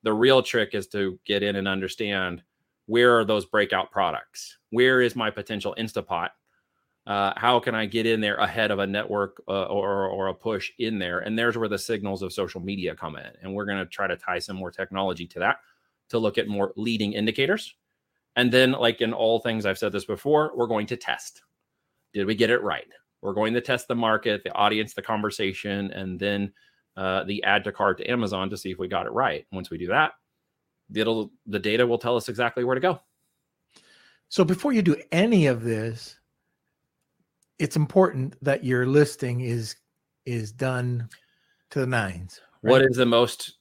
The 0.03 0.13
real 0.13 0.43
trick 0.43 0.75
is 0.75 0.87
to 0.89 1.19
get 1.25 1.43
in 1.43 1.57
and 1.57 1.69
understand 1.69 2.43
where 2.87 3.19
are 3.19 3.25
those 3.25 3.45
breakout 3.45 3.91
products? 3.91 4.59
Where 4.71 5.03
is 5.03 5.15
my 5.15 5.31
potential 5.31 5.75
Instapot? 5.79 6.31
Uh, 7.09 7.33
how 7.37 7.59
can 7.59 7.75
I 7.75 7.87
get 7.87 8.05
in 8.05 8.21
there 8.21 8.37
ahead 8.37 8.71
of 8.71 8.81
a 8.81 8.87
network 8.87 9.43
uh, 9.49 9.65
or, 9.65 10.09
or 10.09 10.27
a 10.27 10.35
push 10.35 10.71
in 10.79 10.99
there? 10.99 11.21
And 11.21 11.39
there's 11.39 11.57
where 11.57 11.69
the 11.69 11.79
signals 11.79 12.21
of 12.21 12.35
social 12.35 12.61
media 12.61 12.95
come 12.95 13.17
in. 13.17 13.31
And 13.41 13.55
we're 13.55 13.65
going 13.65 13.79
to 13.79 13.87
try 13.87 14.07
to 14.07 14.17
tie 14.17 14.39
some 14.39 14.57
more 14.57 14.71
technology 14.71 15.27
to 15.29 15.39
that 15.39 15.57
to 16.11 16.19
look 16.19 16.37
at 16.37 16.49
more 16.49 16.75
leading 16.77 17.15
indicators. 17.15 17.75
And 18.37 18.53
then, 18.53 18.73
like 18.73 19.01
in 19.01 19.15
all 19.15 19.41
things, 19.41 19.65
I've 19.65 19.79
said 19.79 19.91
this 19.91 20.05
before, 20.05 20.53
we're 20.55 20.67
going 20.67 20.87
to 20.89 20.97
test. 20.99 21.43
Did 22.13 22.27
we 22.27 22.35
get 22.35 22.51
it 22.51 22.63
right? 22.63 22.87
We're 23.23 23.33
going 23.33 23.55
to 23.55 23.63
test 23.63 23.89
the 23.89 23.95
market, 23.95 24.45
the 24.45 24.53
audience, 24.53 24.93
the 24.93 25.03
conversation, 25.03 25.91
and 25.93 26.21
then 26.21 26.53
uh, 26.97 27.25
the 27.25 27.43
add 27.43 27.65
to 27.65 27.73
cart 27.73 27.99
to 27.99 28.11
Amazon 28.11 28.51
to 28.51 28.57
see 28.59 28.71
if 28.71 28.79
we 28.79 28.87
got 28.87 29.07
it 29.07 29.13
right. 29.13 29.47
Once 29.51 29.71
we 29.71 29.79
do 29.79 29.87
that, 29.87 30.13
it'll 30.95 31.33
the 31.47 31.59
data 31.59 31.87
will 31.87 31.99
tell 31.99 32.17
us 32.17 32.29
exactly 32.29 32.65
where 32.65 32.75
to 32.75 32.81
go. 32.83 33.01
So 34.29 34.45
before 34.45 34.75
you 34.75 34.83
do 34.83 34.97
any 35.11 35.47
of 35.47 35.63
this, 35.63 36.18
it's 37.59 37.77
important 37.77 38.37
that 38.43 38.65
your 38.65 38.87
listing 38.87 39.41
is 39.41 39.77
is 40.27 40.53
done 40.53 41.09
to 41.71 41.81
the 41.81 41.87
nines. 41.87 42.41
Right? 42.63 42.73
What 42.73 42.83
is 42.83 42.97
the 42.97 43.07
most 43.07 43.59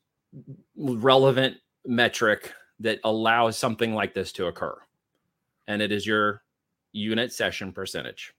relevant 0.76 1.58
metric 1.86 2.52
that 2.80 3.00
allows 3.04 3.58
something 3.58 3.94
like 3.94 4.14
this 4.14 4.32
to 4.34 4.48
occur? 4.48 4.78
And 5.68 5.82
it 5.82 5.92
is 5.92 6.06
your 6.06 6.44
unit 6.92 7.32
session 7.32 7.72
percentage. 7.72 8.34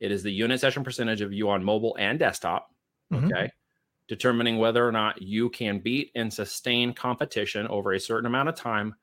It 0.00 0.10
is 0.10 0.22
the 0.22 0.32
unit 0.32 0.60
session 0.60 0.82
percentage 0.82 1.20
of 1.20 1.32
you 1.32 1.48
on 1.48 1.64
mobile 1.64 1.96
and 1.98 2.18
desktop. 2.18 2.70
Mm-hmm. 3.12 3.26
Okay. 3.26 3.50
Determining 4.08 4.58
whether 4.58 4.86
or 4.86 4.92
not 4.92 5.22
you 5.22 5.48
can 5.50 5.78
beat 5.78 6.10
and 6.14 6.32
sustain 6.32 6.92
competition 6.92 7.66
over 7.68 7.92
a 7.92 8.00
certain 8.00 8.26
amount 8.26 8.48
of 8.48 8.54
time 8.56 8.94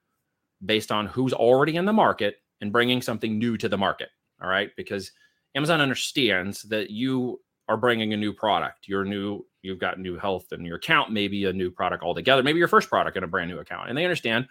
based 0.65 0.91
on 0.91 1.07
who's 1.07 1.33
already 1.33 1.77
in 1.77 1.85
the 1.85 1.93
market 1.93 2.41
and 2.61 2.71
bringing 2.71 3.01
something 3.01 3.39
new 3.39 3.57
to 3.57 3.69
the 3.69 3.77
market. 3.77 4.09
All 4.41 4.49
right. 4.49 4.71
Because 4.75 5.11
Amazon 5.55 5.81
understands 5.81 6.63
that 6.63 6.89
you 6.89 7.39
are 7.67 7.77
bringing 7.77 8.13
a 8.13 8.17
new 8.17 8.33
product. 8.33 8.87
You're 8.87 9.05
new, 9.05 9.45
you've 9.61 9.79
got 9.79 9.99
new 9.99 10.17
health 10.17 10.51
in 10.51 10.65
your 10.65 10.77
account, 10.77 11.11
maybe 11.11 11.45
a 11.45 11.53
new 11.53 11.69
product 11.69 12.03
altogether, 12.03 12.43
maybe 12.43 12.59
your 12.59 12.67
first 12.67 12.89
product 12.89 13.17
in 13.17 13.23
a 13.23 13.27
brand 13.27 13.49
new 13.49 13.59
account. 13.59 13.89
And 13.89 13.97
they 13.97 14.05
understand 14.05 14.47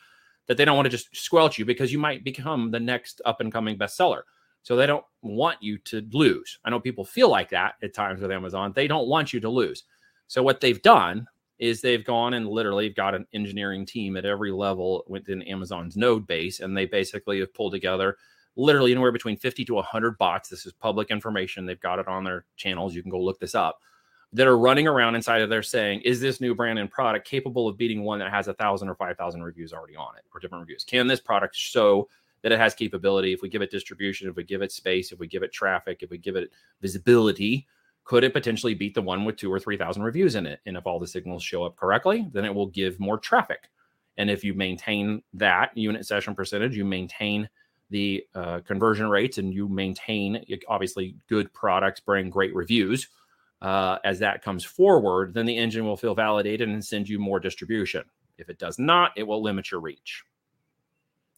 that 0.46 0.56
they 0.56 0.64
don't 0.64 0.76
want 0.76 0.86
to 0.86 0.90
just 0.90 1.14
squelch 1.16 1.58
you 1.58 1.64
because 1.64 1.92
you 1.92 1.98
might 1.98 2.24
become 2.24 2.70
the 2.70 2.80
next 2.80 3.20
up 3.24 3.40
and 3.40 3.52
coming 3.52 3.76
bestseller. 3.76 4.22
So 4.62 4.76
they 4.76 4.86
don't 4.86 5.04
want 5.22 5.62
you 5.62 5.78
to 5.78 6.06
lose. 6.12 6.58
I 6.64 6.70
know 6.70 6.80
people 6.80 7.04
feel 7.04 7.28
like 7.28 7.50
that 7.50 7.74
at 7.82 7.94
times 7.94 8.20
with 8.20 8.30
Amazon. 8.30 8.72
They 8.74 8.86
don't 8.86 9.08
want 9.08 9.32
you 9.32 9.40
to 9.40 9.48
lose. 9.48 9.84
So 10.26 10.42
what 10.42 10.60
they've 10.60 10.82
done 10.82 11.26
is 11.58 11.80
they've 11.80 12.04
gone 12.04 12.34
and 12.34 12.46
literally 12.46 12.88
got 12.88 13.14
an 13.14 13.26
engineering 13.32 13.84
team 13.84 14.16
at 14.16 14.24
every 14.24 14.52
level 14.52 15.04
within 15.08 15.42
Amazon's 15.42 15.96
node 15.96 16.26
base, 16.26 16.60
and 16.60 16.76
they 16.76 16.86
basically 16.86 17.40
have 17.40 17.52
pulled 17.54 17.72
together 17.72 18.16
literally 18.58 18.90
anywhere 18.90 19.12
between 19.12 19.36
50 19.36 19.64
to 19.64 19.74
100 19.74 20.18
bots. 20.18 20.48
This 20.48 20.66
is 20.66 20.72
public 20.72 21.10
information. 21.10 21.64
They've 21.64 21.80
got 21.80 22.00
it 22.00 22.08
on 22.08 22.24
their 22.24 22.44
channels. 22.56 22.94
You 22.94 23.02
can 23.02 23.10
go 23.10 23.20
look 23.20 23.38
this 23.38 23.54
up. 23.54 23.80
That 24.34 24.46
are 24.46 24.58
running 24.58 24.86
around 24.86 25.14
inside 25.14 25.40
of 25.40 25.48
there 25.48 25.62
saying, 25.62 26.02
is 26.02 26.20
this 26.20 26.38
new 26.38 26.54
brand 26.54 26.78
and 26.78 26.90
product 26.90 27.26
capable 27.26 27.66
of 27.66 27.78
beating 27.78 28.02
one 28.02 28.18
that 28.18 28.30
has 28.30 28.48
a 28.48 28.52
thousand 28.52 28.90
or 28.90 28.94
five 28.94 29.16
thousand 29.16 29.42
reviews 29.42 29.72
already 29.72 29.96
on 29.96 30.16
it 30.18 30.24
or 30.34 30.40
different 30.40 30.60
reviews? 30.60 30.84
Can 30.84 31.06
this 31.06 31.20
product 31.20 31.54
show 31.54 32.08
that 32.42 32.52
it 32.52 32.58
has 32.58 32.74
capability? 32.74 33.32
If 33.32 33.40
we 33.40 33.48
give 33.48 33.62
it 33.62 33.70
distribution, 33.70 34.28
if 34.28 34.36
we 34.36 34.44
give 34.44 34.60
it 34.60 34.70
space, 34.70 35.12
if 35.12 35.18
we 35.18 35.28
give 35.28 35.42
it 35.42 35.52
traffic, 35.52 36.02
if 36.02 36.10
we 36.10 36.18
give 36.18 36.36
it 36.36 36.50
visibility, 36.82 37.66
could 38.04 38.22
it 38.22 38.34
potentially 38.34 38.74
beat 38.74 38.94
the 38.94 39.00
one 39.00 39.24
with 39.24 39.36
two 39.36 39.52
or 39.52 39.58
3,000 39.58 40.02
reviews 40.02 40.34
in 40.34 40.46
it? 40.46 40.60
And 40.66 40.76
if 40.76 40.86
all 40.86 40.98
the 40.98 41.06
signals 41.06 41.42
show 41.42 41.62
up 41.62 41.76
correctly, 41.76 42.26
then 42.32 42.44
it 42.44 42.54
will 42.54 42.66
give 42.66 43.00
more 43.00 43.18
traffic. 43.18 43.70
And 44.18 44.28
if 44.28 44.44
you 44.44 44.52
maintain 44.52 45.22
that 45.34 45.76
unit 45.76 46.06
session 46.06 46.34
percentage, 46.34 46.76
you 46.76 46.84
maintain 46.84 47.48
the 47.90 48.24
uh, 48.34 48.60
conversion 48.60 49.08
rates 49.08 49.38
and 49.38 49.52
you 49.52 49.68
maintain 49.68 50.44
obviously 50.68 51.14
good 51.28 51.52
products 51.52 52.00
bring 52.00 52.30
great 52.30 52.54
reviews 52.54 53.08
uh, 53.62 53.98
as 54.04 54.18
that 54.18 54.42
comes 54.42 54.64
forward 54.64 55.34
then 55.34 55.46
the 55.46 55.56
engine 55.56 55.84
will 55.84 55.96
feel 55.96 56.14
validated 56.14 56.68
and 56.68 56.84
send 56.84 57.08
you 57.08 57.18
more 57.18 57.40
distribution. 57.40 58.04
If 58.36 58.48
it 58.48 58.58
does 58.58 58.78
not 58.78 59.12
it 59.16 59.24
will 59.24 59.42
limit 59.42 59.70
your 59.70 59.80
reach. 59.80 60.24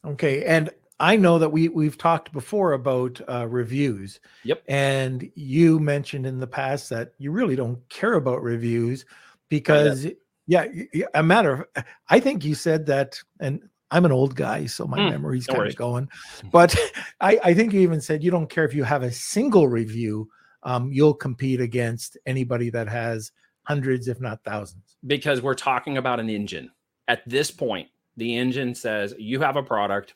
Okay 0.04 0.44
and 0.44 0.70
i 0.98 1.16
know 1.16 1.38
that 1.38 1.50
we 1.50 1.68
we've 1.68 1.98
talked 1.98 2.32
before 2.32 2.72
about 2.72 3.20
uh, 3.28 3.46
reviews. 3.46 4.20
Yep. 4.44 4.62
And 4.68 5.30
you 5.34 5.78
mentioned 5.78 6.26
in 6.26 6.40
the 6.40 6.46
past 6.46 6.90
that 6.90 7.12
you 7.18 7.30
really 7.30 7.56
don't 7.56 7.86
care 7.88 8.14
about 8.14 8.42
reviews 8.42 9.04
because 9.48 10.06
yeah 10.46 10.66
a 11.14 11.22
matter 11.22 11.68
of 11.76 11.84
i 12.08 12.18
think 12.18 12.44
you 12.44 12.54
said 12.54 12.86
that 12.86 13.20
and 13.38 13.68
I'm 13.90 14.04
an 14.04 14.12
old 14.12 14.36
guy, 14.36 14.66
so 14.66 14.86
my 14.86 14.98
mm, 14.98 15.10
memory's 15.10 15.46
kind 15.46 15.66
of 15.66 15.76
going. 15.76 16.08
But 16.52 16.76
I, 17.20 17.38
I, 17.42 17.54
think 17.54 17.72
you 17.72 17.80
even 17.80 18.00
said 18.00 18.22
you 18.22 18.30
don't 18.30 18.48
care 18.48 18.64
if 18.64 18.74
you 18.74 18.84
have 18.84 19.02
a 19.02 19.10
single 19.10 19.66
review, 19.68 20.28
um, 20.62 20.92
you'll 20.92 21.14
compete 21.14 21.60
against 21.60 22.16
anybody 22.26 22.70
that 22.70 22.88
has 22.88 23.32
hundreds, 23.64 24.08
if 24.08 24.20
not 24.20 24.44
thousands. 24.44 24.96
Because 25.06 25.42
we're 25.42 25.54
talking 25.54 25.98
about 25.98 26.20
an 26.20 26.28
engine. 26.28 26.70
At 27.08 27.28
this 27.28 27.50
point, 27.50 27.88
the 28.16 28.36
engine 28.36 28.74
says 28.74 29.14
you 29.18 29.40
have 29.40 29.56
a 29.56 29.62
product. 29.62 30.14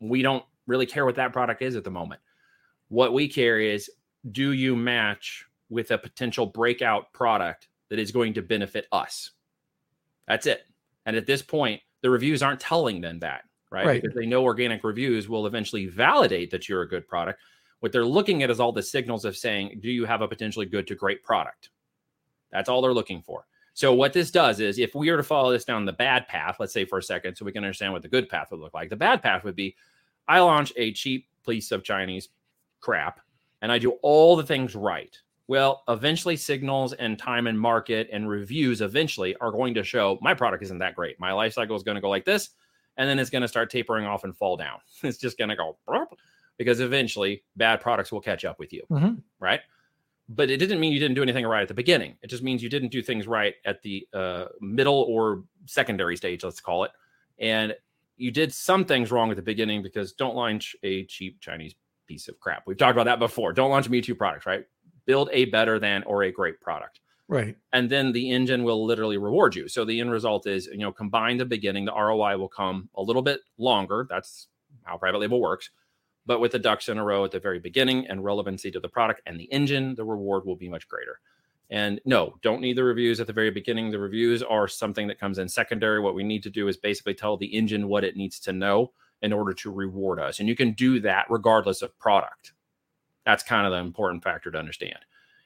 We 0.00 0.22
don't 0.22 0.44
really 0.66 0.86
care 0.86 1.04
what 1.04 1.16
that 1.16 1.32
product 1.32 1.62
is 1.62 1.74
at 1.74 1.84
the 1.84 1.90
moment. 1.90 2.20
What 2.88 3.12
we 3.12 3.28
care 3.28 3.58
is 3.58 3.90
do 4.32 4.52
you 4.52 4.76
match 4.76 5.46
with 5.70 5.90
a 5.90 5.98
potential 5.98 6.46
breakout 6.46 7.12
product 7.12 7.68
that 7.88 7.98
is 7.98 8.12
going 8.12 8.34
to 8.34 8.42
benefit 8.42 8.86
us? 8.92 9.32
That's 10.26 10.46
it. 10.46 10.66
And 11.06 11.16
at 11.16 11.26
this 11.26 11.42
point, 11.42 11.80
the 12.02 12.10
reviews 12.10 12.42
aren't 12.42 12.60
telling 12.60 13.00
them 13.00 13.18
that, 13.20 13.42
right? 13.70 13.86
right? 13.86 14.02
Because 14.02 14.16
they 14.16 14.26
know 14.26 14.44
organic 14.44 14.84
reviews 14.84 15.28
will 15.28 15.46
eventually 15.46 15.86
validate 15.86 16.50
that 16.50 16.68
you're 16.68 16.82
a 16.82 16.88
good 16.88 17.06
product. 17.06 17.40
What 17.80 17.92
they're 17.92 18.04
looking 18.04 18.42
at 18.42 18.50
is 18.50 18.60
all 18.60 18.72
the 18.72 18.82
signals 18.82 19.24
of 19.24 19.36
saying, 19.36 19.80
do 19.82 19.90
you 19.90 20.04
have 20.04 20.22
a 20.22 20.28
potentially 20.28 20.66
good 20.66 20.86
to 20.88 20.94
great 20.94 21.22
product? 21.22 21.70
That's 22.50 22.68
all 22.68 22.82
they're 22.82 22.92
looking 22.92 23.22
for. 23.22 23.46
So 23.74 23.92
what 23.92 24.12
this 24.12 24.32
does 24.32 24.58
is 24.58 24.78
if 24.78 24.94
we 24.96 25.10
were 25.10 25.18
to 25.18 25.22
follow 25.22 25.52
this 25.52 25.64
down 25.64 25.84
the 25.84 25.92
bad 25.92 26.26
path, 26.26 26.56
let's 26.58 26.72
say 26.72 26.84
for 26.84 26.98
a 26.98 27.02
second, 27.02 27.36
so 27.36 27.44
we 27.44 27.52
can 27.52 27.62
understand 27.62 27.92
what 27.92 28.02
the 28.02 28.08
good 28.08 28.28
path 28.28 28.50
would 28.50 28.58
look 28.58 28.74
like. 28.74 28.90
The 28.90 28.96
bad 28.96 29.22
path 29.22 29.44
would 29.44 29.54
be 29.54 29.76
I 30.26 30.40
launch 30.40 30.72
a 30.76 30.92
cheap 30.92 31.28
piece 31.46 31.70
of 31.70 31.84
Chinese 31.84 32.28
crap 32.80 33.20
and 33.62 33.70
I 33.70 33.78
do 33.78 33.92
all 34.02 34.36
the 34.36 34.42
things 34.42 34.74
right. 34.74 35.16
Well, 35.48 35.82
eventually, 35.88 36.36
signals 36.36 36.92
and 36.92 37.18
time 37.18 37.46
and 37.46 37.58
market 37.58 38.10
and 38.12 38.28
reviews 38.28 38.82
eventually 38.82 39.34
are 39.36 39.50
going 39.50 39.74
to 39.74 39.82
show 39.82 40.18
my 40.20 40.34
product 40.34 40.62
isn't 40.62 40.78
that 40.78 40.94
great. 40.94 41.18
My 41.18 41.32
life 41.32 41.54
cycle 41.54 41.74
is 41.74 41.82
going 41.82 41.94
to 41.94 42.02
go 42.02 42.10
like 42.10 42.26
this, 42.26 42.50
and 42.98 43.08
then 43.08 43.18
it's 43.18 43.30
going 43.30 43.42
to 43.42 43.48
start 43.48 43.70
tapering 43.70 44.04
off 44.04 44.24
and 44.24 44.36
fall 44.36 44.56
down. 44.56 44.78
It's 45.02 45.18
just 45.18 45.38
going 45.38 45.48
to 45.48 45.56
go 45.56 45.78
because 46.58 46.80
eventually 46.80 47.44
bad 47.56 47.80
products 47.80 48.12
will 48.12 48.20
catch 48.20 48.44
up 48.44 48.58
with 48.58 48.72
you, 48.72 48.82
mm-hmm. 48.90 49.14
right? 49.40 49.60
But 50.28 50.50
it 50.50 50.58
didn't 50.58 50.80
mean 50.80 50.92
you 50.92 50.98
didn't 50.98 51.14
do 51.14 51.22
anything 51.22 51.46
right 51.46 51.62
at 51.62 51.68
the 51.68 51.74
beginning. 51.74 52.16
It 52.22 52.26
just 52.26 52.42
means 52.42 52.62
you 52.62 52.68
didn't 52.68 52.90
do 52.90 53.00
things 53.00 53.26
right 53.26 53.54
at 53.64 53.80
the 53.80 54.06
uh, 54.12 54.46
middle 54.60 55.06
or 55.08 55.44
secondary 55.64 56.16
stage, 56.16 56.44
let's 56.44 56.60
call 56.60 56.84
it. 56.84 56.90
And 57.38 57.74
you 58.18 58.30
did 58.30 58.52
some 58.52 58.84
things 58.84 59.10
wrong 59.10 59.30
at 59.30 59.36
the 59.36 59.42
beginning 59.42 59.82
because 59.82 60.12
don't 60.12 60.34
launch 60.34 60.76
a 60.82 61.04
cheap 61.06 61.40
Chinese 61.40 61.74
piece 62.06 62.28
of 62.28 62.38
crap. 62.40 62.64
We've 62.66 62.76
talked 62.76 62.96
about 62.96 63.04
that 63.04 63.18
before. 63.20 63.52
Don't 63.52 63.70
launch 63.70 63.88
Me 63.88 64.02
Too 64.02 64.14
products, 64.14 64.44
right? 64.44 64.66
Build 65.08 65.30
a 65.32 65.46
better 65.46 65.78
than 65.78 66.04
or 66.04 66.22
a 66.22 66.30
great 66.30 66.60
product. 66.60 67.00
Right. 67.28 67.56
And 67.72 67.90
then 67.90 68.12
the 68.12 68.30
engine 68.30 68.62
will 68.62 68.86
literally 68.86 69.16
reward 69.16 69.56
you. 69.56 69.66
So 69.66 69.84
the 69.84 70.00
end 70.00 70.10
result 70.10 70.46
is, 70.46 70.66
you 70.66 70.78
know, 70.78 70.92
combine 70.92 71.38
the 71.38 71.46
beginning, 71.46 71.86
the 71.86 71.94
ROI 71.94 72.36
will 72.36 72.48
come 72.48 72.90
a 72.94 73.02
little 73.02 73.22
bit 73.22 73.40
longer. 73.56 74.06
That's 74.08 74.48
how 74.84 74.98
private 74.98 75.18
label 75.18 75.40
works. 75.40 75.70
But 76.26 76.40
with 76.40 76.52
the 76.52 76.58
ducks 76.58 76.90
in 76.90 76.98
a 76.98 77.04
row 77.04 77.24
at 77.24 77.30
the 77.30 77.40
very 77.40 77.58
beginning 77.58 78.06
and 78.06 78.22
relevancy 78.22 78.70
to 78.70 78.80
the 78.80 78.88
product 78.88 79.22
and 79.24 79.40
the 79.40 79.50
engine, 79.50 79.94
the 79.94 80.04
reward 80.04 80.44
will 80.44 80.56
be 80.56 80.68
much 80.68 80.86
greater. 80.88 81.20
And 81.70 82.00
no, 82.04 82.38
don't 82.42 82.60
need 82.60 82.76
the 82.76 82.84
reviews 82.84 83.18
at 83.18 83.26
the 83.26 83.32
very 83.32 83.50
beginning. 83.50 83.90
The 83.90 83.98
reviews 83.98 84.42
are 84.42 84.68
something 84.68 85.06
that 85.08 85.18
comes 85.18 85.38
in 85.38 85.48
secondary. 85.48 86.00
What 86.00 86.14
we 86.14 86.22
need 86.22 86.42
to 86.42 86.50
do 86.50 86.68
is 86.68 86.76
basically 86.76 87.14
tell 87.14 87.38
the 87.38 87.46
engine 87.46 87.88
what 87.88 88.04
it 88.04 88.16
needs 88.16 88.38
to 88.40 88.52
know 88.52 88.92
in 89.22 89.32
order 89.32 89.54
to 89.54 89.70
reward 89.70 90.20
us. 90.20 90.38
And 90.38 90.48
you 90.48 90.54
can 90.54 90.72
do 90.72 91.00
that 91.00 91.26
regardless 91.30 91.80
of 91.80 91.98
product. 91.98 92.52
That's 93.28 93.42
kind 93.42 93.66
of 93.66 93.72
the 93.72 93.78
important 93.78 94.24
factor 94.24 94.50
to 94.50 94.58
understand. 94.58 94.96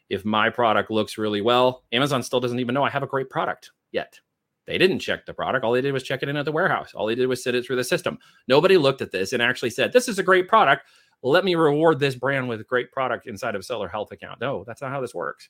If 0.09 0.25
my 0.25 0.51
product 0.51 0.89
looks 0.89 1.19
really 1.19 1.41
well, 1.41 1.83
Amazon 1.91 2.23
still 2.23 2.39
doesn't 2.39 2.61
even 2.61 2.77
know 2.77 2.85
I 2.85 2.91
have 2.91 3.03
a 3.03 3.09
great 3.09 3.29
product 3.29 3.73
yet. 3.91 4.21
They 4.69 4.79
didn't 4.79 5.01
check 5.01 5.27
the 5.27 5.35
product. 5.35 5.65
All 5.65 5.73
they 5.73 5.81
did 5.81 5.93
was 5.93 6.05
check 6.05 6.23
it 6.23 6.29
in 6.29 6.37
at 6.37 6.45
the 6.45 6.53
warehouse. 6.53 6.93
All 6.95 7.09
they 7.09 7.17
did 7.17 7.27
was 7.27 7.43
send 7.43 7.57
it 7.57 7.67
through 7.67 7.75
the 7.75 7.83
system. 7.83 8.21
Nobody 8.47 8.77
looked 8.77 9.03
at 9.03 9.11
this 9.11 9.33
and 9.33 9.43
actually 9.43 9.71
said, 9.71 9.93
This 9.93 10.07
is 10.07 10.21
a 10.21 10.23
great 10.23 10.47
product. 10.47 10.87
Let 11.25 11.45
me 11.45 11.57
reward 11.57 11.99
this 11.99 12.15
brand 12.15 12.49
with 12.49 12.61
a 12.61 12.65
great 12.65 12.93
product 12.93 13.27
inside 13.27 13.57
of 13.57 13.63
a 13.63 13.65
seller 13.65 13.89
health 13.89 14.13
account. 14.13 14.41
No, 14.41 14.63
that's 14.65 14.81
not 14.81 14.93
how 14.93 15.01
this 15.01 15.13
works. 15.13 15.49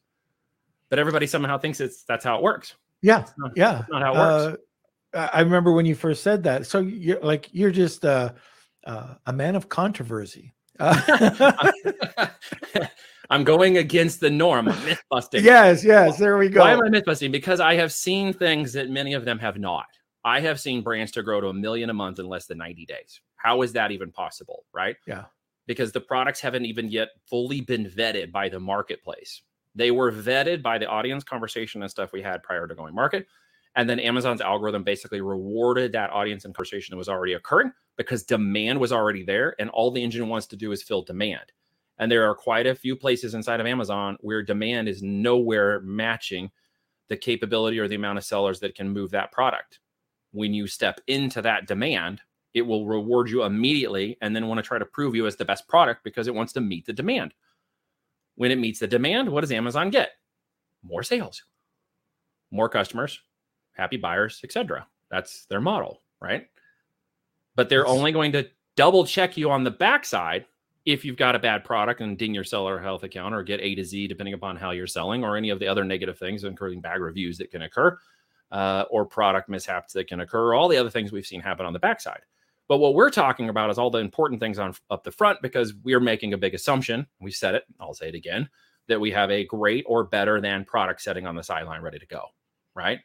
But 0.88 0.98
everybody 0.98 1.26
somehow 1.26 1.58
thinks 1.58 1.80
it's 1.80 2.02
that's 2.04 2.24
how 2.24 2.38
it 2.38 2.42
works. 2.42 2.76
Yeah. 3.02 3.26
Not, 3.36 3.52
yeah. 3.56 3.84
not 3.90 4.00
how 4.00 4.14
it 4.14 4.16
works. 4.16 4.62
Uh, 5.12 5.28
I 5.34 5.40
remember 5.40 5.72
when 5.72 5.84
you 5.84 5.94
first 5.94 6.22
said 6.22 6.44
that. 6.44 6.66
So 6.66 6.78
you're 6.78 7.20
like, 7.20 7.50
you're 7.52 7.70
just 7.70 8.06
uh, 8.06 8.32
uh, 8.86 9.16
a 9.26 9.34
man 9.34 9.54
of 9.54 9.68
controversy. 9.68 10.54
Uh, 10.78 11.70
I'm 13.30 13.44
going 13.44 13.78
against 13.78 14.20
the 14.20 14.30
norm. 14.30 14.66
myth 14.66 15.02
busting. 15.10 15.44
Yes, 15.44 15.84
yes. 15.84 16.18
There 16.18 16.36
we 16.36 16.48
go. 16.48 16.60
Why 16.60 16.72
am 16.72 16.82
I 16.82 16.88
myth 16.88 17.04
busting? 17.06 17.32
Because 17.32 17.60
I 17.60 17.74
have 17.76 17.92
seen 17.92 18.32
things 18.32 18.72
that 18.74 18.90
many 18.90 19.14
of 19.14 19.24
them 19.24 19.38
have 19.38 19.58
not. 19.58 19.86
I 20.24 20.40
have 20.40 20.60
seen 20.60 20.82
brands 20.82 21.12
to 21.12 21.22
grow 21.22 21.40
to 21.40 21.48
a 21.48 21.54
million 21.54 21.90
a 21.90 21.94
month 21.94 22.18
in 22.18 22.28
less 22.28 22.46
than 22.46 22.58
90 22.58 22.86
days. 22.86 23.20
How 23.36 23.62
is 23.62 23.72
that 23.72 23.90
even 23.90 24.12
possible? 24.12 24.64
Right? 24.72 24.96
Yeah. 25.06 25.24
Because 25.66 25.92
the 25.92 26.00
products 26.00 26.40
haven't 26.40 26.66
even 26.66 26.90
yet 26.90 27.08
fully 27.28 27.60
been 27.60 27.86
vetted 27.86 28.32
by 28.32 28.48
the 28.48 28.60
marketplace. 28.60 29.42
They 29.74 29.90
were 29.90 30.12
vetted 30.12 30.62
by 30.62 30.78
the 30.78 30.86
audience 30.86 31.24
conversation 31.24 31.82
and 31.82 31.90
stuff 31.90 32.12
we 32.12 32.20
had 32.22 32.42
prior 32.42 32.66
to 32.66 32.74
going 32.74 32.94
market. 32.94 33.26
And 33.74 33.88
then 33.88 33.98
Amazon's 33.98 34.42
algorithm 34.42 34.84
basically 34.84 35.22
rewarded 35.22 35.92
that 35.92 36.10
audience 36.10 36.44
and 36.44 36.54
conversation 36.54 36.92
that 36.92 36.98
was 36.98 37.08
already 37.08 37.32
occurring 37.32 37.72
because 37.96 38.22
demand 38.22 38.80
was 38.80 38.92
already 38.92 39.24
there. 39.24 39.54
And 39.58 39.70
all 39.70 39.90
the 39.90 40.02
engine 40.02 40.28
wants 40.28 40.46
to 40.48 40.56
do 40.56 40.72
is 40.72 40.82
fill 40.82 41.02
demand. 41.02 41.52
And 41.98 42.10
there 42.10 42.28
are 42.28 42.34
quite 42.34 42.66
a 42.66 42.74
few 42.74 42.96
places 42.96 43.34
inside 43.34 43.60
of 43.60 43.66
Amazon 43.66 44.16
where 44.20 44.42
demand 44.42 44.88
is 44.88 45.02
nowhere 45.02 45.80
matching 45.80 46.50
the 47.08 47.16
capability 47.16 47.78
or 47.78 47.88
the 47.88 47.94
amount 47.94 48.18
of 48.18 48.24
sellers 48.24 48.60
that 48.60 48.74
can 48.74 48.88
move 48.88 49.10
that 49.10 49.32
product. 49.32 49.78
When 50.32 50.54
you 50.54 50.66
step 50.66 51.00
into 51.06 51.42
that 51.42 51.66
demand, 51.66 52.22
it 52.54 52.62
will 52.62 52.86
reward 52.86 53.30
you 53.30 53.44
immediately 53.44 54.16
and 54.20 54.34
then 54.34 54.48
want 54.48 54.58
to 54.58 54.62
try 54.62 54.78
to 54.78 54.84
prove 54.84 55.14
you 55.14 55.26
as 55.26 55.36
the 55.36 55.44
best 55.44 55.68
product 55.68 56.04
because 56.04 56.26
it 56.26 56.34
wants 56.34 56.52
to 56.54 56.60
meet 56.60 56.86
the 56.86 56.92
demand. 56.92 57.34
When 58.34 58.50
it 58.50 58.58
meets 58.58 58.80
the 58.80 58.86
demand, 58.86 59.28
what 59.28 59.42
does 59.42 59.52
Amazon 59.52 59.90
get? 59.90 60.10
More 60.82 61.02
sales, 61.02 61.44
more 62.50 62.68
customers, 62.68 63.20
happy 63.72 63.96
buyers, 63.96 64.40
etc. 64.42 64.86
That's 65.10 65.44
their 65.46 65.60
model, 65.60 66.00
right? 66.20 66.46
But 67.54 67.68
they're 67.68 67.86
only 67.86 68.12
going 68.12 68.32
to 68.32 68.48
double 68.76 69.04
check 69.04 69.36
you 69.36 69.50
on 69.50 69.64
the 69.64 69.70
backside 69.70 70.46
if 70.84 71.04
you've 71.04 71.16
got 71.16 71.36
a 71.36 71.38
bad 71.38 71.64
product 71.64 72.00
and 72.00 72.18
ding 72.18 72.34
your 72.34 72.44
seller 72.44 72.78
health 72.78 73.04
account 73.04 73.34
or 73.34 73.42
get 73.42 73.60
A 73.60 73.74
to 73.76 73.84
Z, 73.84 74.08
depending 74.08 74.34
upon 74.34 74.56
how 74.56 74.72
you're 74.72 74.86
selling, 74.86 75.22
or 75.22 75.36
any 75.36 75.50
of 75.50 75.58
the 75.58 75.68
other 75.68 75.84
negative 75.84 76.18
things, 76.18 76.44
including 76.44 76.80
bad 76.80 77.00
reviews 77.00 77.38
that 77.38 77.50
can 77.50 77.62
occur, 77.62 77.96
uh, 78.50 78.84
or 78.90 79.06
product 79.06 79.48
mishaps 79.48 79.92
that 79.92 80.08
can 80.08 80.20
occur, 80.20 80.54
all 80.54 80.68
the 80.68 80.76
other 80.76 80.90
things 80.90 81.12
we've 81.12 81.26
seen 81.26 81.40
happen 81.40 81.66
on 81.66 81.72
the 81.72 81.78
backside. 81.78 82.22
But 82.68 82.78
what 82.78 82.94
we're 82.94 83.10
talking 83.10 83.48
about 83.48 83.70
is 83.70 83.78
all 83.78 83.90
the 83.90 83.98
important 83.98 84.40
things 84.40 84.58
on 84.58 84.74
up 84.90 85.04
the 85.04 85.12
front 85.12 85.42
because 85.42 85.74
we're 85.84 86.00
making 86.00 86.32
a 86.32 86.38
big 86.38 86.54
assumption. 86.54 87.06
We 87.20 87.30
said 87.30 87.54
it, 87.54 87.64
I'll 87.78 87.94
say 87.94 88.08
it 88.08 88.14
again, 88.14 88.48
that 88.88 89.00
we 89.00 89.10
have 89.10 89.30
a 89.30 89.44
great 89.44 89.84
or 89.86 90.04
better 90.04 90.40
than 90.40 90.64
product 90.64 91.02
setting 91.02 91.26
on 91.26 91.36
the 91.36 91.42
sideline 91.42 91.82
ready 91.82 91.98
to 91.98 92.06
go, 92.06 92.24
right? 92.74 93.00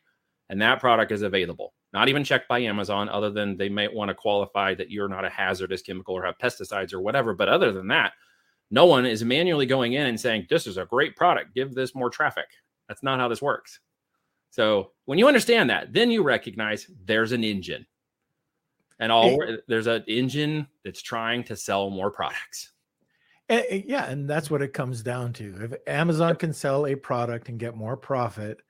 And 0.49 0.61
that 0.61 0.79
product 0.79 1.11
is 1.11 1.21
available 1.21 1.73
not 1.93 2.09
even 2.09 2.23
checked 2.23 2.47
by 2.47 2.59
Amazon, 2.59 3.09
other 3.09 3.29
than 3.29 3.57
they 3.57 3.69
might 3.69 3.93
want 3.93 4.09
to 4.09 4.15
qualify 4.15 4.73
that 4.75 4.91
you're 4.91 5.07
not 5.07 5.25
a 5.25 5.29
hazardous 5.29 5.81
chemical 5.81 6.15
or 6.15 6.25
have 6.25 6.37
pesticides 6.37 6.93
or 6.93 6.99
whatever. 6.99 7.33
But 7.33 7.49
other 7.49 7.71
than 7.71 7.87
that, 7.87 8.13
no 8.69 8.85
one 8.85 9.05
is 9.05 9.23
manually 9.23 9.65
going 9.65 9.93
in 9.93 10.07
and 10.07 10.19
saying, 10.19 10.47
This 10.49 10.67
is 10.67 10.77
a 10.77 10.85
great 10.85 11.15
product, 11.15 11.55
give 11.55 11.73
this 11.73 11.95
more 11.95 12.09
traffic. 12.09 12.47
That's 12.87 13.03
not 13.03 13.19
how 13.19 13.27
this 13.27 13.41
works. 13.41 13.79
So 14.49 14.91
when 15.05 15.19
you 15.19 15.27
understand 15.27 15.69
that, 15.69 15.93
then 15.93 16.11
you 16.11 16.23
recognize 16.23 16.89
there's 17.05 17.31
an 17.31 17.43
engine. 17.43 17.85
And 18.99 19.11
all 19.11 19.29
hey. 19.29 19.57
there's 19.67 19.87
an 19.87 20.03
engine 20.07 20.67
that's 20.83 21.01
trying 21.01 21.43
to 21.45 21.55
sell 21.55 21.89
more 21.89 22.11
products. 22.11 22.71
And, 23.49 23.83
yeah, 23.85 24.09
and 24.09 24.29
that's 24.29 24.49
what 24.49 24.61
it 24.61 24.73
comes 24.73 25.01
down 25.01 25.33
to. 25.33 25.55
If 25.61 25.73
Amazon 25.87 26.35
can 26.35 26.51
sell 26.51 26.85
a 26.85 26.95
product 26.95 27.47
and 27.47 27.59
get 27.59 27.77
more 27.77 27.95
profit, 27.95 28.61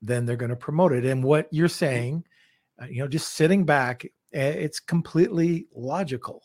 then 0.00 0.26
they're 0.26 0.36
going 0.36 0.50
to 0.50 0.56
promote 0.56 0.92
it. 0.92 1.04
And 1.04 1.24
what 1.24 1.48
you're 1.50 1.66
mm-hmm. 1.66 1.72
saying 1.72 2.24
uh, 2.80 2.86
you 2.86 3.00
know, 3.00 3.08
just 3.08 3.34
sitting 3.34 3.64
back, 3.64 4.04
eh, 4.32 4.48
it's 4.48 4.80
completely 4.80 5.66
logical. 5.74 6.42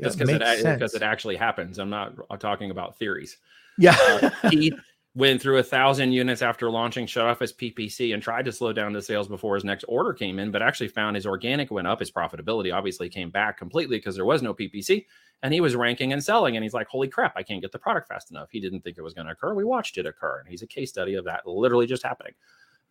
Just 0.00 0.18
because 0.18 0.34
it, 0.34 0.42
it, 0.42 0.78
because 0.78 0.94
it 0.94 1.02
actually 1.02 1.36
happens. 1.36 1.78
I'm 1.78 1.90
not 1.90 2.14
talking 2.40 2.70
about 2.70 2.98
theories. 2.98 3.38
Yeah. 3.78 3.96
uh, 4.00 4.30
he 4.50 4.72
went 5.14 5.42
through 5.42 5.58
a 5.58 5.62
thousand 5.62 6.12
units 6.12 6.42
after 6.42 6.70
launching, 6.70 7.06
shut 7.06 7.26
off 7.26 7.40
his 7.40 7.52
PPC, 7.52 8.14
and 8.14 8.22
tried 8.22 8.46
to 8.46 8.52
slow 8.52 8.72
down 8.72 8.92
the 8.92 9.02
sales 9.02 9.28
before 9.28 9.54
his 9.54 9.64
next 9.64 9.84
order 9.84 10.12
came 10.12 10.38
in, 10.38 10.50
but 10.50 10.62
actually 10.62 10.88
found 10.88 11.16
his 11.16 11.26
organic 11.26 11.70
went 11.70 11.86
up. 11.86 12.00
His 12.00 12.10
profitability 12.10 12.74
obviously 12.74 13.08
came 13.08 13.30
back 13.30 13.58
completely 13.58 13.98
because 13.98 14.16
there 14.16 14.24
was 14.24 14.42
no 14.42 14.54
PPC, 14.54 15.06
and 15.42 15.52
he 15.52 15.60
was 15.60 15.76
ranking 15.76 16.12
and 16.12 16.24
selling. 16.24 16.56
And 16.56 16.64
he's 16.64 16.74
like, 16.74 16.88
"Holy 16.88 17.08
crap! 17.08 17.34
I 17.36 17.42
can't 17.42 17.60
get 17.60 17.72
the 17.72 17.78
product 17.78 18.08
fast 18.08 18.30
enough." 18.30 18.48
He 18.50 18.60
didn't 18.60 18.80
think 18.80 18.96
it 18.96 19.02
was 19.02 19.14
going 19.14 19.26
to 19.26 19.32
occur. 19.32 19.54
We 19.54 19.64
watched 19.64 19.98
it 19.98 20.06
occur, 20.06 20.40
and 20.40 20.48
he's 20.48 20.62
a 20.62 20.66
case 20.66 20.90
study 20.90 21.14
of 21.14 21.26
that 21.26 21.46
literally 21.46 21.86
just 21.86 22.02
happening. 22.02 22.32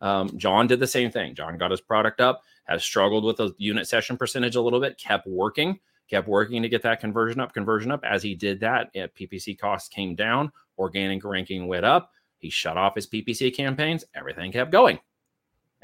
Um, 0.02 0.36
John 0.36 0.66
did 0.66 0.80
the 0.80 0.86
same 0.86 1.10
thing. 1.10 1.34
John 1.34 1.56
got 1.56 1.70
his 1.70 1.80
product 1.80 2.20
up, 2.20 2.42
has 2.64 2.82
struggled 2.82 3.24
with 3.24 3.36
the 3.36 3.54
unit 3.56 3.86
session 3.86 4.16
percentage 4.16 4.56
a 4.56 4.60
little 4.60 4.80
bit, 4.80 4.98
kept 4.98 5.26
working, 5.28 5.78
kept 6.10 6.28
working 6.28 6.60
to 6.60 6.68
get 6.68 6.82
that 6.82 7.00
conversion 7.00 7.40
up, 7.40 7.54
conversion 7.54 7.92
up. 7.92 8.04
As 8.04 8.22
he 8.22 8.34
did 8.34 8.60
that, 8.60 8.92
PPC 8.94 9.58
costs 9.58 9.88
came 9.88 10.16
down, 10.16 10.52
organic 10.76 11.24
ranking 11.24 11.68
went 11.68 11.84
up. 11.84 12.10
He 12.38 12.50
shut 12.50 12.76
off 12.76 12.96
his 12.96 13.06
PPC 13.06 13.54
campaigns. 13.54 14.04
Everything 14.14 14.50
kept 14.50 14.72
going. 14.72 14.98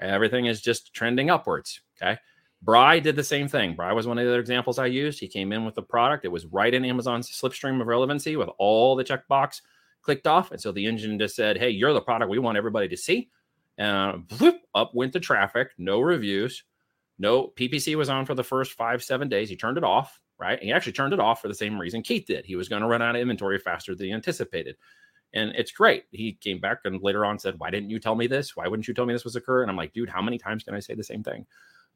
Everything 0.01 0.47
is 0.47 0.61
just 0.61 0.93
trending 0.93 1.31
upwards. 1.31 1.81
Okay. 1.97 2.19
Bry 2.63 2.99
did 2.99 3.15
the 3.15 3.23
same 3.23 3.47
thing. 3.47 3.75
Bry 3.75 3.93
was 3.93 4.09
one 4.09 4.19
of 4.19 4.25
the 4.25 4.31
other 4.31 4.41
examples 4.41 4.81
I 4.81 4.87
used. 4.87 5.21
He 5.21 5.29
came 5.29 5.53
in 5.53 5.65
with 5.65 5.77
the 5.77 5.83
product. 5.83 6.25
It 6.25 6.33
was 6.33 6.47
right 6.47 6.75
in 6.75 6.85
Amazon's 6.85 7.31
slipstream 7.31 7.81
of 7.81 7.87
relevancy 7.87 8.35
with 8.35 8.49
all 8.59 8.97
the 8.97 9.05
checkbox 9.05 9.61
clicked 10.03 10.27
off. 10.27 10.51
And 10.51 10.61
so 10.61 10.73
the 10.73 10.85
engine 10.85 11.17
just 11.21 11.37
said, 11.37 11.57
Hey, 11.57 11.71
you're 11.71 11.93
the 11.93 12.01
product 12.01 12.31
we 12.31 12.41
want 12.41 12.59
everybody 12.59 12.89
to 12.89 12.97
see 12.97 13.29
and 13.79 14.29
up 14.75 14.95
went 14.95 15.13
the 15.13 15.21
traffic. 15.21 15.71
No 15.79 16.01
reviews. 16.01 16.65
No 17.19 17.49
PPC 17.57 17.97
was 17.97 18.09
on 18.09 18.27
for 18.27 18.35
the 18.35 18.45
first 18.45 18.73
five, 18.73 19.03
seven 19.03 19.29
days. 19.29 19.49
He 19.49 19.57
turned 19.57 19.79
it 19.79 19.85
off, 19.85 20.21
right? 20.39 20.59
and 20.59 20.63
He 20.63 20.73
actually 20.73 20.93
turned 20.93 21.15
it 21.15 21.21
off 21.21 21.41
for 21.41 21.49
the 21.49 21.55
same 21.55 21.81
reason 21.81 22.03
Keith 22.03 22.27
did. 22.27 22.45
He 22.45 22.57
was 22.57 22.69
going 22.69 22.83
to 22.83 22.89
run 22.89 23.03
out 23.03 23.17
of 23.17 23.23
inventory 23.23 23.59
faster 23.59 23.95
than 23.95 24.07
he 24.07 24.13
anticipated. 24.13 24.77
And 25.35 25.53
it's 25.57 25.73
great. 25.73 26.05
He 26.11 26.35
came 26.35 26.61
back 26.61 26.79
and 26.85 27.03
later 27.03 27.25
on 27.25 27.39
said, 27.39 27.59
Why 27.59 27.71
didn't 27.71 27.91
you 27.91 27.99
tell 27.99 28.15
me 28.15 28.27
this? 28.27 28.57
Why 28.57 28.67
wouldn't 28.67 28.89
you 28.89 28.95
tell 28.95 29.07
me 29.07 29.15
this 29.15 29.25
was 29.25 29.37
occurring? 29.37 29.65
And 29.65 29.71
I'm 29.71 29.77
like, 29.77 29.93
dude, 29.93 30.09
how 30.09 30.23
many 30.23 30.39
times 30.39 30.65
can 30.65 30.75
I 30.75 30.81
say 30.81 30.95
the 30.95 31.05
same 31.05 31.23
thing? 31.23 31.47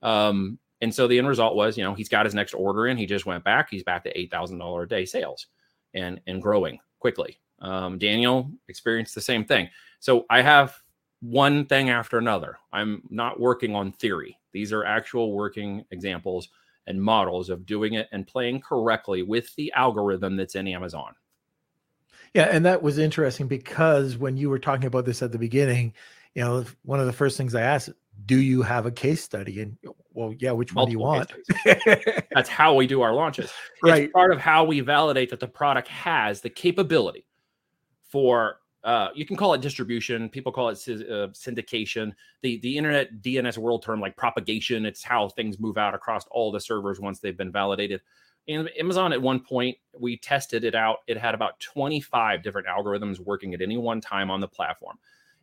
Um, 0.02 0.58
and 0.80 0.94
so 0.94 1.06
the 1.06 1.16
end 1.16 1.28
result 1.28 1.54
was, 1.54 1.78
you 1.78 1.84
know, 1.84 1.94
he's 1.94 2.08
got 2.08 2.26
his 2.26 2.34
next 2.34 2.54
order 2.54 2.88
in. 2.88 2.96
He 2.96 3.06
just 3.06 3.24
went 3.24 3.44
back. 3.44 3.68
He's 3.70 3.84
back 3.84 4.04
to 4.04 4.18
eight 4.18 4.30
thousand 4.30 4.58
dollar 4.58 4.82
a 4.82 4.88
day 4.88 5.04
sales, 5.04 5.46
and 5.94 6.20
and 6.26 6.42
growing 6.42 6.78
quickly. 6.98 7.38
Um, 7.60 7.98
Daniel 7.98 8.50
experienced 8.68 9.14
the 9.14 9.20
same 9.20 9.44
thing. 9.44 9.68
So 10.00 10.26
I 10.28 10.42
have 10.42 10.76
one 11.22 11.64
thing 11.64 11.88
after 11.88 12.18
another. 12.18 12.58
I'm 12.72 13.02
not 13.08 13.40
working 13.40 13.74
on 13.74 13.92
theory. 13.92 14.38
These 14.52 14.72
are 14.72 14.84
actual 14.84 15.32
working 15.32 15.84
examples 15.90 16.48
and 16.86 17.00
models 17.00 17.48
of 17.48 17.64
doing 17.64 17.94
it 17.94 18.08
and 18.12 18.26
playing 18.26 18.60
correctly 18.60 19.22
with 19.22 19.54
the 19.54 19.72
algorithm 19.72 20.36
that's 20.36 20.56
in 20.56 20.66
Amazon. 20.66 21.14
Yeah, 22.34 22.48
and 22.50 22.64
that 22.66 22.82
was 22.82 22.98
interesting 22.98 23.46
because 23.46 24.16
when 24.16 24.36
you 24.36 24.50
were 24.50 24.58
talking 24.58 24.86
about 24.86 25.04
this 25.04 25.22
at 25.22 25.32
the 25.32 25.38
beginning, 25.38 25.94
you 26.34 26.42
know, 26.42 26.64
one 26.82 26.98
of 26.98 27.06
the 27.06 27.12
first 27.12 27.36
things 27.36 27.54
I 27.54 27.60
asked, 27.60 27.90
do 28.26 28.38
you 28.38 28.62
have 28.62 28.86
a 28.86 28.90
case 28.90 29.22
study? 29.22 29.60
And 29.60 29.76
oh, 29.86 29.94
well, 30.12 30.34
yeah, 30.38 30.50
which 30.52 30.74
Multiple 30.74 31.02
one 31.02 31.26
do 31.26 31.34
you 31.64 31.74
want? 31.84 32.26
That's 32.34 32.48
how 32.48 32.74
we 32.74 32.86
do 32.86 33.02
our 33.02 33.14
launches. 33.14 33.52
Right. 33.82 34.04
It's 34.04 34.12
part 34.12 34.32
of 34.32 34.38
how 34.38 34.64
we 34.64 34.80
validate 34.80 35.30
that 35.30 35.40
the 35.40 35.48
product 35.48 35.88
has 35.88 36.40
the 36.40 36.50
capability 36.50 37.26
for 38.08 38.58
uh, 38.84 39.08
you 39.14 39.24
can 39.24 39.36
call 39.36 39.54
it 39.54 39.60
distribution. 39.60 40.28
People 40.28 40.50
call 40.50 40.68
it 40.68 40.78
uh, 40.88 41.28
syndication. 41.32 42.12
The 42.42 42.58
the 42.60 42.76
internet 42.76 43.22
DNS 43.22 43.56
world 43.58 43.82
term 43.82 44.00
like 44.00 44.16
propagation. 44.16 44.84
It's 44.86 45.04
how 45.04 45.28
things 45.28 45.60
move 45.60 45.78
out 45.78 45.94
across 45.94 46.26
all 46.30 46.50
the 46.50 46.60
servers 46.60 46.98
once 46.98 47.20
they've 47.20 47.36
been 47.36 47.52
validated. 47.52 48.00
And 48.48 48.68
Amazon 48.76 49.12
at 49.12 49.22
one 49.22 49.38
point 49.38 49.76
we 49.98 50.16
tested 50.16 50.64
it 50.64 50.74
out. 50.74 50.98
It 51.06 51.16
had 51.16 51.34
about 51.34 51.60
25 51.60 52.42
different 52.42 52.66
algorithms 52.66 53.20
working 53.20 53.54
at 53.54 53.62
any 53.62 53.76
one 53.76 54.00
time 54.00 54.30
on 54.30 54.40
the 54.40 54.48
platform. 54.48 54.98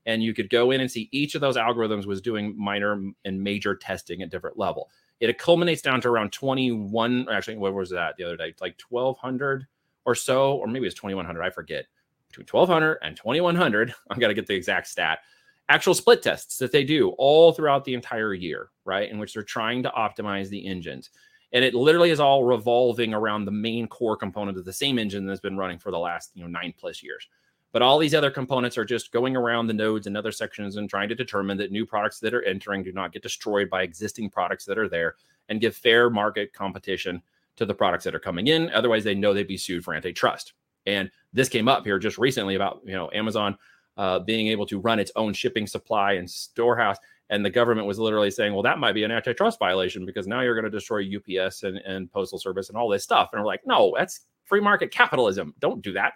And 0.06 0.22
you 0.22 0.34
could 0.34 0.50
go 0.50 0.72
in 0.72 0.82
and 0.82 0.92
see 0.92 1.08
each 1.12 1.36
of 1.36 1.42
those 1.42 1.56
algorithms 1.56 2.06
was 2.06 2.22
doing 2.22 2.56
minor 2.58 3.02
and 3.24 3.42
major 3.42 3.76
testing 3.76 4.22
at 4.22 4.30
different 4.30 4.58
level. 4.58 4.90
It 5.22 5.38
culminates 5.38 5.82
down 5.82 6.02
to 6.02 6.10
around 6.10 6.32
21. 6.32 7.28
Actually, 7.30 7.58
what 7.58 7.74
was 7.74 7.90
that 7.92 8.16
the 8.18 8.24
other 8.24 8.38
day? 8.38 8.54
Like 8.60 8.80
1200 8.90 9.68
or 10.06 10.16
so, 10.16 10.56
or 10.56 10.68
maybe 10.68 10.88
it's 10.88 10.96
2100. 10.96 11.42
I 11.42 11.50
forget 11.50 11.86
between 12.30 12.48
1200 12.50 13.00
and 13.02 13.16
2100. 13.16 13.94
I've 14.10 14.20
got 14.20 14.30
to 14.30 14.34
get 14.34 14.48
the 14.48 14.56
exact 14.56 14.88
stat. 14.88 15.20
Actual 15.68 15.94
split 15.94 16.24
tests 16.24 16.58
that 16.58 16.72
they 16.72 16.84
do 16.84 17.10
all 17.18 17.52
throughout 17.52 17.86
the 17.86 17.94
entire 17.94 18.34
year, 18.34 18.70
right? 18.86 19.10
In 19.10 19.20
which 19.20 19.34
they're 19.34 19.44
trying 19.44 19.84
to 19.84 19.90
optimize 19.90 20.50
the 20.50 20.66
engines. 20.66 21.12
And 21.52 21.64
it 21.64 21.74
literally 21.74 22.12
is 22.12 22.20
all 22.20 22.44
revolving 22.44 23.14
around 23.14 23.46
the 23.46 23.52
main 23.52 23.88
core 23.88 24.18
component 24.18 24.58
of 24.58 24.66
the 24.66 24.74
same 24.74 25.00
engine 25.00 25.26
that's 25.26 25.40
been 25.40 25.58
running 25.58 25.80
for 25.80 25.92
the 25.92 26.00
last, 26.00 26.32
you 26.34 26.42
know, 26.42 26.48
nine 26.48 26.74
plus 26.78 27.04
years. 27.04 27.28
But 27.72 27.84
all 27.84 28.00
these 28.00 28.16
other 28.16 28.32
components 28.32 28.78
are 28.78 28.86
just 28.86 29.12
going 29.12 29.36
around 29.36 29.68
the 29.68 29.74
nodes 29.74 30.08
and 30.08 30.18
other 30.18 30.32
sections 30.32 30.78
and 30.78 30.90
trying 30.90 31.10
to 31.10 31.16
determine 31.16 31.58
that 31.58 31.72
new 31.72 31.86
products 31.86 32.20
that 32.20 32.34
are 32.34 32.44
entering 32.44 32.84
do 32.84 32.92
not 32.92 33.12
get 33.14 33.22
destroyed 33.22 33.70
by 33.70 33.84
existing 33.84 34.32
products 34.32 34.66
that 34.66 34.78
are 34.78 34.90
there 34.90 35.16
and 35.50 35.62
give 35.62 35.76
fair 35.76 36.10
market 36.10 36.52
competition 36.54 37.22
to 37.58 37.66
the 37.66 37.74
products 37.74 38.04
that 38.06 38.16
are 38.16 38.20
coming 38.20 38.48
in. 38.48 38.72
Otherwise, 38.72 39.04
they 39.04 39.14
know 39.14 39.34
they'd 39.34 39.48
be 39.48 39.58
sued 39.58 39.84
for 39.84 39.94
antitrust. 39.94 40.54
And 40.96 41.10
this 41.34 41.50
came 41.50 41.68
up 41.68 41.86
here 41.86 42.00
just 42.00 42.18
recently 42.18 42.56
about 42.56 42.82
you 42.86 42.94
know 42.94 43.10
Amazon 43.14 43.58
uh, 43.98 44.18
being 44.20 44.48
able 44.48 44.66
to 44.66 44.80
run 44.80 44.98
its 44.98 45.12
own 45.18 45.34
shipping 45.34 45.68
supply 45.68 46.14
and 46.14 46.30
storehouse. 46.30 46.98
And 47.30 47.46
the 47.46 47.50
government 47.50 47.86
was 47.86 48.00
literally 48.00 48.32
saying, 48.32 48.54
well, 48.54 48.64
that 48.64 48.80
might 48.80 48.94
be 48.94 49.04
an 49.04 49.12
antitrust 49.12 49.60
violation 49.60 50.06
because 50.06 50.26
now 50.26 50.42
you're 50.42 50.56
going 50.56 50.64
to 50.64 50.72
destroy 50.72 51.04
UPS 51.04 51.64
and, 51.64 51.78
and 51.80 52.12
Postal 52.12 52.40
Service 52.40 52.70
and 52.70 52.78
all 52.78 52.90
this 52.90 53.04
stuff. 53.04 53.30
And 53.34 53.42
we're 53.42 53.46
like, 53.46 53.62
no, 53.66 53.94
that's 53.98 54.22
free 54.46 54.62
market 54.62 54.92
capitalism. 54.92 55.54
Don't 55.60 55.82
do 55.82 55.92
that. 55.94 56.14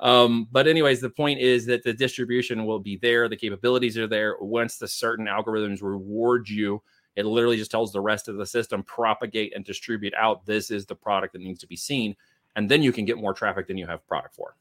Um, 0.00 0.48
but, 0.50 0.66
anyways, 0.66 1.00
the 1.00 1.10
point 1.10 1.38
is 1.38 1.66
that 1.66 1.82
the 1.82 1.92
distribution 1.92 2.64
will 2.64 2.78
be 2.78 2.96
there, 2.96 3.28
the 3.28 3.36
capabilities 3.36 3.98
are 3.98 4.06
there. 4.06 4.36
Once 4.40 4.78
the 4.78 4.88
certain 4.88 5.26
algorithms 5.26 5.82
reward 5.82 6.48
you, 6.48 6.82
it 7.16 7.26
literally 7.26 7.56
just 7.56 7.70
tells 7.70 7.92
the 7.92 8.00
rest 8.00 8.28
of 8.28 8.36
the 8.36 8.46
system 8.46 8.82
propagate 8.84 9.52
and 9.54 9.64
distribute 9.64 10.14
out. 10.14 10.46
This 10.46 10.70
is 10.70 10.86
the 10.86 10.94
product 10.94 11.32
that 11.34 11.42
needs 11.42 11.58
to 11.60 11.66
be 11.66 11.76
seen 11.76 12.16
and 12.58 12.68
then 12.68 12.82
you 12.82 12.92
can 12.92 13.04
get 13.04 13.16
more 13.16 13.32
traffic 13.32 13.68
than 13.68 13.78
you 13.78 13.86
have 13.86 14.06
product 14.08 14.34
for. 14.34 14.56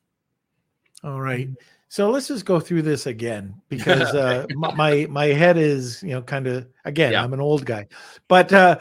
All 1.03 1.19
right. 1.19 1.49
So 1.89 2.11
let's 2.11 2.27
just 2.27 2.45
go 2.45 2.59
through 2.59 2.83
this 2.83 3.07
again 3.07 3.59
because 3.69 4.13
uh, 4.13 4.45
my 4.55 5.07
my 5.09 5.25
head 5.25 5.57
is 5.57 6.03
you 6.03 6.11
know 6.11 6.21
kind 6.21 6.47
of 6.47 6.67
again 6.85 7.13
yeah. 7.13 7.23
I'm 7.23 7.33
an 7.33 7.41
old 7.41 7.65
guy, 7.65 7.87
but 8.27 8.53
uh, 8.53 8.77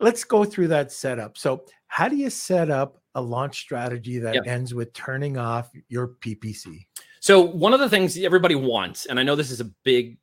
let's 0.00 0.24
go 0.24 0.44
through 0.44 0.68
that 0.68 0.90
setup. 0.90 1.38
So 1.38 1.64
how 1.86 2.08
do 2.08 2.16
you 2.16 2.28
set 2.28 2.68
up 2.68 3.00
a 3.14 3.20
launch 3.20 3.60
strategy 3.60 4.18
that 4.18 4.34
yep. 4.34 4.46
ends 4.46 4.74
with 4.74 4.92
turning 4.92 5.38
off 5.38 5.70
your 5.88 6.08
PPC? 6.08 6.86
So 7.20 7.40
one 7.40 7.72
of 7.72 7.80
the 7.80 7.88
things 7.88 8.18
everybody 8.18 8.56
wants, 8.56 9.06
and 9.06 9.20
I 9.20 9.22
know 9.22 9.36
this 9.36 9.50
is 9.52 9.60
a 9.60 9.70
big 9.84 10.18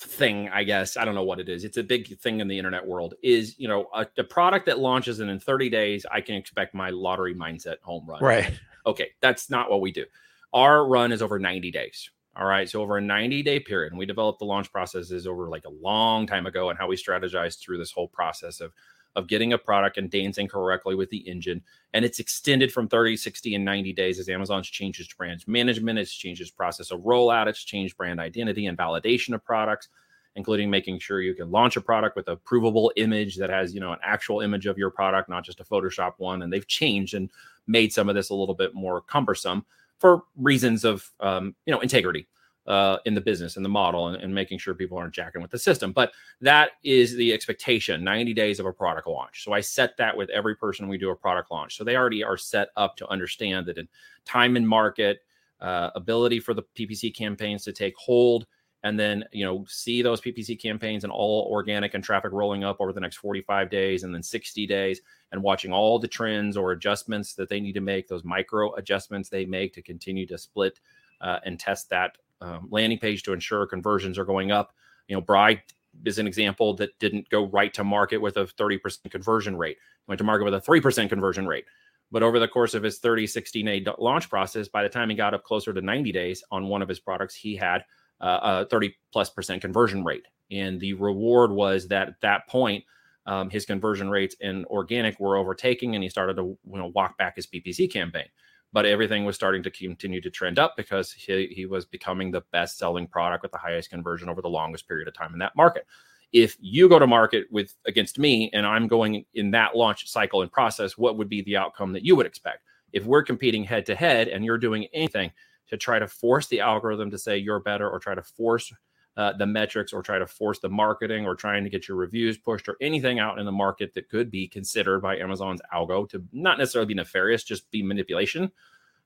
thing 0.00 0.48
i 0.50 0.64
guess. 0.64 0.96
I 0.96 1.04
don't 1.04 1.14
know 1.14 1.24
what 1.24 1.40
it 1.40 1.48
is. 1.48 1.64
It's 1.64 1.76
a 1.76 1.82
big 1.82 2.18
thing 2.18 2.40
in 2.40 2.48
the 2.48 2.58
internet 2.58 2.86
world 2.86 3.14
is 3.22 3.58
you 3.58 3.68
know 3.68 3.88
a, 3.94 4.06
a 4.18 4.24
product 4.24 4.66
that 4.66 4.78
launches 4.78 5.20
and 5.20 5.30
in 5.30 5.38
30 5.38 5.68
days 5.70 6.06
i 6.10 6.20
can 6.20 6.34
expect 6.34 6.74
my 6.74 6.90
lottery 6.90 7.34
mindset 7.34 7.76
home 7.82 8.04
run. 8.06 8.22
Right. 8.22 8.52
okay 8.86 9.10
that's 9.20 9.50
not 9.50 9.70
what 9.70 9.80
we 9.80 9.92
do. 9.92 10.04
Our 10.52 10.86
run 10.86 11.10
is 11.10 11.20
over 11.20 11.38
90 11.38 11.70
days 11.70 12.10
all 12.36 12.46
right? 12.46 12.68
So 12.68 12.82
over 12.82 12.96
a 12.96 13.00
90 13.00 13.42
day 13.42 13.60
period 13.60 13.92
and 13.92 13.98
we 13.98 14.06
developed 14.06 14.38
the 14.40 14.44
launch 14.44 14.70
processes 14.72 15.26
over 15.26 15.48
like 15.48 15.64
a 15.64 15.70
long 15.70 16.26
time 16.26 16.46
ago 16.46 16.70
and 16.70 16.78
how 16.78 16.88
we 16.88 16.96
strategized 16.96 17.60
through 17.60 17.78
this 17.78 17.92
whole 17.92 18.08
process 18.08 18.60
of 18.60 18.72
of 19.16 19.28
getting 19.28 19.52
a 19.52 19.58
product 19.58 19.98
and 19.98 20.10
dancing 20.10 20.48
correctly 20.48 20.94
with 20.94 21.10
the 21.10 21.18
engine. 21.28 21.62
And 21.92 22.04
it's 22.04 22.18
extended 22.18 22.72
from 22.72 22.88
30 22.88 23.16
60 23.16 23.54
and 23.54 23.64
90 23.64 23.92
days 23.92 24.18
as 24.18 24.28
amazon's 24.28 24.68
changed 24.68 25.00
its 25.00 25.12
brand 25.12 25.46
management 25.46 25.98
it's 25.98 26.12
changed 26.12 26.40
its 26.40 26.50
process 26.50 26.90
of 26.90 27.00
rollout 27.00 27.46
it's 27.46 27.62
changed 27.62 27.96
brand 27.96 28.18
identity 28.18 28.66
and 28.66 28.76
validation 28.76 29.34
of 29.34 29.44
products 29.44 29.88
including 30.36 30.68
making 30.68 30.98
sure 30.98 31.20
you 31.20 31.34
can 31.34 31.50
launch 31.50 31.76
a 31.76 31.80
product 31.80 32.16
with 32.16 32.28
a 32.28 32.36
provable 32.36 32.92
image 32.96 33.36
that 33.36 33.50
has 33.50 33.74
you 33.74 33.80
know 33.80 33.92
an 33.92 33.98
actual 34.02 34.40
image 34.40 34.66
of 34.66 34.78
your 34.78 34.90
product 34.90 35.28
not 35.28 35.44
just 35.44 35.60
a 35.60 35.64
photoshop 35.64 36.14
one. 36.18 36.42
And 36.42 36.52
they've 36.52 36.66
changed 36.66 37.14
and 37.14 37.30
made 37.66 37.92
some 37.92 38.08
of 38.08 38.14
this 38.14 38.30
a 38.30 38.34
little 38.34 38.54
bit 38.54 38.74
more 38.74 39.00
cumbersome 39.00 39.64
for 39.98 40.24
reasons 40.36 40.84
of 40.84 41.10
um, 41.20 41.54
you 41.66 41.72
know 41.72 41.80
integrity 41.80 42.26
uh, 42.66 42.98
in 43.04 43.14
the 43.14 43.20
business 43.20 43.56
and 43.56 43.64
the 43.64 43.68
model 43.70 44.08
and, 44.08 44.22
and 44.22 44.34
making 44.34 44.58
sure 44.58 44.74
people 44.74 44.96
aren't 44.96 45.14
jacking 45.14 45.42
with 45.42 45.50
the 45.50 45.58
system. 45.58 45.92
But 45.92 46.12
that 46.40 46.70
is 46.82 47.14
the 47.14 47.32
expectation 47.32 48.02
90 48.02 48.32
days 48.34 48.60
of 48.60 48.66
a 48.66 48.72
product 48.72 49.06
launch. 49.06 49.44
So 49.44 49.52
I 49.52 49.60
set 49.60 49.96
that 49.98 50.16
with 50.16 50.30
every 50.30 50.56
person 50.56 50.88
we 50.88 50.98
do 50.98 51.10
a 51.10 51.16
product 51.16 51.50
launch. 51.50 51.76
So 51.76 51.84
they 51.84 51.96
already 51.96 52.24
are 52.24 52.36
set 52.36 52.68
up 52.76 52.96
to 52.96 53.08
understand 53.08 53.66
that 53.66 53.78
in 53.78 53.88
time 54.24 54.56
and 54.56 54.66
market, 54.66 55.20
uh, 55.60 55.90
ability 55.94 56.40
for 56.40 56.54
the 56.54 56.62
PPC 56.76 57.14
campaigns 57.14 57.64
to 57.64 57.72
take 57.72 57.94
hold, 57.96 58.46
and 58.82 59.00
then 59.00 59.24
you 59.32 59.44
know 59.44 59.64
see 59.66 60.02
those 60.02 60.20
PPC 60.20 60.60
campaigns 60.60 61.04
and 61.04 61.12
all 61.12 61.48
organic 61.50 61.94
and 61.94 62.04
traffic 62.04 62.32
rolling 62.32 62.64
up 62.64 62.76
over 62.80 62.92
the 62.92 63.00
next 63.00 63.16
45 63.16 63.70
days 63.70 64.02
and 64.02 64.14
then 64.14 64.22
60 64.22 64.66
days 64.66 65.00
and 65.32 65.42
watching 65.42 65.72
all 65.72 65.98
the 65.98 66.08
trends 66.08 66.56
or 66.56 66.72
adjustments 66.72 67.34
that 67.34 67.48
they 67.48 67.60
need 67.60 67.72
to 67.72 67.80
make, 67.80 68.08
those 68.08 68.24
micro 68.24 68.74
adjustments 68.74 69.28
they 69.28 69.46
make 69.46 69.72
to 69.72 69.82
continue 69.82 70.26
to 70.26 70.36
split 70.36 70.80
uh, 71.20 71.38
and 71.44 71.58
test 71.58 71.88
that 71.90 72.18
um, 72.40 72.68
landing 72.70 72.98
page 72.98 73.22
to 73.24 73.32
ensure 73.32 73.66
conversions 73.66 74.18
are 74.18 74.24
going 74.24 74.50
up. 74.50 74.74
You 75.08 75.16
know, 75.16 75.20
Bry 75.20 75.62
is 76.04 76.18
an 76.18 76.26
example 76.26 76.74
that 76.74 76.98
didn't 76.98 77.28
go 77.30 77.46
right 77.46 77.72
to 77.74 77.84
market 77.84 78.18
with 78.18 78.36
a 78.36 78.44
30% 78.44 79.10
conversion 79.10 79.56
rate, 79.56 79.76
went 80.06 80.18
to 80.18 80.24
market 80.24 80.44
with 80.44 80.54
a 80.54 80.60
3% 80.60 81.08
conversion 81.08 81.46
rate. 81.46 81.64
But 82.10 82.22
over 82.22 82.38
the 82.38 82.48
course 82.48 82.74
of 82.74 82.82
his 82.82 82.98
30, 82.98 83.26
60 83.26 83.62
day 83.62 83.84
launch 83.98 84.28
process, 84.28 84.68
by 84.68 84.82
the 84.82 84.88
time 84.88 85.10
he 85.10 85.16
got 85.16 85.34
up 85.34 85.44
closer 85.44 85.72
to 85.72 85.80
90 85.80 86.12
days 86.12 86.44
on 86.50 86.68
one 86.68 86.82
of 86.82 86.88
his 86.88 87.00
products, 87.00 87.34
he 87.34 87.56
had 87.56 87.84
uh, 88.20 88.64
a 88.64 88.66
30 88.66 88.94
plus 89.12 89.30
percent 89.30 89.60
conversion 89.60 90.04
rate. 90.04 90.26
And 90.50 90.78
the 90.78 90.92
reward 90.94 91.50
was 91.50 91.88
that 91.88 92.08
at 92.08 92.20
that 92.20 92.46
point, 92.48 92.84
um, 93.26 93.48
his 93.48 93.64
conversion 93.64 94.10
rates 94.10 94.36
in 94.40 94.64
organic 94.66 95.18
were 95.18 95.36
overtaking, 95.36 95.94
and 95.94 96.04
he 96.04 96.10
started 96.10 96.36
to 96.36 96.42
you 96.42 96.78
know 96.78 96.92
walk 96.94 97.16
back 97.16 97.36
his 97.36 97.46
PPC 97.46 97.90
campaign 97.90 98.26
but 98.74 98.84
everything 98.84 99.24
was 99.24 99.36
starting 99.36 99.62
to 99.62 99.70
continue 99.70 100.20
to 100.20 100.28
trend 100.28 100.58
up 100.58 100.76
because 100.76 101.12
he, 101.12 101.46
he 101.54 101.64
was 101.64 101.86
becoming 101.86 102.32
the 102.32 102.42
best 102.50 102.76
selling 102.76 103.06
product 103.06 103.42
with 103.42 103.52
the 103.52 103.58
highest 103.58 103.88
conversion 103.88 104.28
over 104.28 104.42
the 104.42 104.48
longest 104.48 104.88
period 104.88 105.06
of 105.06 105.14
time 105.14 105.32
in 105.32 105.38
that 105.38 105.54
market. 105.56 105.86
If 106.32 106.56
you 106.60 106.88
go 106.88 106.98
to 106.98 107.06
market 107.06 107.46
with 107.52 107.72
against 107.86 108.18
me 108.18 108.50
and 108.52 108.66
i'm 108.66 108.88
going 108.88 109.24
in 109.34 109.52
that 109.52 109.76
launch 109.76 110.08
cycle 110.10 110.42
and 110.42 110.50
process 110.50 110.98
what 110.98 111.16
would 111.16 111.28
be 111.28 111.42
the 111.42 111.56
outcome 111.56 111.92
that 111.92 112.04
you 112.04 112.16
would 112.16 112.26
expect? 112.26 112.64
If 112.92 113.06
we're 113.06 113.22
competing 113.22 113.62
head 113.62 113.86
to 113.86 113.94
head 113.94 114.26
and 114.26 114.44
you're 114.44 114.58
doing 114.58 114.88
anything 114.92 115.30
to 115.68 115.76
try 115.76 116.00
to 116.00 116.08
force 116.08 116.48
the 116.48 116.60
algorithm 116.60 117.12
to 117.12 117.18
say 117.18 117.38
you're 117.38 117.60
better 117.60 117.88
or 117.88 118.00
try 118.00 118.16
to 118.16 118.22
force 118.22 118.72
uh, 119.16 119.32
the 119.32 119.46
metrics 119.46 119.92
or 119.92 120.02
try 120.02 120.18
to 120.18 120.26
force 120.26 120.58
the 120.58 120.68
marketing 120.68 121.24
or 121.24 121.34
trying 121.34 121.62
to 121.62 121.70
get 121.70 121.86
your 121.86 121.96
reviews 121.96 122.36
pushed 122.36 122.68
or 122.68 122.76
anything 122.80 123.18
out 123.18 123.38
in 123.38 123.46
the 123.46 123.52
market 123.52 123.94
that 123.94 124.08
could 124.08 124.30
be 124.30 124.48
considered 124.48 125.00
by 125.00 125.16
Amazon's 125.16 125.60
algo 125.72 126.08
to 126.08 126.22
not 126.32 126.58
necessarily 126.58 126.88
be 126.88 126.94
nefarious, 126.94 127.44
just 127.44 127.70
be 127.70 127.82
manipulation, 127.82 128.50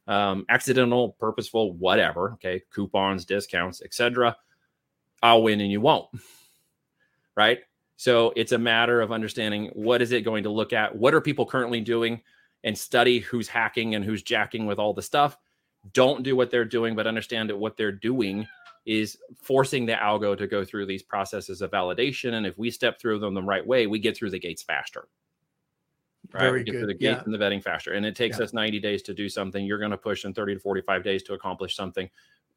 um, 0.06 0.46
accidental, 0.48 1.10
purposeful, 1.20 1.74
whatever. 1.74 2.32
Okay, 2.32 2.62
coupons, 2.70 3.26
discounts, 3.26 3.82
etc. 3.82 4.36
I'll 5.22 5.42
win 5.42 5.60
and 5.60 5.70
you 5.70 5.80
won't. 5.80 6.08
Right. 7.36 7.60
So 7.96 8.32
it's 8.34 8.50
a 8.50 8.58
matter 8.58 9.00
of 9.00 9.12
understanding 9.12 9.70
what 9.74 10.02
is 10.02 10.10
it 10.10 10.24
going 10.24 10.42
to 10.42 10.50
look 10.50 10.72
at, 10.72 10.96
what 10.96 11.14
are 11.14 11.20
people 11.20 11.46
currently 11.46 11.80
doing, 11.80 12.20
and 12.64 12.76
study 12.76 13.20
who's 13.20 13.46
hacking 13.46 13.94
and 13.94 14.04
who's 14.04 14.22
jacking 14.22 14.66
with 14.66 14.78
all 14.78 14.92
the 14.92 15.02
stuff. 15.02 15.38
Don't 15.92 16.22
do 16.22 16.34
what 16.34 16.50
they're 16.50 16.64
doing, 16.64 16.96
but 16.96 17.06
understand 17.06 17.48
that 17.48 17.56
what 17.56 17.76
they're 17.76 17.92
doing 17.92 18.46
is 18.88 19.18
forcing 19.42 19.84
the 19.84 19.92
algo 19.92 20.36
to 20.36 20.46
go 20.46 20.64
through 20.64 20.86
these 20.86 21.02
processes 21.02 21.60
of 21.60 21.70
validation. 21.70 22.32
And 22.32 22.46
if 22.46 22.56
we 22.56 22.70
step 22.70 22.98
through 22.98 23.18
them 23.18 23.34
the 23.34 23.42
right 23.42 23.64
way, 23.66 23.86
we 23.86 23.98
get 23.98 24.16
through 24.16 24.30
the 24.30 24.38
gates 24.38 24.62
faster. 24.62 25.08
Right. 26.32 26.40
Very 26.40 26.60
we 26.60 26.64
get 26.64 26.72
good. 26.72 26.78
through 26.78 26.86
the 26.88 26.94
gates 26.94 27.18
Yeah. 27.18 27.22
and 27.26 27.34
the 27.34 27.38
vetting 27.38 27.62
faster. 27.62 27.92
And 27.92 28.06
it 28.06 28.16
takes 28.16 28.38
Yeah. 28.38 28.44
us 28.44 28.54
90 28.54 28.80
days 28.80 29.02
to 29.02 29.12
do 29.12 29.28
something. 29.28 29.64
You're 29.66 29.78
going 29.78 29.90
to 29.90 29.98
push 29.98 30.24
in 30.24 30.32
30 30.32 30.54
to 30.54 30.60
45 30.60 31.04
days 31.04 31.22
to 31.24 31.34
accomplish 31.34 31.76
something. 31.76 32.08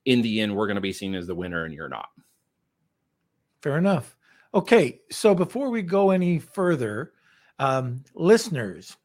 In 0.06 0.22
the 0.22 0.40
end, 0.40 0.56
we're 0.56 0.68
going 0.68 0.76
to 0.76 0.82
be 0.82 0.94
seen 0.94 1.16
as 1.16 1.28
the 1.28 1.36
winner 1.36 1.66
and 1.66 1.74
you're 1.74 1.90
not. 1.90 2.10
Fair 3.62 3.78
enough. 3.78 4.16
Okay, 4.54 5.02
so 5.12 5.36
before 5.36 5.70
we 5.70 5.82
go 5.82 6.12
any 6.12 6.40
further, 6.40 7.12
um, 7.60 8.04
listeners, 8.16 8.96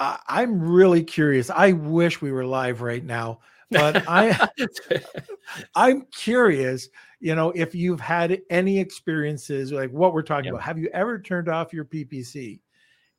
I, 0.00 0.18
I'm 0.28 0.60
really 0.60 1.02
curious. 1.04 1.48
I 1.48 1.72
wish 1.72 2.20
we 2.20 2.32
were 2.32 2.44
live 2.44 2.82
right 2.82 3.04
now, 3.04 3.40
but 3.70 4.04
I 4.08 4.48
I'm 5.74 6.06
curious. 6.12 6.88
You 7.20 7.34
know, 7.34 7.50
if 7.52 7.74
you've 7.74 8.00
had 8.00 8.40
any 8.50 8.78
experiences 8.78 9.72
like 9.72 9.90
what 9.90 10.12
we're 10.12 10.22
talking 10.22 10.46
Yeah. 10.46 10.50
about, 10.52 10.62
have 10.62 10.78
you 10.78 10.90
ever 10.92 11.18
turned 11.18 11.48
off 11.48 11.72
your 11.72 11.84
PPC? 11.84 12.60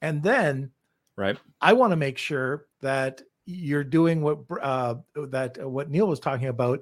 And 0.02 0.22
then 0.22 0.72
right. 1.16 1.38
I 1.62 1.74
want 1.74 1.92
to 1.92 1.98
make 1.98 2.18
sure 2.18 2.68
that 2.82 3.22
you're 3.46 3.84
doing 3.84 4.22
what 4.22 4.40
uh, 4.62 4.96
that 5.16 5.58
uh, 5.62 5.68
what 5.68 5.90
Neil 5.90 6.08
was 6.08 6.20
talking 6.20 6.48
about 6.48 6.82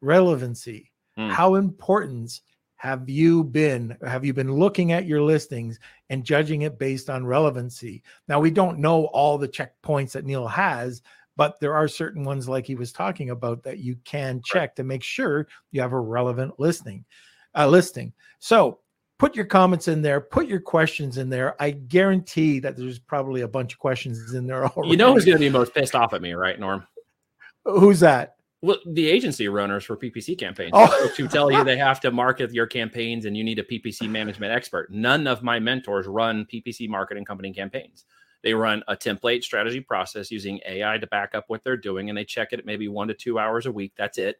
relevancy. 0.00 0.92
Mm. 1.18 1.30
How 1.30 1.56
important 1.56 2.40
have 2.76 3.08
you 3.08 3.44
been? 3.44 3.96
Have 4.06 4.24
you 4.24 4.32
been 4.32 4.52
looking 4.54 4.92
at 4.92 5.06
your 5.06 5.20
listings 5.22 5.78
and 6.08 6.24
judging 6.24 6.62
it 6.62 6.78
based 6.78 7.10
on 7.10 7.26
relevancy? 7.26 8.02
Now 8.28 8.40
we 8.40 8.50
don't 8.50 8.78
know 8.78 9.06
all 9.06 9.36
the 9.36 9.48
checkpoints 9.48 10.12
that 10.12 10.24
Neil 10.24 10.46
has, 10.46 11.02
but 11.36 11.58
there 11.60 11.74
are 11.74 11.88
certain 11.88 12.24
ones 12.24 12.48
like 12.48 12.66
he 12.66 12.74
was 12.74 12.92
talking 12.92 13.30
about 13.30 13.62
that 13.62 13.78
you 13.78 13.96
can 14.04 14.40
check 14.44 14.74
to 14.76 14.84
make 14.84 15.02
sure 15.02 15.46
you 15.72 15.80
have 15.80 15.92
a 15.92 16.00
relevant 16.00 16.58
listing. 16.58 17.04
Uh, 17.56 17.66
listing. 17.66 18.12
So 18.38 18.78
put 19.18 19.34
your 19.34 19.44
comments 19.44 19.88
in 19.88 20.02
there, 20.02 20.20
put 20.20 20.46
your 20.46 20.60
questions 20.60 21.18
in 21.18 21.28
there. 21.28 21.60
I 21.60 21.70
guarantee 21.72 22.58
that 22.60 22.76
there's 22.76 22.98
probably 22.98 23.40
a 23.42 23.48
bunch 23.48 23.72
of 23.74 23.78
questions 23.78 24.34
in 24.34 24.46
there 24.46 24.66
already. 24.66 24.90
You 24.92 24.96
know 24.96 25.12
who's 25.14 25.24
going 25.24 25.36
to 25.38 25.40
be 25.40 25.48
most 25.50 25.74
pissed 25.74 25.94
off 25.94 26.12
at 26.14 26.22
me, 26.22 26.32
right, 26.32 26.58
Norm? 26.58 26.86
who's 27.64 28.00
that? 28.00 28.36
Well, 28.62 28.76
the 28.86 29.08
agency 29.08 29.48
runners 29.48 29.84
for 29.84 29.96
PPC 29.96 30.38
campaigns 30.38 30.72
Oh. 30.74 31.08
who 31.16 31.28
tell 31.28 31.50
you 31.50 31.64
they 31.64 31.76
have 31.88 31.98
to 32.00 32.10
market 32.10 32.52
your 32.52 32.66
campaigns 32.66 33.24
and 33.24 33.34
you 33.36 33.42
need 33.42 33.58
a 33.58 33.62
PPC 33.62 34.08
management 34.08 34.52
expert. 34.52 34.90
None 34.92 35.26
of 35.26 35.42
my 35.42 35.58
mentors 35.58 36.06
run 36.06 36.46
PPC 36.52 36.88
marketing 36.88 37.24
company 37.24 37.52
campaigns. 37.52 38.04
They 38.42 38.54
run 38.54 38.82
a 38.88 38.96
template 38.96 39.42
strategy 39.42 39.80
process 39.80 40.30
using 40.30 40.60
AI 40.66 40.98
to 40.98 41.06
back 41.06 41.34
up 41.34 41.44
what 41.48 41.62
they're 41.62 41.76
doing, 41.76 42.08
and 42.08 42.16
they 42.16 42.24
check 42.24 42.52
it 42.52 42.64
maybe 42.64 42.88
one 42.88 43.08
to 43.08 43.14
two 43.14 43.38
hours 43.38 43.66
a 43.66 43.72
week. 43.72 43.92
That's 43.96 44.18
it. 44.18 44.38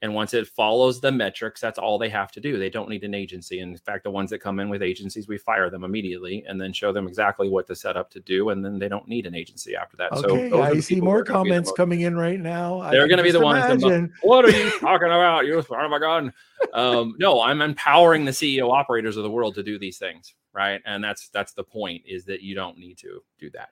And 0.00 0.14
once 0.14 0.32
it 0.32 0.46
follows 0.46 1.00
the 1.00 1.10
metrics, 1.10 1.60
that's 1.60 1.78
all 1.78 1.98
they 1.98 2.08
have 2.08 2.30
to 2.32 2.40
do. 2.40 2.56
They 2.56 2.70
don't 2.70 2.88
need 2.88 3.02
an 3.02 3.14
agency. 3.14 3.58
And 3.60 3.72
in 3.72 3.78
fact, 3.78 4.04
the 4.04 4.12
ones 4.12 4.30
that 4.30 4.38
come 4.38 4.60
in 4.60 4.68
with 4.68 4.80
agencies, 4.80 5.26
we 5.26 5.38
fire 5.38 5.70
them 5.70 5.82
immediately 5.82 6.44
and 6.46 6.60
then 6.60 6.72
show 6.72 6.92
them 6.92 7.08
exactly 7.08 7.48
what 7.48 7.66
to 7.66 7.74
set 7.74 7.96
up 7.96 8.08
to 8.12 8.20
do. 8.20 8.50
And 8.50 8.64
then 8.64 8.78
they 8.78 8.88
don't 8.88 9.08
need 9.08 9.26
an 9.26 9.34
agency 9.34 9.74
after 9.74 9.96
that. 9.96 10.16
so 10.16 10.26
Okay, 10.26 10.52
are 10.52 10.62
I 10.62 10.78
see 10.78 11.00
more 11.00 11.24
that 11.24 11.30
are 11.30 11.32
gonna 11.32 11.44
be 11.44 11.50
the 11.50 11.54
comments 11.54 11.72
coming 11.72 12.00
in 12.02 12.16
right 12.16 12.38
now. 12.38 12.88
They're 12.90 13.08
gonna 13.08 13.24
be 13.24 13.32
the 13.32 13.40
just 13.40 13.44
ones 13.44 13.82
that 13.82 14.10
what 14.22 14.44
are 14.44 14.50
you 14.56 14.70
talking 14.78 15.08
about? 15.08 15.46
You're, 15.46 15.58
of 15.58 15.68
my 15.68 15.98
gun. 15.98 16.32
Um, 16.72 17.16
no, 17.18 17.40
I'm 17.42 17.60
empowering 17.60 18.24
the 18.24 18.30
CEO 18.30 18.70
operators 18.72 19.16
of 19.16 19.24
the 19.24 19.30
world 19.30 19.56
to 19.56 19.64
do 19.64 19.80
these 19.80 19.98
things, 19.98 20.34
right? 20.58 20.82
And 20.84 21.02
that's 21.02 21.28
that's 21.28 21.52
the 21.52 21.62
point 21.62 22.02
is 22.04 22.24
that 22.24 22.42
you 22.42 22.54
don't 22.56 22.76
need 22.76 22.98
to 22.98 23.22
do 23.38 23.48
that. 23.50 23.70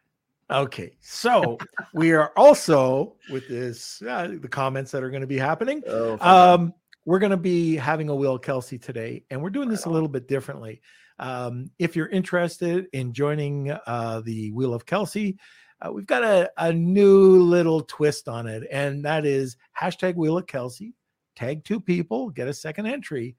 Okay, 0.48 0.96
so 1.00 1.58
we 1.92 2.12
are 2.12 2.32
also 2.36 3.16
with 3.30 3.48
this 3.48 4.00
uh, 4.02 4.36
the 4.40 4.48
comments 4.48 4.92
that 4.92 5.02
are 5.02 5.10
going 5.10 5.20
to 5.22 5.26
be 5.26 5.36
happening. 5.38 5.82
Oh, 5.88 6.16
Um, 6.20 6.72
we're 7.04 7.18
going 7.18 7.30
to 7.30 7.36
be 7.36 7.74
having 7.74 8.08
a 8.08 8.14
Will 8.14 8.38
Kelsey 8.38 8.78
today, 8.78 9.24
and 9.30 9.42
we're 9.42 9.50
doing 9.50 9.68
this 9.68 9.80
a 9.80 9.88
Right 9.88 9.90
on. 9.90 9.94
little 9.94 10.08
bit 10.08 10.28
differently. 10.28 10.80
Um, 11.18 11.70
if 11.80 11.96
you're 11.96 12.08
interested 12.08 12.86
in 12.92 13.12
joining 13.12 13.72
uh, 13.86 14.20
the 14.24 14.52
Wheel 14.52 14.72
of 14.72 14.86
Kelsey, 14.86 15.38
uh, 15.82 15.90
we've 15.92 16.06
got 16.06 16.22
a, 16.22 16.50
a 16.58 16.72
new 16.72 17.40
little 17.42 17.80
twist 17.80 18.28
on 18.28 18.46
it, 18.46 18.62
and 18.70 19.04
that 19.04 19.26
is 19.26 19.56
hashtag 19.80 20.14
Wheel 20.14 20.38
of 20.38 20.46
Kelsey. 20.46 20.94
Tag 21.34 21.64
two 21.64 21.80
people, 21.80 22.30
get 22.30 22.46
a 22.46 22.54
second 22.54 22.86
entry. 22.86 23.36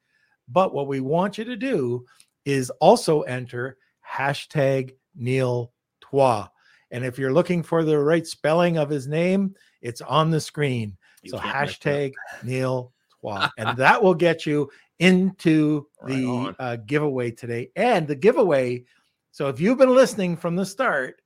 But 0.49 0.73
what 0.73 0.87
we 0.87 0.99
want 0.99 1.37
you 1.37 1.45
to 1.45 1.55
do 1.55 2.05
is 2.47 2.69
also 2.79 3.23
enter 3.23 3.77
hashtag 4.09 4.91
Neil 5.15 5.73
Twa. 5.99 6.49
And 6.91 7.03
if 7.03 7.19
you're 7.19 7.33
looking 7.33 7.61
for 7.61 7.83
the 7.83 7.99
right 7.99 8.25
spelling 8.25 8.77
of 8.77 8.89
his 8.89 9.05
name, 9.05 9.53
it's 9.81 9.99
on 9.99 10.31
the 10.31 10.39
screen. 10.39 10.97
You 11.23 11.31
so 11.31 11.39
can't 11.39 11.59
mess 11.61 11.77
it 11.83 11.87
up. 11.87 11.93
hashtag 11.93 12.13
Neil 12.43 12.93
Twa, 13.19 13.51
and 13.57 13.77
that 13.77 14.01
will 14.01 14.13
get 14.13 14.45
you 14.45 14.69
into 14.99 15.87
the 16.07 16.25
on. 16.25 16.55
uh, 16.57 16.77
giveaway 16.85 17.31
today. 17.31 17.69
And 17.75 18.07
the 18.07 18.15
giveaway. 18.15 18.85
So 19.31 19.49
if 19.49 19.59
you've 19.59 19.77
been 19.77 19.93
listening 19.93 20.37
from 20.37 20.55
the 20.55 20.65
start, 20.65 21.21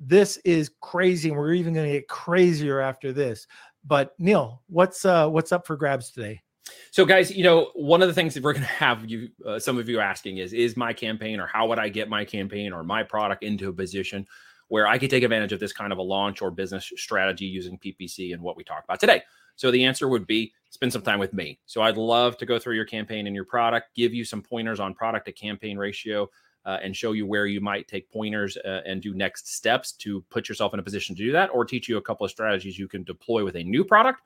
this 0.00 0.38
is 0.38 0.72
crazy. 0.80 1.28
and 1.28 1.38
We're 1.38 1.52
even 1.52 1.72
going 1.72 1.86
to 1.86 1.92
get 2.00 2.08
crazier 2.08 2.80
after 2.80 3.12
this. 3.12 3.46
But 3.84 4.12
Neil, 4.18 4.60
what's 4.68 5.04
uh 5.04 5.28
what's 5.28 5.52
up 5.52 5.68
for 5.68 5.76
grabs 5.76 6.10
today? 6.10 6.42
So, 6.90 7.04
guys, 7.04 7.34
you 7.34 7.42
know, 7.42 7.70
one 7.74 8.02
of 8.02 8.08
the 8.08 8.14
things 8.14 8.34
that 8.34 8.42
we're 8.42 8.52
going 8.52 8.66
to 8.66 8.68
have 8.68 9.08
you, 9.08 9.28
uh, 9.46 9.58
some 9.58 9.78
of 9.78 9.88
you 9.88 10.00
asking 10.00 10.38
is, 10.38 10.52
is 10.52 10.76
my 10.76 10.92
campaign 10.92 11.40
or 11.40 11.46
how 11.46 11.66
would 11.68 11.78
I 11.78 11.88
get 11.88 12.08
my 12.08 12.24
campaign 12.24 12.72
or 12.72 12.84
my 12.84 13.02
product 13.02 13.42
into 13.42 13.68
a 13.68 13.72
position 13.72 14.26
where 14.68 14.86
I 14.86 14.98
could 14.98 15.10
take 15.10 15.22
advantage 15.22 15.52
of 15.52 15.60
this 15.60 15.72
kind 15.72 15.92
of 15.92 15.98
a 15.98 16.02
launch 16.02 16.40
or 16.40 16.50
business 16.50 16.92
strategy 16.96 17.46
using 17.46 17.78
PPC 17.78 18.32
and 18.32 18.42
what 18.42 18.56
we 18.56 18.64
talked 18.64 18.84
about 18.84 19.00
today? 19.00 19.22
So, 19.56 19.70
the 19.70 19.84
answer 19.84 20.08
would 20.08 20.26
be 20.26 20.52
spend 20.70 20.92
some 20.92 21.02
time 21.02 21.18
with 21.18 21.32
me. 21.32 21.58
So, 21.66 21.82
I'd 21.82 21.96
love 21.96 22.36
to 22.38 22.46
go 22.46 22.58
through 22.58 22.76
your 22.76 22.84
campaign 22.84 23.26
and 23.26 23.34
your 23.34 23.44
product, 23.44 23.94
give 23.96 24.14
you 24.14 24.24
some 24.24 24.42
pointers 24.42 24.78
on 24.78 24.94
product 24.94 25.26
to 25.26 25.32
campaign 25.32 25.76
ratio. 25.76 26.28
Uh, 26.64 26.78
and 26.80 26.96
show 26.96 27.10
you 27.10 27.26
where 27.26 27.46
you 27.46 27.60
might 27.60 27.88
take 27.88 28.08
pointers 28.08 28.56
uh, 28.58 28.82
and 28.86 29.02
do 29.02 29.14
next 29.14 29.52
steps 29.52 29.90
to 29.90 30.20
put 30.30 30.48
yourself 30.48 30.72
in 30.72 30.78
a 30.78 30.82
position 30.84 31.12
to 31.16 31.20
do 31.20 31.32
that, 31.32 31.50
or 31.52 31.64
teach 31.64 31.88
you 31.88 31.96
a 31.96 32.00
couple 32.00 32.24
of 32.24 32.30
strategies 32.30 32.78
you 32.78 32.86
can 32.86 33.02
deploy 33.02 33.44
with 33.44 33.56
a 33.56 33.64
new 33.64 33.84
product 33.84 34.20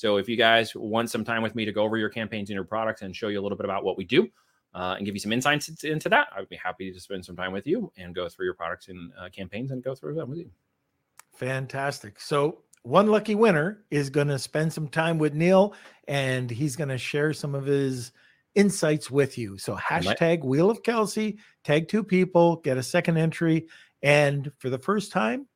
so 0.00 0.16
if 0.16 0.30
you 0.30 0.36
guys 0.36 0.74
want 0.74 1.10
some 1.10 1.24
time 1.24 1.42
with 1.42 1.54
me 1.54 1.66
to 1.66 1.72
go 1.72 1.82
over 1.82 1.98
your 1.98 2.08
campaigns 2.08 2.48
and 2.48 2.54
your 2.54 2.64
products 2.64 3.02
and 3.02 3.14
show 3.14 3.28
you 3.28 3.38
a 3.38 3.42
little 3.42 3.58
bit 3.58 3.66
about 3.66 3.84
what 3.84 3.98
we 3.98 4.04
do 4.04 4.30
uh, 4.74 4.94
and 4.96 5.04
give 5.04 5.14
you 5.14 5.20
some 5.20 5.30
insights 5.30 5.68
into- 5.84 6.08
that, 6.08 6.28
I 6.34 6.40
would 6.40 6.48
be 6.48 6.56
happy 6.56 6.90
to 6.90 6.98
spend 6.98 7.22
some 7.22 7.36
time 7.36 7.52
with 7.52 7.66
you 7.66 7.92
and 7.98 8.14
go 8.14 8.26
through 8.26 8.46
your 8.46 8.54
products 8.54 8.88
and 8.88 9.12
uh, 9.20 9.28
campaigns 9.28 9.72
and 9.72 9.84
go 9.84 9.94
through 9.94 10.14
them 10.14 10.30
with 10.30 10.38
you. 10.38 10.50
Fantastic. 11.34 12.18
So 12.18 12.62
one 12.82 13.08
lucky 13.08 13.34
winner 13.34 13.84
is 13.90 14.08
going 14.08 14.28
to 14.28 14.38
spend 14.38 14.72
some 14.72 14.88
time 14.88 15.18
with 15.18 15.34
Neil, 15.34 15.74
and 16.08 16.50
he's 16.50 16.76
going 16.76 16.88
to 16.88 16.96
share 16.96 17.34
some 17.34 17.54
of 17.54 17.66
his 17.66 18.12
insights 18.54 19.10
with 19.10 19.36
you. 19.36 19.58
So 19.58 19.76
hashtag 19.76 20.44
Wheel 20.44 20.70
of 20.70 20.82
Kelsey, 20.82 21.40
tag 21.62 21.88
two 21.88 22.02
people, 22.02 22.56
get 22.56 22.78
a 22.78 22.82
second 22.82 23.18
entry, 23.18 23.66
and 24.02 24.50
for 24.56 24.70
the 24.70 24.78
first 24.78 25.12
time, 25.12 25.46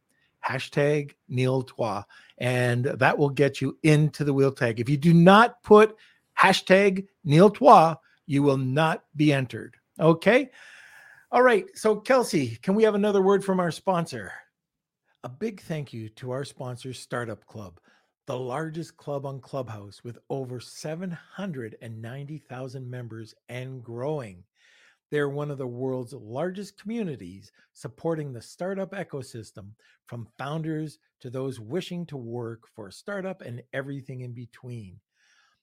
hashtag 0.46 1.12
Neil 1.28 1.62
Twa, 1.62 2.06
and 2.38 2.84
that 2.84 3.18
will 3.18 3.30
get 3.30 3.60
you 3.60 3.78
into 3.82 4.24
the 4.24 4.34
wheel 4.34 4.52
tag. 4.52 4.80
If 4.80 4.88
you 4.88 4.96
do 4.96 5.14
not 5.14 5.62
put 5.62 5.96
hashtag 6.38 7.06
Neil 7.24 7.50
Twa, 7.50 7.98
you 8.26 8.42
will 8.42 8.56
not 8.56 9.04
be 9.16 9.32
entered. 9.32 9.76
Okay. 9.98 10.50
All 11.30 11.42
right. 11.42 11.66
So 11.74 11.96
Kelsey, 11.96 12.58
can 12.62 12.74
we 12.74 12.84
have 12.84 12.94
another 12.94 13.22
word 13.22 13.44
from 13.44 13.60
our 13.60 13.70
sponsor? 13.70 14.32
A 15.22 15.28
big 15.28 15.60
thank 15.62 15.92
you 15.92 16.08
to 16.10 16.30
our 16.32 16.44
sponsor, 16.44 16.92
Startup 16.92 17.44
Club, 17.46 17.80
the 18.26 18.38
largest 18.38 18.96
club 18.96 19.24
on 19.24 19.40
Clubhouse 19.40 20.04
with 20.04 20.18
over 20.28 20.60
790,000 20.60 22.90
members 22.90 23.34
and 23.48 23.82
growing. 23.82 24.44
They're 25.10 25.28
one 25.28 25.50
of 25.50 25.58
the 25.58 25.66
world's 25.66 26.12
largest 26.12 26.80
communities 26.80 27.50
supporting 27.72 28.32
the 28.32 28.42
startup 28.42 28.92
ecosystem 28.92 29.70
from 30.06 30.28
founders 30.38 30.98
to 31.20 31.30
those 31.30 31.60
wishing 31.60 32.06
to 32.06 32.16
work 32.16 32.62
for 32.74 32.88
a 32.88 32.92
startup 32.92 33.42
and 33.42 33.62
everything 33.72 34.22
in 34.22 34.32
between. 34.32 34.98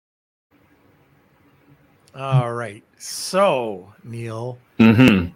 All 2.15 2.51
right. 2.53 2.83
So, 2.97 3.93
Neil, 4.03 4.57
Mm-hmm. 4.79 5.29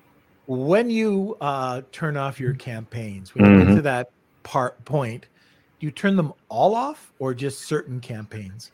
when 0.48 0.90
you 0.90 1.38
uh, 1.42 1.82
turn 1.92 2.18
off 2.18 2.40
your 2.40 2.54
campaigns, 2.56 3.36
when 3.36 3.46
you 3.46 3.60
get 3.66 3.68
Mhm. 3.68 3.76
to 3.78 3.82
that 3.84 4.12
part 4.44 4.84
point, 4.86 5.28
do 5.80 5.86
you 5.86 5.92
turn 5.92 6.16
them 6.16 6.34
all 6.50 6.74
off 6.76 7.12
or 7.20 7.36
just 7.36 7.62
certain 7.68 8.00
campaigns? 8.00 8.72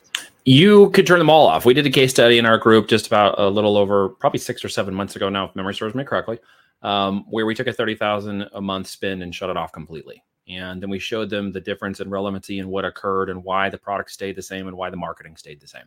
You 0.47 0.91
could 0.91 1.05
turn 1.05 1.19
them 1.19 1.29
all 1.29 1.45
off. 1.45 1.65
We 1.65 1.73
did 1.73 1.86
a 1.86 1.89
case 1.89 2.12
study 2.12 2.38
in 2.38 2.45
our 2.45 2.57
group 2.57 2.88
just 2.88 3.05
about 3.05 3.38
a 3.38 3.49
little 3.49 3.75
over 3.75 4.07
probably 4.07 4.39
six 4.39 4.63
or 4.63 4.69
seven 4.69 4.93
months 4.93 5.17
ago 5.17 5.27
now, 5.27 5.43
if 5.43 5.55
memory 5.57 5.75
serves 5.75 5.93
me 5.93 6.05
correctly, 6.05 6.39
um, 6.83 7.25
where 7.29 7.45
we 7.45 7.53
took 7.53 7.67
a 7.67 7.73
30,000 7.73 8.47
a 8.53 8.62
month 8.62 8.88
spend 8.88 9.21
and 9.21 9.36
shut 9.36 9.49
it 9.49 9.57
off 9.57 9.73
completely. 9.73 10.23
And 10.47 10.81
then 10.81 10.89
we 10.89 10.99
showed 10.99 11.29
them 11.29 11.51
the 11.51 11.60
difference 11.60 11.99
in 11.99 12.10
relevancy 12.10 12.60
and 12.60 12.69
what 12.69 12.86
occurred 12.86 13.29
and 13.29 13.43
why 13.43 13.69
the 13.69 13.77
product 13.77 14.10
stayed 14.10 14.38
the 14.38 14.41
same 14.41 14.69
and 14.69 14.77
why 14.77 14.89
the 14.89 14.95
marketing 14.95 15.36
stayed 15.36 15.60
the 15.60 15.67
same. 15.67 15.83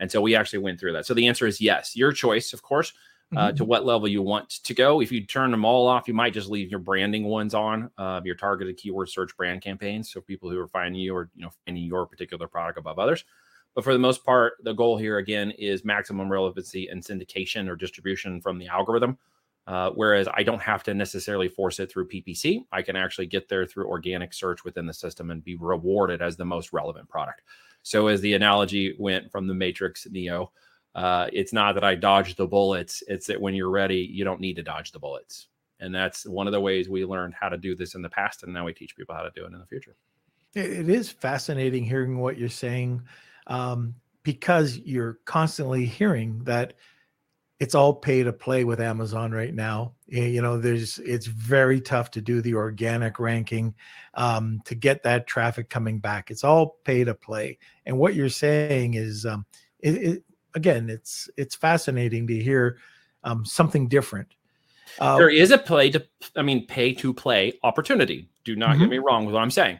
And 0.00 0.10
so 0.10 0.20
we 0.20 0.34
actually 0.34 0.58
went 0.58 0.80
through 0.80 0.94
that. 0.94 1.06
So 1.06 1.14
the 1.14 1.28
answer 1.28 1.46
is 1.46 1.60
yes, 1.60 1.94
your 1.94 2.10
choice, 2.10 2.52
of 2.52 2.62
course, 2.62 2.92
uh, 3.36 3.52
to 3.52 3.64
what 3.64 3.86
level 3.86 4.08
you 4.08 4.22
want 4.22 4.50
to 4.50 4.74
go. 4.74 5.00
If 5.00 5.12
you 5.12 5.24
turn 5.24 5.52
them 5.52 5.64
all 5.64 5.86
off, 5.86 6.08
you 6.08 6.14
might 6.14 6.34
just 6.34 6.50
leave 6.50 6.68
your 6.68 6.80
branding 6.80 7.26
ones 7.26 7.54
on, 7.54 7.88
uh, 7.96 8.20
your 8.24 8.34
targeted 8.34 8.76
keyword 8.76 9.08
search 9.08 9.36
brand 9.36 9.62
campaigns. 9.62 10.10
So 10.10 10.20
people 10.20 10.50
who 10.50 10.58
are 10.58 10.66
finding 10.66 11.00
you 11.00 11.14
or 11.14 11.30
you 11.36 11.44
know 11.44 11.52
finding 11.64 11.84
your 11.84 12.06
particular 12.06 12.48
product 12.48 12.76
above 12.76 12.98
others. 12.98 13.24
But 13.74 13.84
for 13.84 13.92
the 13.92 13.98
most 13.98 14.24
part, 14.24 14.54
the 14.62 14.72
goal 14.72 14.96
here 14.96 15.18
again 15.18 15.52
is 15.52 15.84
maximum 15.84 16.30
relevancy 16.30 16.88
and 16.88 17.02
syndication 17.02 17.68
or 17.68 17.76
distribution 17.76 18.40
from 18.40 18.58
the 18.58 18.66
algorithm. 18.66 19.18
Uh, 19.66 19.90
whereas 19.90 20.26
I 20.34 20.42
don't 20.42 20.62
have 20.62 20.82
to 20.84 20.94
necessarily 20.94 21.48
force 21.48 21.78
it 21.78 21.92
through 21.92 22.08
PPC. 22.08 22.64
I 22.72 22.82
can 22.82 22.96
actually 22.96 23.26
get 23.26 23.48
there 23.48 23.66
through 23.66 23.86
organic 23.86 24.32
search 24.34 24.64
within 24.64 24.86
the 24.86 24.92
system 24.92 25.30
and 25.30 25.44
be 25.44 25.54
rewarded 25.54 26.22
as 26.22 26.36
the 26.36 26.44
most 26.44 26.72
relevant 26.72 27.08
product. 27.08 27.42
So, 27.82 28.08
as 28.08 28.20
the 28.20 28.34
analogy 28.34 28.96
went 28.98 29.30
from 29.30 29.46
the 29.46 29.54
Matrix 29.54 30.06
Neo, 30.10 30.50
uh, 30.94 31.28
it's 31.32 31.52
not 31.52 31.74
that 31.74 31.84
I 31.84 31.94
dodge 31.94 32.34
the 32.34 32.46
bullets. 32.46 33.02
It's 33.06 33.26
that 33.28 33.40
when 33.40 33.54
you're 33.54 33.70
ready, 33.70 33.98
you 33.98 34.24
don't 34.24 34.40
need 34.40 34.56
to 34.56 34.62
dodge 34.62 34.92
the 34.92 34.98
bullets. 34.98 35.46
And 35.78 35.94
that's 35.94 36.26
one 36.26 36.46
of 36.46 36.52
the 36.52 36.60
ways 36.60 36.88
we 36.88 37.04
learned 37.04 37.34
how 37.38 37.48
to 37.48 37.56
do 37.56 37.74
this 37.74 37.94
in 37.94 38.02
the 38.02 38.08
past. 38.08 38.42
And 38.42 38.52
now 38.52 38.64
we 38.64 38.74
teach 38.74 38.96
people 38.96 39.14
how 39.14 39.22
to 39.22 39.30
do 39.34 39.44
it 39.44 39.52
in 39.52 39.58
the 39.58 39.66
future. 39.66 39.94
It 40.54 40.88
is 40.88 41.10
fascinating 41.10 41.84
hearing 41.84 42.18
what 42.18 42.36
you're 42.36 42.48
saying 42.48 43.02
um, 43.46 43.94
because 44.22 44.78
you're 44.78 45.18
constantly 45.24 45.86
hearing 45.86 46.44
that 46.44 46.74
it's 47.58 47.74
all 47.74 47.92
pay 47.92 48.22
to 48.22 48.32
play 48.32 48.64
with 48.64 48.80
Amazon 48.80 49.32
right 49.32 49.54
now. 49.54 49.92
You 50.06 50.40
know, 50.40 50.58
there's 50.58 50.98
it's 50.98 51.26
very 51.26 51.80
tough 51.80 52.10
to 52.12 52.22
do 52.22 52.40
the 52.40 52.54
organic 52.54 53.20
ranking 53.20 53.74
um, 54.14 54.62
to 54.64 54.74
get 54.74 55.02
that 55.02 55.26
traffic 55.26 55.68
coming 55.68 55.98
back. 55.98 56.30
It's 56.30 56.42
all 56.42 56.78
pay 56.84 57.04
to 57.04 57.14
play, 57.14 57.58
and 57.84 57.98
what 57.98 58.14
you're 58.14 58.30
saying 58.30 58.94
is, 58.94 59.26
um, 59.26 59.44
it, 59.78 59.94
it, 59.94 60.24
again, 60.54 60.88
it's 60.88 61.28
it's 61.36 61.54
fascinating 61.54 62.26
to 62.28 62.42
hear 62.42 62.78
um, 63.24 63.44
something 63.44 63.88
different. 63.88 64.28
Uh, 64.98 65.16
there 65.16 65.30
is 65.30 65.50
a 65.50 65.58
play 65.58 65.90
to, 65.90 66.04
I 66.36 66.42
mean, 66.42 66.66
pay 66.66 66.92
to 66.94 67.14
play 67.14 67.58
opportunity. 67.62 68.28
Do 68.44 68.56
not 68.56 68.78
get 68.78 68.86
Mhm. 68.86 68.90
me 68.90 68.98
wrong 68.98 69.24
with 69.24 69.34
what 69.34 69.42
I'm 69.42 69.50
saying. 69.50 69.78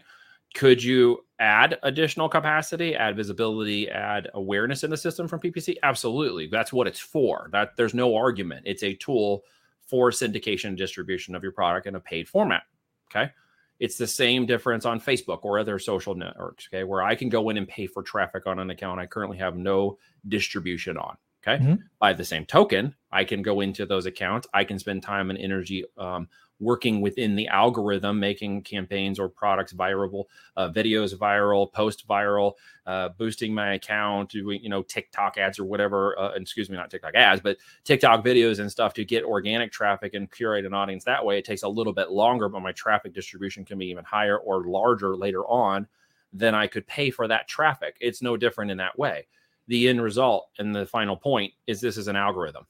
Could 0.55 0.83
you 0.83 1.25
add 1.40 1.79
additional 1.83 2.29
capacity, 2.29 2.94
add 2.94 3.16
visibility, 3.16 3.88
add 3.88 4.29
awareness 4.35 4.85
in 4.85 4.90
the 4.90 4.96
system 4.96 5.26
from 5.26 5.40
PPC? 5.40 5.76
Absolutely. 5.83 6.46
That's 6.46 6.72
what 6.72 6.87
it's 6.87 7.00
for. 7.00 7.48
That 7.50 7.76
there's 7.76 7.94
no 7.94 8.14
argument. 8.14 8.62
It's 8.66 8.83
a 8.83 8.94
tool 8.94 9.42
for 9.81 10.11
syndication 10.11 10.66
and 10.66 10.79
distribution 10.79 11.35
of 11.35 11.42
your 11.42 11.53
product 11.53 11.87
in 11.87 11.96
a 11.96 12.00
paid 12.00 12.29
format. 12.29 12.62
Okay. 13.11 13.33
It's 13.81 13.96
the 13.96 14.07
same 14.07 14.44
difference 14.44 14.85
on 14.85 15.00
Facebook 15.00 15.40
or 15.42 15.59
other 15.59 15.79
social 15.79 16.14
networks. 16.14 16.68
Okay. 16.68 16.85
Where 16.85 17.03
I 17.03 17.14
can 17.14 17.31
go 17.31 17.48
in 17.48 17.57
and 17.57 17.66
pay 17.66 17.87
for 17.87 18.03
traffic 18.03 18.46
on 18.46 18.59
an 18.59 18.70
account 18.70 19.00
I 19.00 19.07
currently 19.07 19.38
have 19.38 19.57
no 19.57 19.98
distribution 20.29 20.96
on. 20.98 21.16
Okay. 21.42 21.64
Mhm. 21.64 21.79
By 21.98 22.12
the 22.12 22.24
same 22.24 22.44
token, 22.44 22.94
I 23.11 23.24
can 23.24 23.40
go 23.40 23.62
into 23.62 23.87
those 23.87 24.05
accounts. 24.05 24.47
I 24.53 24.62
can 24.64 24.78
spend 24.78 25.03
time 25.03 25.30
and 25.30 25.38
energy 25.38 25.86
um, 25.97 26.28
working 26.61 27.01
within 27.01 27.35
the 27.35 27.49
algorithm, 27.49 28.21
making 28.21 28.63
campaigns 28.63 29.19
or 29.19 29.29
products 29.29 29.73
viral, 29.73 30.25
uh, 30.57 30.69
videos 30.69 31.15
viral, 31.17 31.73
post 31.73 32.07
viral, 32.07 32.53
uh, 32.87 33.09
boosting 33.11 33.53
my 33.53 33.75
account, 33.75 34.31
doing 34.31 34.63
you 34.63 34.69
know 34.69 34.83
TikTok 34.83 35.39
ads 35.39 35.59
or 35.59 35.65
whatever. 35.65 36.19
Uh, 36.19 36.33
excuse 36.35 36.71
me, 36.71 36.77
not 36.77 36.91
TikTok 36.91 37.15
ads, 37.15 37.41
but 37.41 37.57
TikTok 37.85 38.25
videos 38.25 38.61
and 38.61 38.71
stuff 38.71 38.95
to 38.95 39.05
get 39.05 39.25
organic 39.25 39.73
traffic 39.73 40.15
and 40.15 40.31
curate 40.31 40.65
an 40.65 40.75
audience 40.75 41.05
that 41.05 41.25
way. 41.25 41.39
It 41.39 41.45
takes 41.45 41.63
a 41.63 41.69
little 41.69 41.93
bit 41.93 42.11
longer, 42.11 42.49
but 42.49 42.61
my 42.61 42.73
traffic 42.73 43.13
distribution 43.13 43.65
can 43.65 43.79
be 43.79 43.87
even 43.87 44.05
higher 44.05 44.39
or 44.39 44.65
larger 44.65 45.17
later 45.17 45.47
on. 45.47 45.87
Then 46.33 46.55
I 46.55 46.69
could 46.69 46.87
pay 46.87 47.11
for 47.11 47.27
that 47.27 47.49
traffic. 47.49 47.97
It's 48.01 48.23
no 48.23 48.37
different 48.37 48.71
in 48.71 48.77
that 48.77 48.97
way 48.99 49.27
the 49.71 49.89
end 49.89 50.03
result 50.03 50.51
and 50.59 50.75
the 50.75 50.85
final 50.85 51.17
point 51.17 51.53
is 51.69 51.81
this 51.81 51.97
is 51.97 52.09
an 52.09 52.17
algorithm. 52.17 52.67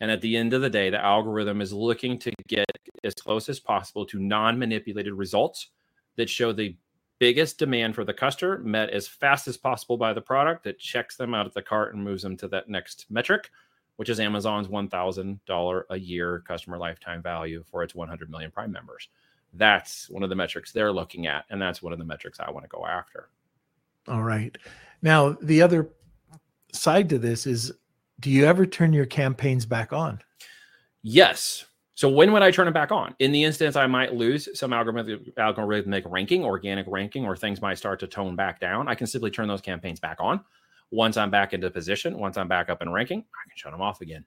And 0.00 0.10
at 0.10 0.20
the 0.20 0.36
end 0.36 0.52
of 0.52 0.62
the 0.62 0.70
day, 0.70 0.90
the 0.90 1.04
algorithm 1.04 1.60
is 1.60 1.72
looking 1.72 2.18
to 2.20 2.32
get 2.46 2.66
as 3.04 3.14
close 3.14 3.48
as 3.48 3.58
possible 3.58 4.06
to 4.06 4.18
non 4.18 4.58
manipulated 4.58 5.14
results 5.14 5.68
that 6.16 6.28
show 6.28 6.52
the 6.52 6.76
biggest 7.18 7.58
demand 7.58 7.94
for 7.94 8.04
the 8.04 8.14
customer 8.14 8.58
met 8.58 8.90
as 8.90 9.08
fast 9.08 9.48
as 9.48 9.56
possible 9.56 9.96
by 9.96 10.12
the 10.12 10.20
product 10.20 10.62
that 10.64 10.78
checks 10.78 11.16
them 11.16 11.34
out 11.34 11.46
of 11.46 11.54
the 11.54 11.62
cart 11.62 11.94
and 11.94 12.02
moves 12.02 12.22
them 12.22 12.36
to 12.36 12.48
that 12.48 12.68
next 12.68 13.06
metric, 13.10 13.50
which 13.96 14.08
is 14.08 14.20
Amazon's 14.20 14.68
$1,000 14.68 15.82
a 15.90 15.98
year 15.98 16.44
customer 16.46 16.78
lifetime 16.78 17.22
value 17.22 17.64
for 17.68 17.82
its 17.82 17.94
100 17.94 18.30
million 18.30 18.50
Prime 18.50 18.70
members. 18.70 19.08
That's 19.54 20.08
one 20.10 20.22
of 20.22 20.28
the 20.28 20.36
metrics 20.36 20.72
they're 20.72 20.92
looking 20.92 21.26
at. 21.26 21.44
And 21.50 21.60
that's 21.60 21.82
one 21.82 21.92
of 21.92 21.98
the 21.98 22.04
metrics 22.04 22.38
I 22.38 22.50
want 22.50 22.64
to 22.64 22.68
go 22.68 22.86
after. 22.86 23.30
All 24.06 24.22
right. 24.22 24.56
Now, 25.02 25.36
the 25.42 25.62
other 25.62 25.90
side 26.72 27.08
to 27.08 27.18
this 27.18 27.46
is 27.46 27.72
do 28.20 28.30
you 28.30 28.46
ever 28.46 28.66
turn 28.66 28.92
your 28.92 29.06
campaigns 29.06 29.66
back 29.66 29.92
on? 29.92 30.20
Yes. 31.02 31.64
So 31.94 32.08
when 32.08 32.32
would 32.32 32.42
I 32.42 32.50
turn 32.50 32.68
it 32.68 32.74
back 32.74 32.92
on? 32.92 33.14
In 33.18 33.32
the 33.32 33.42
instance 33.42 33.74
I 33.74 33.86
might 33.86 34.14
lose 34.14 34.48
some 34.54 34.70
algorithmic, 34.70 35.34
algorithmic 35.34 36.02
ranking, 36.06 36.44
organic 36.44 36.86
ranking, 36.88 37.24
or 37.24 37.36
things 37.36 37.60
might 37.60 37.78
start 37.78 37.98
to 38.00 38.06
tone 38.06 38.36
back 38.36 38.60
down, 38.60 38.88
I 38.88 38.94
can 38.94 39.06
simply 39.06 39.30
turn 39.30 39.48
those 39.48 39.60
campaigns 39.60 39.98
back 39.98 40.18
on. 40.20 40.40
Once 40.90 41.16
I'm 41.16 41.30
back 41.30 41.52
into 41.54 41.70
position, 41.70 42.18
once 42.18 42.36
I'm 42.36 42.48
back 42.48 42.70
up 42.70 42.82
in 42.82 42.90
ranking, 42.90 43.18
I 43.18 43.48
can 43.48 43.56
shut 43.56 43.72
them 43.72 43.82
off 43.82 44.00
again. 44.00 44.24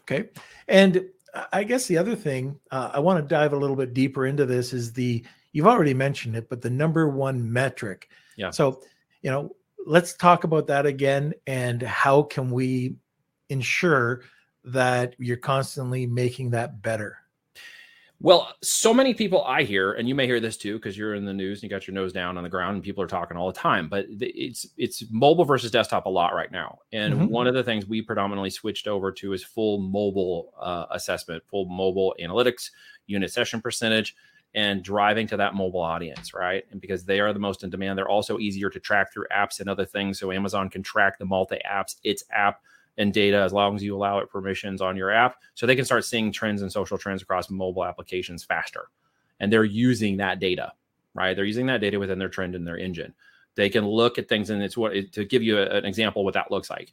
Okay. 0.00 0.30
And 0.66 1.04
I 1.52 1.62
guess 1.62 1.86
the 1.86 1.98
other 1.98 2.16
thing 2.16 2.58
uh, 2.70 2.90
I 2.92 3.00
want 3.00 3.22
to 3.22 3.28
dive 3.28 3.52
a 3.52 3.56
little 3.56 3.76
bit 3.76 3.94
deeper 3.94 4.26
into 4.26 4.46
this 4.46 4.72
is 4.72 4.92
the 4.92 5.24
you've 5.52 5.66
already 5.66 5.94
mentioned 5.94 6.36
it, 6.36 6.48
but 6.48 6.62
the 6.62 6.70
number 6.70 7.08
one 7.08 7.52
metric. 7.52 8.08
Yeah. 8.36 8.50
So, 8.50 8.82
you 9.22 9.30
know, 9.30 9.54
let's 9.86 10.14
talk 10.14 10.44
about 10.44 10.66
that 10.68 10.86
again 10.86 11.34
and 11.46 11.82
how 11.82 12.22
can 12.22 12.50
we 12.50 12.96
ensure 13.48 14.22
that 14.64 15.14
you're 15.18 15.36
constantly 15.36 16.06
making 16.06 16.50
that 16.50 16.82
better? 16.82 17.18
Well, 18.22 18.52
so 18.62 18.92
many 18.92 19.14
people 19.14 19.42
I 19.44 19.62
hear, 19.62 19.92
and 19.92 20.06
you 20.06 20.14
may 20.14 20.26
hear 20.26 20.40
this 20.40 20.58
too, 20.58 20.74
because 20.74 20.96
you're 20.96 21.14
in 21.14 21.24
the 21.24 21.32
news 21.32 21.58
and 21.58 21.62
you 21.62 21.68
got 21.70 21.86
your 21.86 21.94
nose 21.94 22.12
down 22.12 22.36
on 22.36 22.42
the 22.42 22.50
ground, 22.50 22.74
and 22.74 22.84
people 22.84 23.02
are 23.02 23.06
talking 23.06 23.38
all 23.38 23.46
the 23.46 23.58
time. 23.58 23.88
But 23.88 24.04
it's 24.10 24.66
it's 24.76 25.04
mobile 25.10 25.46
versus 25.46 25.70
desktop 25.70 26.04
a 26.04 26.10
lot 26.10 26.34
right 26.34 26.52
now. 26.52 26.80
And 26.92 27.14
mm-hmm. 27.14 27.26
one 27.28 27.46
of 27.46 27.54
the 27.54 27.64
things 27.64 27.86
we 27.86 28.02
predominantly 28.02 28.50
switched 28.50 28.86
over 28.86 29.10
to 29.12 29.32
is 29.32 29.42
full 29.42 29.78
mobile 29.78 30.52
uh, 30.60 30.84
assessment, 30.90 31.42
full 31.46 31.64
mobile 31.64 32.14
analytics, 32.20 32.70
unit 33.06 33.32
session 33.32 33.62
percentage, 33.62 34.14
and 34.54 34.82
driving 34.82 35.26
to 35.28 35.36
that 35.36 35.54
mobile 35.54 35.80
audience, 35.80 36.34
right? 36.34 36.64
And 36.70 36.80
because 36.80 37.04
they 37.04 37.20
are 37.20 37.32
the 37.32 37.38
most 37.38 37.62
in 37.62 37.70
demand, 37.70 37.96
they're 37.96 38.08
also 38.08 38.38
easier 38.38 38.68
to 38.70 38.80
track 38.80 39.12
through 39.12 39.26
apps 39.32 39.60
and 39.60 39.68
other 39.68 39.84
things. 39.84 40.18
So 40.18 40.32
Amazon 40.32 40.68
can 40.68 40.82
track 40.82 41.18
the 41.18 41.24
multi 41.24 41.58
apps, 41.70 41.96
its 42.02 42.24
app 42.32 42.60
and 42.98 43.12
data 43.14 43.38
as 43.38 43.52
long 43.52 43.76
as 43.76 43.82
you 43.82 43.96
allow 43.96 44.18
it 44.18 44.28
permissions 44.28 44.80
on 44.80 44.96
your 44.96 45.10
app. 45.10 45.36
So 45.54 45.66
they 45.66 45.76
can 45.76 45.84
start 45.84 46.04
seeing 46.04 46.32
trends 46.32 46.62
and 46.62 46.72
social 46.72 46.98
trends 46.98 47.22
across 47.22 47.48
mobile 47.48 47.84
applications 47.84 48.42
faster. 48.42 48.88
And 49.38 49.52
they're 49.52 49.64
using 49.64 50.16
that 50.18 50.40
data 50.40 50.72
right? 51.14 51.34
They're 51.34 51.44
using 51.44 51.66
that 51.66 51.80
data 51.80 51.98
within 51.98 52.18
their 52.18 52.28
trend 52.28 52.54
and 52.54 52.66
their 52.66 52.78
engine. 52.78 53.14
They 53.54 53.68
can 53.68 53.86
look 53.86 54.18
at 54.18 54.28
things 54.28 54.50
and 54.50 54.62
it's 54.62 54.76
what 54.76 54.92
to 55.12 55.24
give 55.24 55.42
you 55.42 55.58
a, 55.58 55.66
an 55.66 55.84
example 55.84 56.24
what 56.24 56.34
that 56.34 56.50
looks 56.50 56.70
like. 56.70 56.92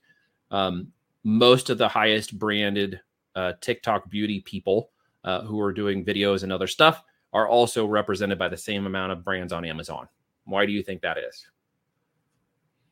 Um, 0.52 0.92
most 1.24 1.70
of 1.70 1.78
the 1.78 1.88
highest 1.88 2.38
branded 2.38 3.00
uh, 3.36 3.54
tiktok 3.62 4.10
beauty 4.10 4.42
people 4.42 4.92
uh, 5.24 5.42
who 5.42 5.60
are 5.62 5.74
doing 5.74 6.04
videos 6.04 6.44
and 6.44 6.52
other 6.52 6.68
stuff 6.68 7.04
are 7.38 7.48
also 7.48 7.86
represented 7.86 8.40
by 8.40 8.50
the 8.50 8.58
same 8.58 8.86
amount 8.86 9.12
of 9.12 9.24
brands 9.24 9.54
on 9.54 9.64
amazon 9.64 10.08
why 10.46 10.66
do 10.66 10.72
you 10.72 10.82
think 10.82 11.02
that 11.02 11.18
is 11.18 11.48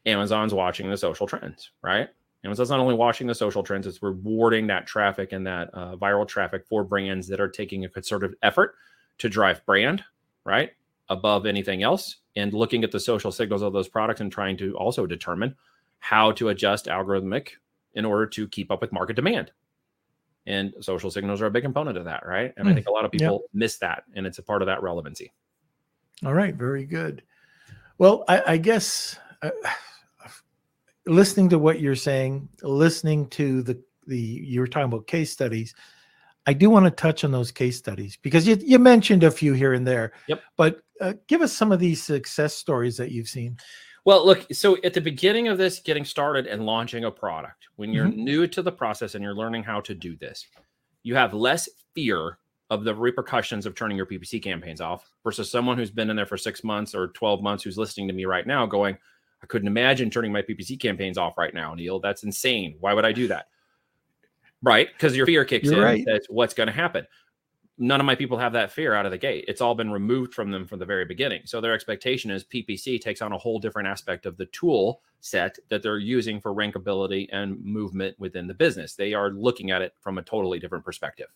amazon's 0.06 0.54
watching 0.54 0.90
the 0.90 0.98
social 0.98 1.28
trends 1.28 1.72
right 1.82 2.10
Amazon's 2.46 2.70
not 2.70 2.80
only 2.80 2.94
watching 2.94 3.26
the 3.26 3.34
social 3.34 3.64
trends, 3.64 3.88
it's 3.88 4.04
rewarding 4.04 4.68
that 4.68 4.86
traffic 4.86 5.34
and 5.34 5.48
that 5.48 5.70
uh, 5.74 5.96
viral 5.96 6.28
traffic 6.28 6.64
for 6.70 6.84
brands 6.84 7.28
that 7.28 7.42
are 7.42 7.50
taking 7.50 7.84
a 7.84 7.90
concerted 7.90 8.36
effort 8.44 8.76
to 9.18 9.28
drive 9.28 9.66
brand, 9.66 10.04
right? 10.44 10.72
Above 11.10 11.48
anything 11.48 11.82
else, 11.82 12.18
and 12.36 12.54
looking 12.54 12.84
at 12.84 12.92
the 12.92 13.00
social 13.00 13.32
signals 13.32 13.64
of 13.64 13.74
those 13.74 13.88
products 13.88 14.22
and 14.22 14.32
trying 14.32 14.58
to 14.58 14.76
also 14.78 15.08
determine 15.08 15.56
how 15.98 16.32
to 16.34 16.50
adjust 16.50 16.86
algorithmic 16.86 17.50
in 17.96 18.06
order 18.06 18.28
to 18.28 18.48
keep 18.48 18.72
up 18.72 18.82
with 18.82 18.92
market 18.92 19.16
demand. 19.16 19.52
And 20.48 20.74
social 20.80 21.10
signals 21.10 21.42
are 21.42 21.48
a 21.48 21.52
big 21.52 21.64
component 21.64 21.98
of 21.98 22.06
that, 22.06 22.26
right? 22.26 22.54
And 22.58 22.68
mm, 22.68 22.72
I 22.72 22.74
think 22.76 22.88
a 22.88 22.92
lot 22.92 23.04
of 23.06 23.12
people 23.12 23.42
yep. 23.42 23.50
miss 23.54 23.78
that, 23.80 24.04
and 24.16 24.28
it's 24.28 24.38
a 24.38 24.44
part 24.44 24.62
of 24.62 24.68
that 24.68 24.84
relevancy. 24.84 25.32
All 26.24 26.34
right, 26.34 26.54
very 26.54 26.86
good. 26.86 27.24
Well, 27.98 28.24
I, 28.28 28.44
I 28.46 28.58
guess. 28.58 29.18
Uh, 29.42 29.50
listening 31.08 31.50
to 31.50 31.60
what 31.60 31.80
you're 31.80 31.96
saying, 31.96 32.50
listening 32.64 33.28
to 33.30 33.62
the 33.62 33.80
the 34.08 34.18
you 34.18 34.60
were 34.60 34.68
talking 34.68 34.86
about 34.86 35.08
case 35.08 35.32
studies. 35.32 35.74
I 36.48 36.54
do 36.54 36.70
want 36.70 36.86
to 36.86 36.92
touch 36.92 37.24
on 37.24 37.32
those 37.32 37.52
case 37.52 37.78
studies 37.78 38.18
because 38.22 38.48
you, 38.48 38.58
you 38.62 38.78
mentioned 38.78 39.24
a 39.24 39.32
few 39.32 39.54
here 39.54 39.74
and 39.74 39.86
there. 39.86 40.14
Yep. 40.28 40.42
But 40.58 40.82
uh, 41.02 41.14
give 41.28 41.42
us 41.42 41.52
some 41.52 41.72
of 41.72 41.80
these 41.80 42.04
success 42.04 42.54
stories 42.54 42.98
that 42.98 43.12
you've 43.12 43.28
seen. 43.28 43.58
Well, 44.06 44.24
look, 44.24 44.46
so 44.54 44.78
at 44.84 44.94
the 44.94 45.02
beginning 45.02 45.48
of 45.48 45.58
this, 45.58 45.80
getting 45.80 46.06
started 46.06 46.46
and 46.46 46.66
launching 46.66 47.06
a 47.06 47.12
product, 47.12 47.68
when 47.76 47.92
you're 47.92 48.06
mm-hmm. 48.06 48.24
new 48.24 48.48
to 48.48 48.62
the 48.62 48.72
process 48.72 49.16
and 49.16 49.24
you're 49.24 49.34
learning 49.34 49.64
how 49.64 49.82
to 49.82 49.96
do 49.96 50.16
this, 50.16 50.46
you 51.02 51.16
have 51.16 51.34
less 51.34 51.68
fear 51.96 52.38
of 52.70 52.84
the 52.84 52.94
repercussions 52.94 53.66
of 53.66 53.74
turning 53.76 53.98
your 53.98 54.06
PPC 54.06 54.42
campaigns 54.42 54.80
off 54.80 55.12
versus 55.24 55.50
someone 55.50 55.78
who's 55.78 55.92
been 55.92 56.10
in 56.10 56.16
there 56.16 56.26
for 56.26 56.38
six 56.38 56.64
months 56.64 56.94
or 56.94 57.08
12 57.10 57.42
months 57.42 57.64
who's 57.64 57.78
listening 57.78 58.08
to 58.08 58.14
me 58.14 58.26
right 58.26 58.46
now 58.46 58.66
going, 58.66 58.96
I 59.42 59.48
couldn't 59.48 59.68
imagine 59.68 60.10
turning 60.10 60.32
my 60.32 60.42
PPC 60.42 60.80
campaigns 60.80 61.18
off 61.18 61.38
right 61.38 61.54
now, 61.54 61.74
Neil. 61.74 62.00
That's 62.00 62.24
insane. 62.24 62.76
Why 62.80 62.94
would 62.94 63.06
I 63.06 63.12
do 63.12 63.28
that? 63.28 63.48
Right? 64.62 64.88
Because 64.92 65.16
your 65.16 65.26
fear 65.26 65.46
kicks 65.46 65.66
You're 65.66 65.78
in. 65.78 65.84
Right. 65.84 66.04
That's 66.06 66.28
what's 66.28 66.54
going 66.54 66.68
to 66.68 66.74
happen. 66.74 67.06
None 67.78 68.00
of 68.00 68.06
my 68.06 68.16
people 68.16 68.38
have 68.38 68.54
that 68.54 68.72
fear 68.72 68.94
out 68.94 69.06
of 69.06 69.12
the 69.12 69.18
gate. 69.18 69.46
It's 69.50 69.60
all 69.60 69.76
been 69.76 69.92
removed 69.92 70.34
from 70.34 70.50
them 70.50 70.66
from 70.66 70.80
the 70.80 70.86
very 70.86 71.04
beginning. 71.04 71.42
So 71.46 71.60
their 71.60 71.74
expectation 71.74 72.32
is 72.32 72.46
PPC 72.46 73.02
takes 73.02 73.22
on 73.22 73.34
a 73.34 73.38
whole 73.38 73.60
different 73.60 73.88
aspect 73.88 74.26
of 74.26 74.38
the 74.38 74.46
tool 74.48 75.02
set 75.20 75.58
that 75.70 75.84
they're 75.84 75.98
using 75.98 76.40
for 76.40 76.54
rankability 76.54 77.28
and 77.34 77.62
movement 77.64 78.18
within 78.18 78.48
the 78.48 78.54
business. 78.54 78.96
They 78.96 79.14
are 79.14 79.32
looking 79.32 79.72
at 79.72 79.82
it 79.82 79.94
from 80.00 80.18
a 80.18 80.24
totally 80.24 80.58
different 80.58 80.86
perspective. 80.86 81.28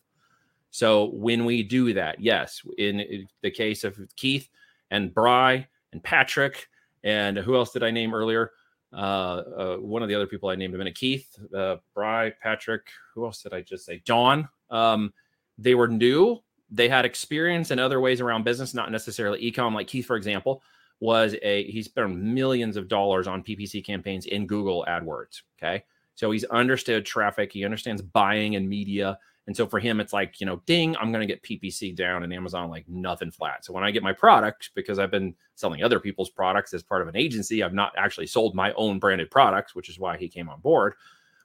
So 0.72 1.10
when 1.10 1.44
we 1.44 1.62
do 1.62 1.94
that, 1.94 2.22
yes, 2.22 2.62
in 2.78 3.28
the 3.42 3.52
case 3.52 3.84
of 3.84 4.00
Keith 4.16 4.48
and 4.92 5.14
Bry 5.14 5.68
and 5.92 6.02
Patrick 6.02 6.70
and 7.04 7.38
who 7.38 7.56
else 7.56 7.72
did 7.72 7.84
I 7.84 7.92
name 7.92 8.14
earlier? 8.14 8.52
Uh, 8.92 8.96
uh, 8.96 9.76
one 9.78 10.02
of 10.02 10.10
the 10.10 10.16
other 10.16 10.28
people 10.28 10.50
I 10.50 10.56
named 10.56 10.74
a 10.74 10.78
minute, 10.78 10.96
Keith, 10.96 11.38
uh, 11.56 11.78
Bry, 11.94 12.32
Patrick. 12.42 12.88
Who 13.14 13.26
else 13.26 13.42
did 13.42 13.54
I 13.54 13.62
just 13.62 13.86
say? 13.86 14.02
John. 14.06 14.48
Um, 14.70 15.14
they 15.60 15.76
were 15.76 15.88
new. 15.88 16.40
They 16.72 16.88
had 16.88 17.06
experience 17.06 17.72
in 17.72 17.80
other 17.80 18.00
ways 18.00 18.22
around 18.22 18.44
business, 18.44 18.74
not 18.74 18.92
necessarily 18.92 19.40
ecom. 19.52 19.74
Like 19.74 19.88
Keith, 19.88 20.06
for 20.06 20.16
example, 20.16 20.62
was 21.00 21.36
a 21.42 21.70
he 21.70 21.82
spent 21.82 22.16
millions 22.16 22.78
of 22.78 22.88
dollars 22.88 23.28
on 23.28 23.44
PPC 23.44 23.86
campaigns 23.86 24.26
in 24.26 24.48
Google 24.48 24.86
AdWords. 24.88 25.42
Okay, 25.58 25.84
so 26.16 26.32
he's 26.32 26.44
understood 26.46 27.06
traffic. 27.06 27.52
He 27.52 27.66
understands 27.66 28.02
buying 28.02 28.56
and 28.56 28.68
media. 28.68 29.18
And 29.48 29.58
so 29.58 29.66
for 29.66 29.80
him, 29.80 30.00
it's 30.00 30.14
like, 30.14 30.40
you 30.40 30.46
know, 30.46 30.62
ding, 30.68 30.96
I'm 30.98 31.12
going 31.12 31.28
to 31.28 31.34
get 31.34 31.42
PPC 31.42 31.96
down 31.96 32.22
in 32.24 32.32
Amazon 32.32 32.70
like 32.70 32.88
nothing 32.88 33.32
flat. 33.32 33.66
So 33.66 33.74
when 33.74 33.84
I 33.84 33.90
get 33.90 34.04
my 34.04 34.14
product, 34.14 34.70
because 34.76 35.00
I've 35.00 35.10
been 35.10 35.34
selling 35.56 35.82
other 35.82 36.00
people's 36.00 36.30
products 36.30 36.72
as 36.72 36.84
part 36.84 37.02
of 37.02 37.08
an 37.08 37.16
agency, 37.16 37.64
I've 37.64 37.74
not 37.74 37.94
actually 37.98 38.28
sold 38.28 38.54
my 38.54 38.74
own 38.74 39.00
branded 39.00 39.32
products, 39.32 39.74
which 39.74 39.90
is 39.90 39.98
why 39.98 40.18
he 40.18 40.28
came 40.28 40.50
on 40.50 40.60
board, 40.60 40.94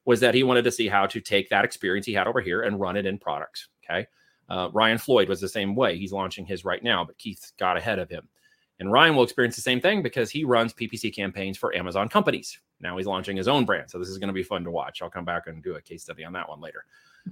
was 0.04 0.20
that 0.20 0.34
he 0.34 0.42
wanted 0.42 0.64
to 0.64 0.70
see 0.70 0.86
how 0.86 1.06
to 1.06 1.18
take 1.18 1.48
that 1.48 1.64
experience 1.64 2.04
he 2.04 2.12
had 2.12 2.26
over 2.26 2.42
here 2.42 2.60
and 2.60 2.78
run 2.78 2.98
it 2.98 3.06
in 3.06 3.16
products. 3.16 3.68
Okay. 3.84 4.06
Uh, 4.48 4.68
Ryan 4.72 4.98
Floyd 4.98 5.28
was 5.28 5.40
the 5.40 5.48
same 5.48 5.74
way. 5.74 5.96
He's 5.96 6.12
launching 6.12 6.44
his 6.44 6.64
right 6.64 6.82
now, 6.82 7.04
but 7.04 7.18
Keith 7.18 7.52
got 7.58 7.76
ahead 7.76 7.98
of 7.98 8.10
him. 8.10 8.28
And 8.80 8.90
Ryan 8.90 9.14
will 9.14 9.22
experience 9.22 9.56
the 9.56 9.62
same 9.62 9.80
thing 9.80 10.02
because 10.02 10.30
he 10.30 10.44
runs 10.44 10.74
PPC 10.74 11.14
campaigns 11.14 11.56
for 11.56 11.74
Amazon 11.74 12.08
companies. 12.08 12.58
Now 12.80 12.96
he's 12.96 13.06
launching 13.06 13.36
his 13.36 13.48
own 13.48 13.64
brand. 13.64 13.90
So 13.90 13.98
this 13.98 14.08
is 14.08 14.18
going 14.18 14.28
to 14.28 14.34
be 14.34 14.42
fun 14.42 14.64
to 14.64 14.70
watch. 14.70 15.00
I'll 15.00 15.10
come 15.10 15.24
back 15.24 15.46
and 15.46 15.62
do 15.62 15.76
a 15.76 15.80
case 15.80 16.02
study 16.02 16.24
on 16.24 16.32
that 16.32 16.48
one 16.48 16.60
later. 16.60 16.84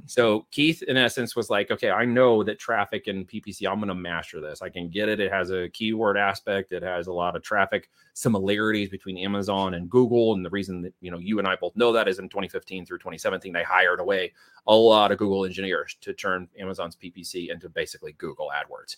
So 0.07 0.47
Keith, 0.51 0.83
in 0.83 0.97
essence, 0.97 1.37
was 1.37 1.51
like, 1.51 1.71
okay, 1.71 1.91
I 1.91 2.05
know 2.05 2.43
that 2.45 2.59
traffic 2.59 3.09
and 3.09 3.29
PPC, 3.29 3.71
I'm 3.71 3.77
going 3.77 3.89
to 3.89 3.95
master 3.95 4.41
this. 4.41 4.63
I 4.63 4.69
can 4.69 4.89
get 4.89 5.09
it. 5.09 5.21
It 5.21 5.31
has 5.31 5.51
a 5.51 5.69
keyword 5.69 6.17
aspect. 6.17 6.73
It 6.73 6.83
has 6.83 7.07
a 7.07 7.13
lot 7.13 7.37
of 7.37 7.43
traffic 7.43 7.91
similarities 8.15 8.89
between 8.89 9.19
Amazon 9.19 9.75
and 9.75 9.91
Google. 9.91 10.35
And 10.35 10.45
the 10.45 10.51
reason 10.51 10.83
that 10.83 10.95
you 11.01 11.11
know 11.11 11.19
you 11.19 11.39
and 11.39 11.47
I 11.47 11.57
both 11.57 11.77
know 11.77 11.93
that 11.93 12.09
is 12.09 12.19
in 12.19 12.29
2015 12.29 12.87
through 12.87 12.99
2017, 12.99 13.53
they 13.53 13.63
hired 13.63 14.01
away 14.01 14.33
a 14.67 14.75
lot 14.75 15.13
of 15.13 15.19
Google 15.19 15.45
engineers 15.45 15.97
to 16.01 16.15
turn 16.15 16.49
Amazon's 16.59 16.97
PPC 16.97 17.51
into 17.51 17.69
basically 17.69 18.13
Google 18.13 18.51
AdWords. 18.55 18.97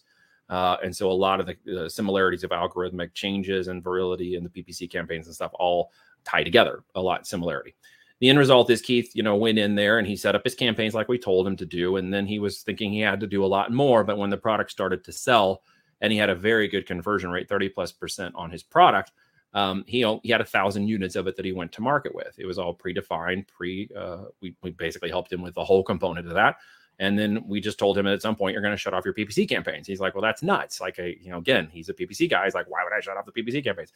Uh, 0.48 0.76
and 0.84 0.94
so 0.94 1.10
a 1.10 1.12
lot 1.12 1.40
of 1.40 1.48
the 1.64 1.88
similarities 1.88 2.44
of 2.44 2.50
algorithmic 2.50 3.14
changes 3.14 3.68
and 3.68 3.82
virility 3.82 4.36
in 4.36 4.44
the 4.44 4.50
PPC 4.50 4.90
campaigns 4.90 5.26
and 5.26 5.34
stuff 5.34 5.52
all 5.54 5.90
tie 6.22 6.44
together. 6.44 6.84
A 6.94 7.00
lot 7.00 7.26
similarity 7.26 7.74
the 8.20 8.28
end 8.28 8.38
result 8.38 8.70
is 8.70 8.80
Keith, 8.80 9.10
you 9.14 9.22
know, 9.22 9.36
went 9.36 9.58
in 9.58 9.74
there 9.74 9.98
and 9.98 10.06
he 10.06 10.16
set 10.16 10.34
up 10.34 10.44
his 10.44 10.54
campaigns 10.54 10.94
like 10.94 11.08
we 11.08 11.18
told 11.18 11.46
him 11.46 11.56
to 11.56 11.66
do. 11.66 11.96
And 11.96 12.12
then 12.12 12.26
he 12.26 12.38
was 12.38 12.62
thinking 12.62 12.92
he 12.92 13.00
had 13.00 13.20
to 13.20 13.26
do 13.26 13.44
a 13.44 13.46
lot 13.46 13.72
more. 13.72 14.04
But 14.04 14.18
when 14.18 14.30
the 14.30 14.36
product 14.36 14.70
started 14.70 15.04
to 15.04 15.12
sell 15.12 15.62
and 16.00 16.12
he 16.12 16.18
had 16.18 16.30
a 16.30 16.34
very 16.34 16.68
good 16.68 16.86
conversion 16.86 17.30
rate, 17.30 17.48
30 17.48 17.70
plus 17.70 17.92
percent 17.92 18.34
on 18.36 18.50
his 18.50 18.62
product, 18.62 19.12
um, 19.52 19.84
he, 19.86 20.04
he 20.22 20.30
had 20.30 20.40
a 20.40 20.44
thousand 20.44 20.88
units 20.88 21.16
of 21.16 21.26
it 21.26 21.36
that 21.36 21.44
he 21.44 21.52
went 21.52 21.72
to 21.72 21.82
market 21.82 22.14
with. 22.14 22.34
It 22.38 22.46
was 22.46 22.58
all 22.58 22.76
predefined, 22.76 23.46
pre, 23.48 23.88
uh, 23.96 24.24
we, 24.40 24.56
we 24.62 24.70
basically 24.70 25.10
helped 25.10 25.32
him 25.32 25.42
with 25.42 25.54
the 25.54 25.64
whole 25.64 25.82
component 25.82 26.26
of 26.26 26.34
that. 26.34 26.56
And 26.98 27.18
then 27.18 27.42
we 27.46 27.60
just 27.60 27.78
told 27.78 27.98
him 27.98 28.06
at 28.06 28.22
some 28.22 28.36
point, 28.36 28.52
you're 28.52 28.62
going 28.62 28.74
to 28.74 28.78
shut 28.78 28.94
off 28.94 29.04
your 29.04 29.14
PPC 29.14 29.48
campaigns. 29.48 29.86
He's 29.86 30.00
like, 30.00 30.14
well, 30.14 30.22
that's 30.22 30.42
nuts. 30.42 30.80
Like, 30.80 30.98
a, 30.98 31.16
you 31.20 31.30
know, 31.30 31.38
again, 31.38 31.68
he's 31.72 31.88
a 31.88 31.94
PPC 31.94 32.30
guy. 32.30 32.44
He's 32.44 32.54
like, 32.54 32.70
why 32.70 32.84
would 32.84 32.92
I 32.92 33.00
shut 33.00 33.16
off 33.16 33.26
the 33.26 33.32
PPC 33.32 33.64
campaigns? 33.64 33.92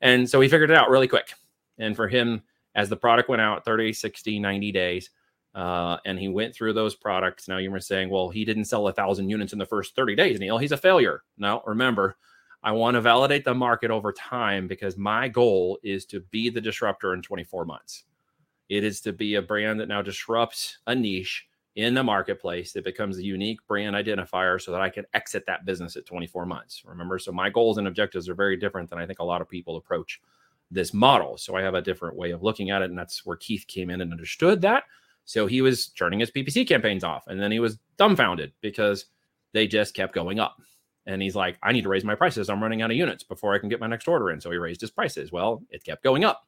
And 0.00 0.28
so 0.28 0.40
he 0.40 0.48
figured 0.48 0.70
it 0.70 0.76
out 0.76 0.90
really 0.90 1.06
quick. 1.06 1.32
And 1.78 1.94
for 1.94 2.08
him, 2.08 2.42
as 2.74 2.88
the 2.88 2.96
product 2.96 3.28
went 3.28 3.42
out 3.42 3.64
30, 3.64 3.92
60, 3.92 4.38
90 4.38 4.72
days, 4.72 5.10
uh, 5.54 5.96
and 6.04 6.18
he 6.18 6.28
went 6.28 6.54
through 6.54 6.72
those 6.72 6.94
products. 6.94 7.48
Now 7.48 7.58
you 7.58 7.70
were 7.70 7.80
saying, 7.80 8.10
well, 8.10 8.28
he 8.28 8.44
didn't 8.44 8.66
sell 8.66 8.86
a 8.88 8.92
thousand 8.92 9.28
units 9.28 9.52
in 9.52 9.58
the 9.58 9.66
first 9.66 9.96
30 9.96 10.14
days, 10.14 10.38
Neil. 10.38 10.58
He's 10.58 10.72
a 10.72 10.76
failure. 10.76 11.22
Now, 11.38 11.62
remember, 11.66 12.16
I 12.62 12.72
want 12.72 12.94
to 12.94 13.00
validate 13.00 13.44
the 13.44 13.54
market 13.54 13.90
over 13.90 14.12
time 14.12 14.68
because 14.68 14.96
my 14.96 15.28
goal 15.28 15.78
is 15.82 16.04
to 16.06 16.20
be 16.20 16.50
the 16.50 16.60
disruptor 16.60 17.14
in 17.14 17.22
24 17.22 17.64
months. 17.64 18.04
It 18.68 18.84
is 18.84 19.00
to 19.02 19.12
be 19.12 19.34
a 19.34 19.42
brand 19.42 19.80
that 19.80 19.88
now 19.88 20.02
disrupts 20.02 20.78
a 20.86 20.94
niche 20.94 21.46
in 21.76 21.94
the 21.94 22.04
marketplace 22.04 22.72
that 22.72 22.84
becomes 22.84 23.16
a 23.16 23.24
unique 23.24 23.66
brand 23.66 23.96
identifier 23.96 24.60
so 24.60 24.72
that 24.72 24.80
I 24.80 24.90
can 24.90 25.06
exit 25.14 25.44
that 25.46 25.64
business 25.64 25.96
at 25.96 26.04
24 26.04 26.44
months. 26.44 26.82
Remember, 26.84 27.18
so 27.18 27.32
my 27.32 27.48
goals 27.48 27.78
and 27.78 27.88
objectives 27.88 28.28
are 28.28 28.34
very 28.34 28.56
different 28.56 28.90
than 28.90 28.98
I 28.98 29.06
think 29.06 29.20
a 29.20 29.24
lot 29.24 29.40
of 29.40 29.48
people 29.48 29.76
approach 29.76 30.20
this 30.70 30.94
model. 30.94 31.36
So 31.36 31.56
I 31.56 31.62
have 31.62 31.74
a 31.74 31.82
different 31.82 32.16
way 32.16 32.30
of 32.30 32.42
looking 32.42 32.70
at 32.70 32.82
it. 32.82 32.90
And 32.90 32.98
that's 32.98 33.24
where 33.26 33.36
Keith 33.36 33.64
came 33.66 33.90
in 33.90 34.00
and 34.00 34.12
understood 34.12 34.60
that. 34.62 34.84
So 35.24 35.46
he 35.46 35.62
was 35.62 35.88
turning 35.88 36.20
his 36.20 36.30
PPC 36.30 36.66
campaigns 36.66 37.04
off 37.04 37.24
and 37.26 37.40
then 37.40 37.52
he 37.52 37.60
was 37.60 37.78
dumbfounded 37.96 38.52
because 38.60 39.06
they 39.52 39.66
just 39.66 39.94
kept 39.94 40.14
going 40.14 40.38
up. 40.38 40.56
And 41.06 41.22
he's 41.22 41.36
like, 41.36 41.58
I 41.62 41.72
need 41.72 41.82
to 41.82 41.88
raise 41.88 42.04
my 42.04 42.14
prices. 42.14 42.48
I'm 42.48 42.62
running 42.62 42.82
out 42.82 42.90
of 42.90 42.96
units 42.96 43.24
before 43.24 43.54
I 43.54 43.58
can 43.58 43.68
get 43.68 43.80
my 43.80 43.86
next 43.86 44.06
order 44.06 44.30
in. 44.30 44.40
So 44.40 44.50
he 44.50 44.58
raised 44.58 44.80
his 44.80 44.90
prices. 44.90 45.32
Well, 45.32 45.62
it 45.70 45.84
kept 45.84 46.02
going 46.04 46.24
up. 46.24 46.46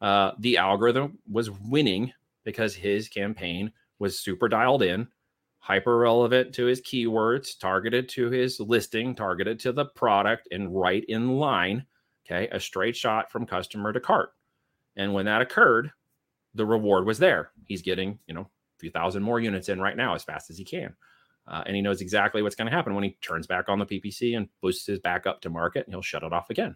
Uh, 0.00 0.32
the 0.38 0.58
algorithm 0.58 1.18
was 1.30 1.50
winning 1.50 2.12
because 2.44 2.74
his 2.74 3.08
campaign 3.08 3.72
was 3.98 4.18
super 4.18 4.48
dialed 4.48 4.82
in, 4.82 5.06
hyper 5.58 5.96
relevant 5.96 6.54
to 6.54 6.66
his 6.66 6.80
keywords, 6.82 7.58
targeted 7.58 8.08
to 8.10 8.30
his 8.30 8.60
listing, 8.60 9.14
targeted 9.14 9.58
to 9.60 9.72
the 9.72 9.86
product, 9.86 10.48
and 10.50 10.78
right 10.78 11.04
in 11.08 11.36
line. 11.38 11.86
Okay. 12.26 12.48
A 12.52 12.60
straight 12.60 12.96
shot 12.96 13.30
from 13.30 13.46
customer 13.46 13.92
to 13.92 14.00
cart. 14.00 14.30
And 14.96 15.12
when 15.12 15.26
that 15.26 15.42
occurred, 15.42 15.90
the 16.54 16.64
reward 16.64 17.06
was 17.06 17.18
there. 17.18 17.50
He's 17.66 17.82
getting, 17.82 18.18
you 18.26 18.34
know, 18.34 18.42
a 18.42 18.78
few 18.78 18.90
thousand 18.90 19.22
more 19.22 19.40
units 19.40 19.68
in 19.68 19.80
right 19.80 19.96
now 19.96 20.14
as 20.14 20.22
fast 20.22 20.50
as 20.50 20.58
he 20.58 20.64
can. 20.64 20.94
Uh, 21.46 21.62
and 21.66 21.76
he 21.76 21.82
knows 21.82 22.00
exactly 22.00 22.42
what's 22.42 22.54
going 22.54 22.70
to 22.70 22.74
happen 22.74 22.94
when 22.94 23.04
he 23.04 23.18
turns 23.20 23.46
back 23.46 23.68
on 23.68 23.78
the 23.78 23.84
PPC 23.84 24.36
and 24.36 24.48
boosts 24.62 24.86
his 24.86 24.98
back 24.98 25.26
up 25.26 25.42
to 25.42 25.50
market, 25.50 25.84
and 25.84 25.92
he'll 25.92 26.00
shut 26.00 26.22
it 26.22 26.32
off 26.32 26.48
again. 26.48 26.74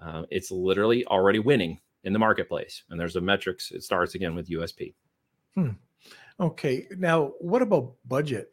Uh, 0.00 0.24
it's 0.30 0.50
literally 0.50 1.06
already 1.06 1.38
winning 1.38 1.80
in 2.04 2.12
the 2.12 2.18
marketplace, 2.18 2.82
and 2.90 3.00
there's 3.00 3.16
a 3.16 3.20
metrics. 3.20 3.70
It 3.70 3.82
starts 3.82 4.14
again 4.14 4.34
with 4.34 4.50
USP. 4.50 4.94
Hmm. 5.54 5.70
Okay, 6.38 6.86
now 6.96 7.32
what 7.40 7.62
about 7.62 7.94
budget? 8.06 8.50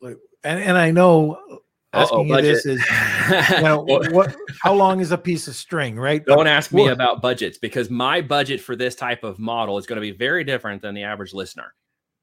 Like, 0.00 0.18
and 0.44 0.60
and 0.60 0.76
I 0.76 0.90
know 0.90 1.62
asking 1.94 2.32
Uh-oh, 2.32 2.36
you 2.36 2.42
this 2.42 2.66
is, 2.66 2.84
you 3.50 3.62
know, 3.62 3.84
what? 4.10 4.34
How 4.62 4.74
long 4.74 5.00
is 5.00 5.12
a 5.12 5.18
piece 5.18 5.48
of 5.48 5.54
string, 5.54 5.96
right? 5.96 6.24
Don't 6.24 6.46
ask 6.46 6.72
me 6.72 6.82
what? 6.82 6.92
about 6.92 7.22
budgets 7.22 7.58
because 7.58 7.90
my 7.90 8.20
budget 8.20 8.60
for 8.60 8.76
this 8.76 8.94
type 8.94 9.24
of 9.24 9.38
model 9.38 9.78
is 9.78 9.86
going 9.86 9.96
to 9.96 10.00
be 10.00 10.10
very 10.10 10.44
different 10.44 10.82
than 10.82 10.94
the 10.94 11.02
average 11.02 11.32
listener. 11.32 11.74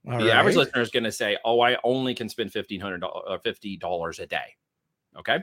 All 0.07 0.17
the 0.17 0.25
right. 0.25 0.35
average 0.35 0.55
listener 0.55 0.81
is 0.81 0.89
going 0.89 1.03
to 1.03 1.11
say, 1.11 1.37
"Oh, 1.45 1.61
I 1.61 1.77
only 1.83 2.15
can 2.15 2.27
spend 2.27 2.51
fifteen 2.51 2.81
hundred 2.81 3.03
or 3.03 3.29
uh, 3.29 3.37
fifty 3.37 3.77
dollars 3.77 4.19
a 4.19 4.25
day." 4.25 4.55
Okay, 5.17 5.39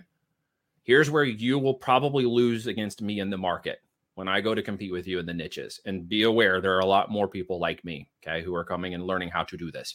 here's 0.83 1.11
where 1.11 1.25
you 1.25 1.59
will 1.59 1.75
probably 1.75 2.25
lose 2.25 2.67
against 2.67 3.01
me 3.01 3.21
in 3.21 3.31
the 3.31 3.39
market 3.39 3.81
when 4.15 4.27
I 4.27 4.41
go 4.41 4.53
to 4.53 4.63
compete 4.63 4.91
with 4.91 5.07
you 5.07 5.21
in 5.21 5.27
the 5.27 5.35
niches. 5.35 5.81
And 5.85 6.09
be 6.09 6.25
aware, 6.25 6.61
there 6.61 6.75
are 6.75 6.81
a 6.81 6.87
lot 6.87 7.09
more 7.09 7.29
people 7.29 7.61
like 7.61 7.85
me, 7.85 8.11
okay, 8.21 8.43
who 8.43 8.53
are 8.53 8.65
coming 8.65 8.95
and 8.95 9.07
learning 9.07 9.29
how 9.29 9.45
to 9.45 9.57
do 9.57 9.71
this. 9.71 9.95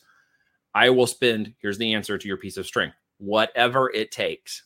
I 0.73 0.89
will 0.89 1.07
spend. 1.07 1.53
Here's 1.59 1.77
the 1.77 1.93
answer 1.93 2.17
to 2.17 2.27
your 2.27 2.37
piece 2.37 2.55
of 2.55 2.65
string: 2.65 2.93
whatever 3.17 3.91
it 3.91 4.11
takes 4.11 4.63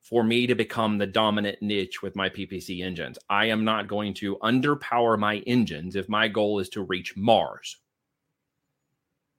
for 0.00 0.22
me 0.22 0.46
to 0.46 0.54
become 0.54 0.98
the 0.98 1.06
dominant 1.06 1.62
niche 1.62 2.02
with 2.02 2.16
my 2.16 2.28
PPC 2.28 2.84
engines. 2.84 3.18
I 3.30 3.46
am 3.46 3.64
not 3.64 3.88
going 3.88 4.14
to 4.14 4.36
underpower 4.38 5.18
my 5.18 5.38
engines 5.46 5.96
if 5.96 6.08
my 6.08 6.28
goal 6.28 6.58
is 6.58 6.68
to 6.70 6.82
reach 6.82 7.16
Mars. 7.16 7.78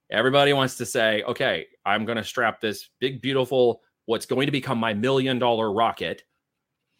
Everybody 0.09 0.53
wants 0.53 0.77
to 0.77 0.85
say, 0.85 1.23
okay, 1.23 1.67
I'm 1.85 2.05
going 2.05 2.17
to 2.17 2.23
strap 2.23 2.59
this 2.61 2.89
big, 2.99 3.21
beautiful, 3.21 3.81
what's 4.05 4.25
going 4.25 4.45
to 4.47 4.51
become 4.51 4.77
my 4.77 4.93
million 4.93 5.37
dollar 5.37 5.71
rocket 5.71 6.23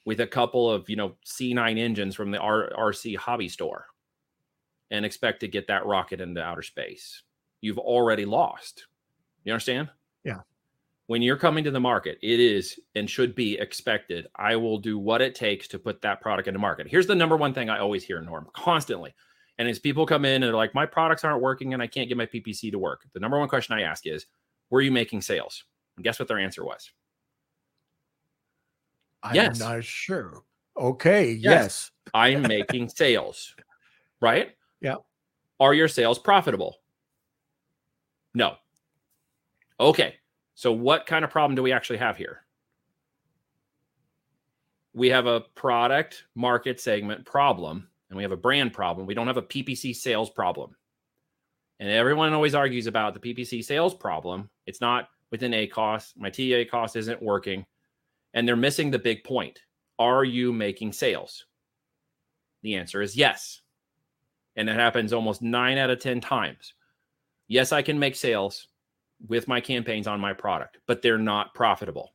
with 0.05 0.19
a 0.19 0.27
couple 0.27 0.69
of, 0.69 0.89
you 0.89 0.95
know, 0.95 1.15
C9 1.25 1.79
engines 1.79 2.15
from 2.15 2.31
the 2.31 2.39
R- 2.39 2.71
RC 2.77 3.15
hobby 3.17 3.47
store 3.49 3.85
and 4.91 5.05
expect 5.05 5.39
to 5.39 5.47
get 5.47 5.67
that 5.67 5.85
rocket 5.85 6.21
into 6.21 6.43
outer 6.43 6.61
space. 6.61 7.23
You've 7.61 7.79
already 7.79 8.25
lost. 8.25 8.85
You 9.45 9.53
understand? 9.53 9.89
When 11.07 11.21
you're 11.21 11.37
coming 11.37 11.63
to 11.65 11.71
the 11.71 11.79
market, 11.79 12.17
it 12.21 12.39
is 12.39 12.79
and 12.95 13.09
should 13.09 13.35
be 13.35 13.59
expected. 13.59 14.27
I 14.35 14.55
will 14.55 14.77
do 14.77 14.97
what 14.97 15.21
it 15.21 15.35
takes 15.35 15.67
to 15.69 15.79
put 15.79 16.01
that 16.01 16.21
product 16.21 16.47
into 16.47 16.59
market. 16.59 16.87
Here's 16.87 17.07
the 17.07 17.15
number 17.15 17.35
one 17.35 17.53
thing 17.53 17.69
I 17.69 17.79
always 17.79 18.03
hear, 18.03 18.21
Norm, 18.21 18.47
constantly 18.53 19.13
and 19.57 19.67
as 19.67 19.79
people 19.79 20.05
come 20.05 20.25
in 20.25 20.35
and 20.35 20.43
they're 20.43 20.55
like, 20.55 20.73
my 20.73 20.85
products 20.85 21.23
aren't 21.23 21.41
working 21.41 21.73
and 21.73 21.81
I 21.81 21.87
can't 21.87 22.07
get 22.07 22.17
my 22.17 22.25
PPC 22.25 22.71
to 22.71 22.79
work, 22.79 23.05
the 23.13 23.19
number 23.19 23.39
one 23.39 23.47
question 23.47 23.75
I 23.75 23.81
ask 23.81 24.07
is, 24.07 24.25
were 24.69 24.81
you 24.81 24.91
making 24.91 25.21
sales? 25.21 25.63
And 25.95 26.03
guess 26.03 26.19
what 26.19 26.27
their 26.27 26.39
answer 26.39 26.65
was? 26.65 26.91
I'm 29.21 29.35
yes. 29.35 29.59
not 29.59 29.83
sure. 29.83 30.43
Okay. 30.75 31.31
Yes. 31.31 31.41
yes. 31.43 31.91
I'm 32.13 32.41
making 32.41 32.89
sales. 32.89 33.55
Right? 34.19 34.55
Yeah. 34.81 34.95
Are 35.59 35.73
your 35.73 35.87
sales 35.87 36.17
profitable? 36.17 36.77
No. 38.33 38.55
Okay. 39.79 40.15
So, 40.55 40.71
what 40.71 41.05
kind 41.05 41.25
of 41.25 41.31
problem 41.31 41.55
do 41.55 41.63
we 41.63 41.71
actually 41.71 41.97
have 41.97 42.17
here? 42.17 42.43
We 44.93 45.09
have 45.09 45.25
a 45.25 45.41
product 45.55 46.25
market 46.35 46.79
segment 46.79 47.25
problem 47.25 47.87
and 48.09 48.17
we 48.17 48.23
have 48.23 48.31
a 48.31 48.37
brand 48.37 48.73
problem. 48.73 49.07
We 49.07 49.15
don't 49.15 49.27
have 49.27 49.37
a 49.37 49.41
PPC 49.41 49.95
sales 49.95 50.29
problem. 50.29 50.75
And 51.79 51.89
everyone 51.89 52.31
always 52.33 52.53
argues 52.53 52.85
about 52.85 53.15
the 53.15 53.19
PPC 53.19 53.63
sales 53.63 53.95
problem. 53.95 54.49
It's 54.67 54.81
not 54.81 55.09
within 55.31 55.53
A 55.55 55.65
cost. 55.65 56.15
My 56.15 56.29
TACoS 56.29 56.95
isn't 56.95 57.21
working. 57.21 57.65
And 58.35 58.47
they're 58.47 58.55
missing 58.55 58.91
the 58.91 58.99
big 58.99 59.23
point. 59.23 59.59
Are 59.97 60.23
you 60.23 60.53
making 60.53 60.93
sales? 60.93 61.45
The 62.61 62.75
answer 62.75 63.01
is 63.01 63.17
yes. 63.17 63.61
And 64.55 64.69
it 64.69 64.75
happens 64.75 65.11
almost 65.11 65.41
nine 65.41 65.79
out 65.79 65.89
of 65.89 65.99
10 65.99 66.21
times. 66.21 66.73
Yes, 67.47 67.71
I 67.71 67.81
can 67.81 67.97
make 67.97 68.15
sales 68.15 68.67
with 69.27 69.47
my 69.47 69.61
campaigns 69.61 70.07
on 70.07 70.19
my 70.19 70.33
product, 70.33 70.77
but 70.85 71.01
they're 71.01 71.17
not 71.17 71.53
profitable. 71.53 72.13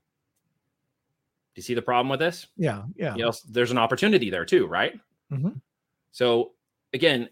Do 1.54 1.60
you 1.60 1.62
see 1.62 1.74
the 1.74 1.82
problem 1.82 2.08
with 2.08 2.20
this? 2.20 2.46
Yeah. 2.56 2.82
Yeah. 2.96 3.14
You 3.14 3.24
know, 3.24 3.32
there's 3.48 3.70
an 3.70 3.78
opportunity 3.78 4.30
there 4.30 4.44
too, 4.44 4.66
right? 4.66 4.98
Mm-hmm. 5.32 5.50
So 6.12 6.52
again, 6.92 7.28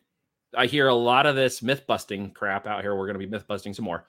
I 0.57 0.67
hear 0.67 0.89
a 0.89 0.95
lot 0.95 1.27
of 1.27 1.37
this 1.37 1.63
myth 1.63 1.87
busting 1.87 2.33
crap 2.33 2.67
out 2.67 2.83
here. 2.83 2.97
We're 2.97 3.07
going 3.07 3.19
to 3.19 3.25
be 3.25 3.31
myth 3.31 3.47
busting 3.47 3.75
some 3.75 3.85
more. 3.85 4.07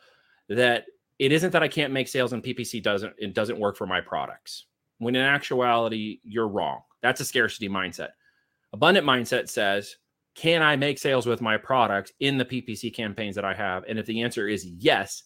That 0.49 0.85
it 1.19 1.31
isn't 1.31 1.51
that 1.51 1.63
I 1.63 1.67
can't 1.67 1.93
make 1.93 2.07
sales 2.07 2.33
and 2.33 2.43
PPC 2.43 2.81
doesn't 2.81 3.13
it 3.17 3.33
doesn't 3.33 3.59
work 3.59 3.75
for 3.75 3.85
my 3.85 3.99
products. 3.99 4.65
When 4.99 5.15
in 5.15 5.21
actuality, 5.21 6.19
you're 6.23 6.47
wrong. 6.47 6.81
That's 7.01 7.21
a 7.21 7.25
scarcity 7.25 7.69
mindset. 7.69 8.09
Abundant 8.73 9.05
mindset 9.05 9.49
says, 9.49 9.97
can 10.35 10.61
I 10.61 10.75
make 10.75 10.99
sales 10.99 11.25
with 11.25 11.41
my 11.41 11.57
products 11.57 12.11
in 12.19 12.37
the 12.37 12.45
PPC 12.45 12.93
campaigns 12.93 13.35
that 13.35 13.45
I 13.45 13.53
have? 13.53 13.83
And 13.87 13.99
if 13.99 14.05
the 14.05 14.21
answer 14.21 14.47
is 14.47 14.65
yes, 14.65 15.23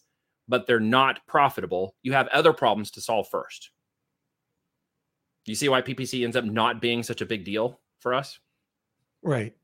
but 0.48 0.66
they're 0.66 0.80
not 0.80 1.26
profitable, 1.26 1.94
you 2.02 2.12
have 2.12 2.28
other 2.28 2.52
problems 2.52 2.90
to 2.92 3.00
solve 3.00 3.28
first. 3.28 3.70
You 5.46 5.54
see 5.54 5.68
why 5.68 5.82
PPC 5.82 6.24
ends 6.24 6.36
up 6.36 6.44
not 6.44 6.80
being 6.80 7.02
such 7.02 7.20
a 7.20 7.26
big 7.26 7.44
deal 7.44 7.80
for 7.98 8.14
us? 8.14 8.38
Right. 9.22 9.54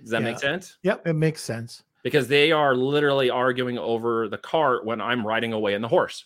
Does 0.00 0.10
that 0.10 0.22
yeah. 0.22 0.30
make 0.30 0.38
sense? 0.38 0.78
Yep, 0.82 1.06
it 1.06 1.12
makes 1.14 1.42
sense. 1.42 1.82
Because 2.02 2.28
they 2.28 2.52
are 2.52 2.74
literally 2.74 3.30
arguing 3.30 3.78
over 3.78 4.28
the 4.28 4.38
cart 4.38 4.84
when 4.84 5.00
I'm 5.00 5.26
riding 5.26 5.52
away 5.52 5.74
in 5.74 5.82
the 5.82 5.88
horse. 5.88 6.24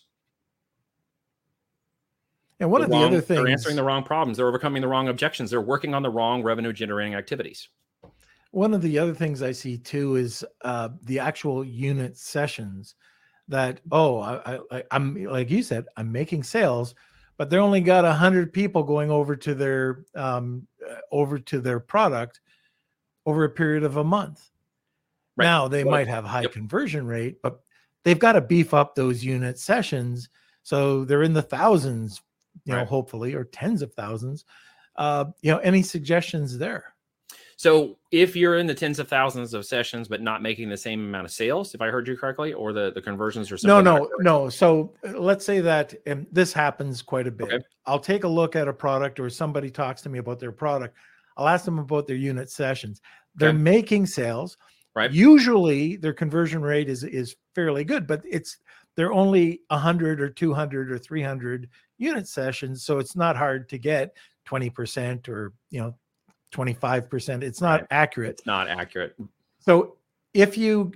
And 2.60 2.70
one 2.70 2.82
the 2.82 2.86
of 2.86 2.90
wrong, 2.90 3.00
the 3.00 3.06
other 3.06 3.20
things 3.20 3.38
they're 3.38 3.48
answering 3.48 3.76
the 3.76 3.82
wrong 3.82 4.02
problems, 4.02 4.36
they're 4.36 4.48
overcoming 4.48 4.82
the 4.82 4.88
wrong 4.88 5.08
objections, 5.08 5.50
they're 5.50 5.62
working 5.62 5.94
on 5.94 6.02
the 6.02 6.10
wrong 6.10 6.42
revenue 6.42 6.72
generating 6.72 7.14
activities. 7.14 7.68
One 8.50 8.74
of 8.74 8.82
the 8.82 8.98
other 8.98 9.14
things 9.14 9.42
I 9.42 9.52
see 9.52 9.78
too 9.78 10.16
is 10.16 10.44
uh, 10.62 10.90
the 11.04 11.18
actual 11.18 11.64
unit 11.64 12.18
sessions 12.18 12.96
that 13.50 13.80
oh 13.92 14.20
I, 14.20 14.58
I 14.70 14.84
I'm 14.90 15.24
like 15.24 15.50
you 15.50 15.62
said 15.62 15.86
I'm 15.96 16.10
making 16.10 16.42
sales, 16.42 16.94
but 17.36 17.50
they're 17.50 17.60
only 17.60 17.80
got 17.80 18.04
a 18.04 18.12
hundred 18.12 18.52
people 18.52 18.82
going 18.82 19.10
over 19.10 19.36
to 19.36 19.54
their 19.54 20.04
um, 20.14 20.66
uh, 20.88 20.96
over 21.12 21.38
to 21.38 21.60
their 21.60 21.80
product 21.80 22.40
over 23.26 23.44
a 23.44 23.50
period 23.50 23.84
of 23.84 23.98
a 23.98 24.04
month. 24.04 24.50
Right. 25.36 25.44
Now 25.44 25.68
they 25.68 25.84
well, 25.84 25.92
might 25.92 26.08
have 26.08 26.24
high 26.24 26.42
yep. 26.42 26.52
conversion 26.52 27.06
rate, 27.06 27.42
but 27.42 27.60
they've 28.04 28.18
got 28.18 28.32
to 28.32 28.40
beef 28.40 28.72
up 28.72 28.94
those 28.94 29.24
unit 29.24 29.58
sessions 29.58 30.30
so 30.62 31.04
they're 31.04 31.22
in 31.22 31.32
the 31.32 31.42
thousands, 31.42 32.20
you 32.64 32.74
right. 32.74 32.80
know, 32.80 32.84
hopefully, 32.86 33.34
or 33.34 33.44
tens 33.44 33.82
of 33.82 33.92
thousands. 33.94 34.44
Uh, 34.96 35.26
you 35.42 35.50
know, 35.50 35.58
any 35.58 35.82
suggestions 35.82 36.58
there? 36.58 36.94
So 37.60 37.98
if 38.10 38.34
you're 38.34 38.56
in 38.56 38.66
the 38.66 38.74
tens 38.74 38.98
of 38.98 39.06
thousands 39.06 39.52
of 39.52 39.66
sessions 39.66 40.08
but 40.08 40.22
not 40.22 40.40
making 40.40 40.70
the 40.70 40.78
same 40.78 41.00
amount 41.00 41.26
of 41.26 41.30
sales, 41.30 41.74
if 41.74 41.82
I 41.82 41.88
heard 41.88 42.08
you 42.08 42.16
correctly, 42.16 42.54
or 42.54 42.72
the, 42.72 42.90
the 42.90 43.02
conversions 43.02 43.52
are 43.52 43.58
something 43.58 43.84
No, 43.84 43.98
no, 43.98 44.10
no. 44.20 44.48
So 44.48 44.94
uh, 45.06 45.18
let's 45.20 45.44
say 45.44 45.60
that 45.60 45.92
um, 46.06 46.26
this 46.32 46.54
happens 46.54 47.02
quite 47.02 47.26
a 47.26 47.30
bit. 47.30 47.52
Okay. 47.52 47.62
I'll 47.84 47.98
take 47.98 48.24
a 48.24 48.28
look 48.28 48.56
at 48.56 48.66
a 48.66 48.72
product 48.72 49.20
or 49.20 49.28
somebody 49.28 49.68
talks 49.68 50.00
to 50.00 50.08
me 50.08 50.20
about 50.20 50.40
their 50.40 50.52
product. 50.52 50.96
I'll 51.36 51.48
ask 51.48 51.66
them 51.66 51.78
about 51.78 52.06
their 52.06 52.16
unit 52.16 52.48
sessions. 52.48 53.02
They're 53.34 53.50
Okay. 53.50 53.58
making 53.58 54.06
sales. 54.06 54.56
Right. 54.96 55.12
Usually 55.12 55.96
their 55.96 56.14
conversion 56.14 56.62
rate 56.62 56.88
is 56.88 57.04
is 57.04 57.36
fairly 57.54 57.84
good, 57.84 58.06
but 58.06 58.22
it's 58.24 58.56
they're 58.96 59.12
only 59.12 59.60
100 59.68 60.22
or 60.22 60.30
200 60.30 60.90
or 60.90 60.96
300 60.96 61.68
unit 61.98 62.26
sessions, 62.26 62.84
so 62.84 62.98
it's 62.98 63.16
not 63.16 63.36
hard 63.36 63.68
to 63.68 63.76
get 63.76 64.16
20% 64.48 65.28
or, 65.28 65.52
you 65.68 65.82
know, 65.82 65.94
25%. 66.52 67.42
It's 67.42 67.60
not 67.60 67.80
Right. 67.80 67.86
accurate. 67.90 68.30
it's 68.30 68.46
not 68.46 68.68
accurate. 68.68 69.16
So 69.60 69.96
if 70.34 70.56
you 70.56 70.92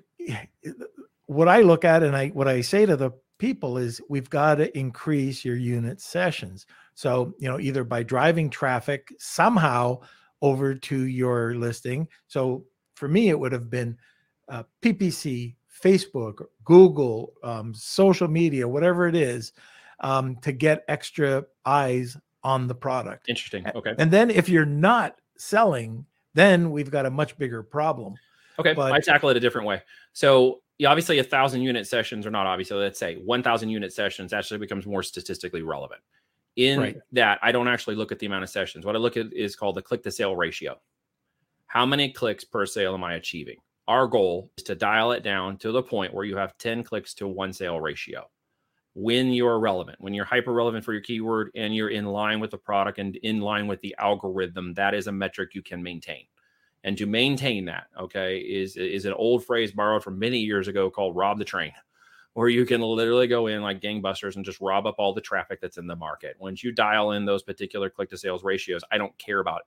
what 1.27 1.49
I 1.49 1.61
look 1.63 1.85
at 1.85 2.03
and 2.03 2.17
I 2.17 2.29
what 2.29 2.49
I 2.49 2.61
say 2.61 2.87
to 2.87 2.97
the 2.97 3.11
people 3.39 3.79
is 3.79 4.01
we've 4.09 4.31
got 4.31 4.57
to 4.57 4.77
increase 4.79 5.45
your 5.45 5.57
unit 5.57 6.01
sessions. 6.01 6.67
So, 6.95 7.35
you 7.39 7.49
know, 7.49 7.59
either 7.59 7.83
by 7.85 8.03
driving 8.03 8.49
traffic 8.51 9.13
somehow 9.19 10.01
over 10.43 10.75
to 10.75 11.07
your 11.07 11.55
listing. 11.55 12.09
So 12.29 12.65
for 12.95 13.09
me, 13.09 13.29
it 13.31 13.39
would 13.39 13.53
have 13.53 13.69
been 13.71 13.97
uh, 14.49 14.63
PPC, 14.83 15.57
Facebook, 15.83 16.45
Google, 16.65 17.33
um, 17.43 17.75
social 17.75 18.29
media, 18.29 18.69
whatever 18.69 19.09
it 19.09 19.17
is, 19.17 19.53
um, 20.01 20.37
to 20.37 20.53
get 20.53 20.85
extra 20.89 21.45
eyes 21.65 22.17
on 22.45 22.69
the 22.69 22.75
product. 22.75 23.29
Interesting. 23.29 23.67
Okay. 23.75 23.95
And 23.99 24.11
then 24.11 24.31
if 24.31 24.49
you're 24.49 24.67
not 24.67 25.17
selling, 25.37 26.07
then 26.35 26.70
we've 26.70 26.91
got 26.91 27.07
a 27.07 27.11
much 27.11 27.37
bigger 27.39 27.62
problem. 27.62 28.14
Okay, 28.59 28.72
but, 28.72 28.93
I 28.93 29.01
tackle 29.01 29.30
it 29.30 29.37
a 29.37 29.41
different 29.41 29.66
way. 29.66 29.82
So 30.12 30.61
yeah, 30.78 30.89
obviously, 30.89 31.18
a 31.18 31.24
thousand 31.24 31.62
unit 31.62 31.87
sessions 31.87 32.26
are 32.26 32.30
not 32.30 32.47
obviously. 32.47 32.76
Let's 32.76 32.99
say 32.99 33.16
one 33.16 33.43
thousand 33.43 33.68
unit 33.68 33.93
sessions 33.93 34.32
actually 34.32 34.59
becomes 34.59 34.87
more 34.87 35.03
statistically 35.03 35.62
relevant. 35.62 36.01
In 36.57 36.78
Right. 36.78 36.97
that, 37.12 37.41
I 37.43 37.51
don't 37.51 37.66
actually 37.66 37.97
look 37.97 38.12
at 38.12 38.20
the 38.20 38.26
amount 38.26 38.45
of 38.45 38.51
sessions. 38.51 38.87
What 38.87 38.95
I 38.95 38.99
look 38.99 39.16
at 39.16 39.32
is 39.32 39.57
called 39.57 39.74
the 39.76 39.82
click 39.82 40.05
to 40.05 40.11
sale 40.12 40.37
ratio. 40.37 40.80
How 41.66 41.85
many 41.85 42.12
clicks 42.12 42.45
per 42.45 42.64
sale 42.66 42.95
am 42.95 43.03
I 43.03 43.14
achieving? 43.14 43.57
Our 43.89 44.07
goal 44.07 44.53
is 44.57 44.62
to 44.64 44.76
dial 44.76 45.11
it 45.12 45.24
down 45.24 45.59
to 45.59 45.72
the 45.72 45.82
point 45.82 46.14
where 46.14 46.24
you 46.24 46.37
have 46.37 46.57
10 46.59 46.85
clicks 46.85 47.12
to 47.14 47.26
one 47.26 47.53
sale 47.53 47.80
ratio. 47.80 48.30
When 48.95 49.32
you're 49.32 49.59
relevant, 49.59 50.01
when 50.01 50.14
you're 50.14 50.24
hyper 50.24 50.53
relevant 50.53 50.84
for 50.84 50.92
your 50.92 51.03
keyword 51.03 51.51
and 51.57 51.74
you're 51.74 51.90
in 51.90 52.05
line 52.07 52.38
with 52.38 52.53
the 52.53 52.59
product 52.59 52.99
and 52.99 53.16
in 53.16 53.40
line 53.40 53.66
with 53.66 53.80
the 53.80 53.95
algorithm, 53.99 54.74
that 54.74 54.95
is 54.95 55.09
a 55.09 55.12
metric 55.12 55.55
you 55.55 55.62
can 55.62 55.82
maintain. 55.82 56.26
And 56.84 56.97
to 56.99 57.07
maintain 57.07 57.64
that 57.64 57.86
okay 57.99 58.38
is 58.38 58.76
is 58.76 59.05
an 59.07 59.14
old 59.14 59.45
phrase 59.45 59.72
borrowed 59.72 60.05
from 60.05 60.18
many 60.18 60.38
years 60.38 60.68
ago 60.68 60.90
called 60.90 61.16
rob 61.16 61.38
the 61.38 61.45
train 61.45 61.72
where 62.34 62.49
you 62.49 62.66
can 62.66 62.80
literally 62.82 63.26
go 63.26 63.47
in 63.47 63.62
like 63.62 63.80
gangbusters 63.80 64.36
and 64.36 64.45
just 64.45 64.61
rob 64.61 64.86
up 64.86 64.97
all 64.99 65.14
the 65.14 65.20
traffic 65.20 65.61
that's 65.61 65.78
in 65.78 65.86
the 65.86 65.97
market. 65.97 66.36
Once 66.38 66.62
you 66.62 66.72
dial 66.72 67.12
in 67.12 67.24
those 67.24 67.42
particular 67.42 67.88
click 67.90 68.11
to 68.11 68.18
sales 68.18 68.45
ratios 68.45 68.82
i 68.92 68.99
don't 68.99 69.16
care 69.18 69.40
about 69.40 69.62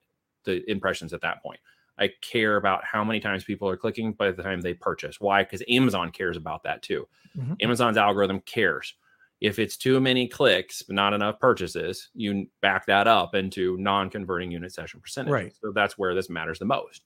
the 0.46 0.64
impressions 0.72 1.12
at 1.14 1.22
that 1.22 1.42
point. 1.44 1.60
I 2.00 2.10
care 2.22 2.58
about 2.58 2.86
how 2.86 3.04
many 3.04 3.20
times 3.20 3.44
people 3.44 3.68
are 3.68 3.76
clicking 3.78 4.14
by 4.14 4.32
the 4.32 4.44
time 4.44 4.62
they 4.62 4.76
purchase. 4.76 5.20
Why? 5.20 5.44
Because 5.44 5.64
amazon 5.68 6.12
cares 6.12 6.38
about 6.38 6.64
that 6.64 6.82
too. 6.84 7.08
Mhm. 7.38 7.62
amazon's 7.64 7.98
algorithm 7.98 8.40
cares 8.42 8.94
if 9.40 9.60
it's 9.60 9.78
too 9.78 10.00
many 10.00 10.28
clicks 10.28 10.82
but 10.82 10.96
not 10.96 11.14
enough 11.14 11.40
purchases 11.40 12.10
you 12.14 12.48
back 12.62 12.86
that 12.86 13.08
up 13.08 13.36
into 13.36 13.78
non-converting 13.78 14.52
unit 14.52 14.74
session 14.74 15.00
percentage 15.00 15.32
Right. 15.32 15.54
so 15.62 15.72
that's 15.74 15.98
where 15.98 16.16
this 16.16 16.30
matters 16.30 16.60
the 16.60 16.66
most 16.66 17.04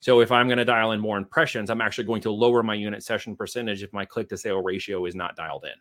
so 0.00 0.20
if 0.20 0.32
I'm 0.32 0.48
going 0.48 0.58
to 0.58 0.64
dial 0.64 0.92
in 0.92 1.00
more 1.00 1.18
impressions, 1.18 1.68
I'm 1.68 1.82
actually 1.82 2.04
going 2.04 2.22
to 2.22 2.30
lower 2.30 2.62
my 2.62 2.74
unit 2.74 3.02
session 3.02 3.36
percentage 3.36 3.82
if 3.82 3.92
my 3.92 4.06
click 4.06 4.30
to 4.30 4.36
sale 4.38 4.62
ratio 4.62 5.04
is 5.04 5.14
not 5.14 5.36
dialed 5.36 5.64
in. 5.64 5.78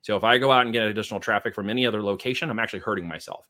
So 0.00 0.16
if 0.16 0.24
I 0.24 0.38
go 0.38 0.50
out 0.50 0.64
and 0.64 0.72
get 0.72 0.86
additional 0.86 1.20
traffic 1.20 1.54
from 1.54 1.68
any 1.68 1.86
other 1.86 2.02
location, 2.02 2.48
I'm 2.48 2.58
actually 2.58 2.80
hurting 2.80 3.06
myself. 3.06 3.46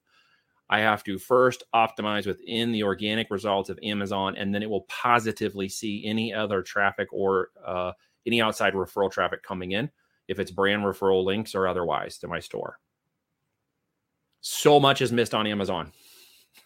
I 0.69 0.81
have 0.81 1.05
to 1.05 1.19
first 1.19 1.63
optimize 1.75 2.27
within 2.27 2.73
the 2.73 2.83
organic 2.83 3.31
results 3.31 3.71
of 3.71 3.79
Amazon, 3.83 4.35
and 4.37 4.53
then 4.53 4.63
it 4.63 4.69
will 4.69 4.83
positively 4.89 5.69
see 5.69 6.05
any 6.05 6.35
other 6.35 6.63
traffic 6.63 7.09
or 7.13 7.51
uh, 7.65 7.93
any 8.27 8.43
outside 8.43 8.75
referral 8.75 9.11
traffic 9.11 9.43
coming 9.45 9.73
in, 9.73 9.89
if 10.29 10.39
it's 10.39 10.51
brand 10.51 10.83
referral 10.83 11.25
links 11.25 11.55
or 11.55 11.67
otherwise 11.67 12.19
to 12.19 12.29
my 12.29 12.41
store. 12.41 12.79
So 14.41 14.81
much 14.81 15.01
is 15.01 15.13
missed 15.13 15.35
on 15.35 15.47
Amazon 15.47 15.93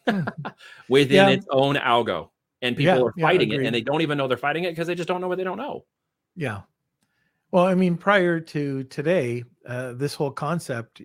within 0.88 1.28
Yeah. 1.28 1.28
its 1.28 1.46
own 1.50 1.76
algo 1.76 2.30
and 2.62 2.76
people 2.76 2.98
Yeah, 2.98 3.04
are 3.04 3.14
yeah, 3.16 3.26
fighting 3.26 3.52
it 3.52 3.60
and 3.62 3.74
they 3.74 3.82
don't 3.82 4.00
even 4.00 4.16
know 4.16 4.28
they're 4.28 4.36
fighting 4.36 4.64
it 4.64 4.70
because 4.70 4.86
they 4.86 4.94
just 4.94 5.08
don't 5.08 5.20
know 5.20 5.28
what 5.28 5.38
they 5.38 5.44
don't 5.44 5.58
know 5.58 5.84
Yeah. 6.36 6.62
Well, 7.52 7.64
I 7.64 7.74
mean, 7.74 7.96
prior 7.96 8.40
to 8.40 8.84
today, 8.84 9.44
uh, 9.66 9.92
this 9.92 10.14
whole 10.14 10.32
concept, 10.32 11.02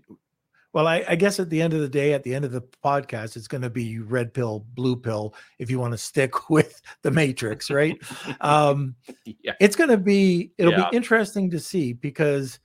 well, 0.73 0.87
I, 0.87 1.03
I 1.07 1.15
guess 1.15 1.39
at 1.39 1.49
the 1.49 1.61
end 1.61 1.73
of 1.73 1.81
the 1.81 1.89
day, 1.89 2.13
at 2.13 2.23
the 2.23 2.33
end 2.33 2.45
of 2.45 2.51
the 2.51 2.61
podcast, 2.83 3.35
it's 3.35 3.47
going 3.47 3.61
to 3.61 3.69
be 3.69 3.99
red 3.99 4.33
pill, 4.33 4.65
blue 4.73 4.95
pill, 4.95 5.35
if 5.59 5.69
you 5.69 5.79
want 5.79 5.91
to 5.93 5.97
stick 5.97 6.49
with 6.49 6.81
the 7.01 7.11
matrix, 7.11 7.69
right? 7.69 7.97
um, 8.41 8.95
yeah 9.43 9.53
it's 9.59 9.75
going 9.75 9.89
to 9.89 9.97
be, 9.97 10.51
it'll 10.57 10.71
Yeah. 10.71 10.89
be 10.89 10.95
interesting 10.95 11.49
to 11.51 11.59
see 11.59 11.93
because 11.93 12.59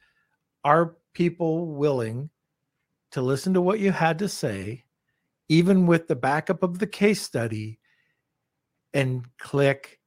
are 0.65 0.97
people 1.15 1.67
willing 1.75 2.31
to 3.13 3.23
listen 3.23 3.55
to 3.55 3.61
what 3.61 3.81
you 3.81 3.91
had 3.93 4.19
to 4.21 4.29
say, 4.29 4.85
even 5.49 5.87
with 5.87 6.07
the 6.09 6.17
backup 6.17 6.63
of 6.63 6.79
the 6.79 6.87
case 6.87 7.23
study, 7.23 7.79
and 8.95 9.27
click, 9.39 10.01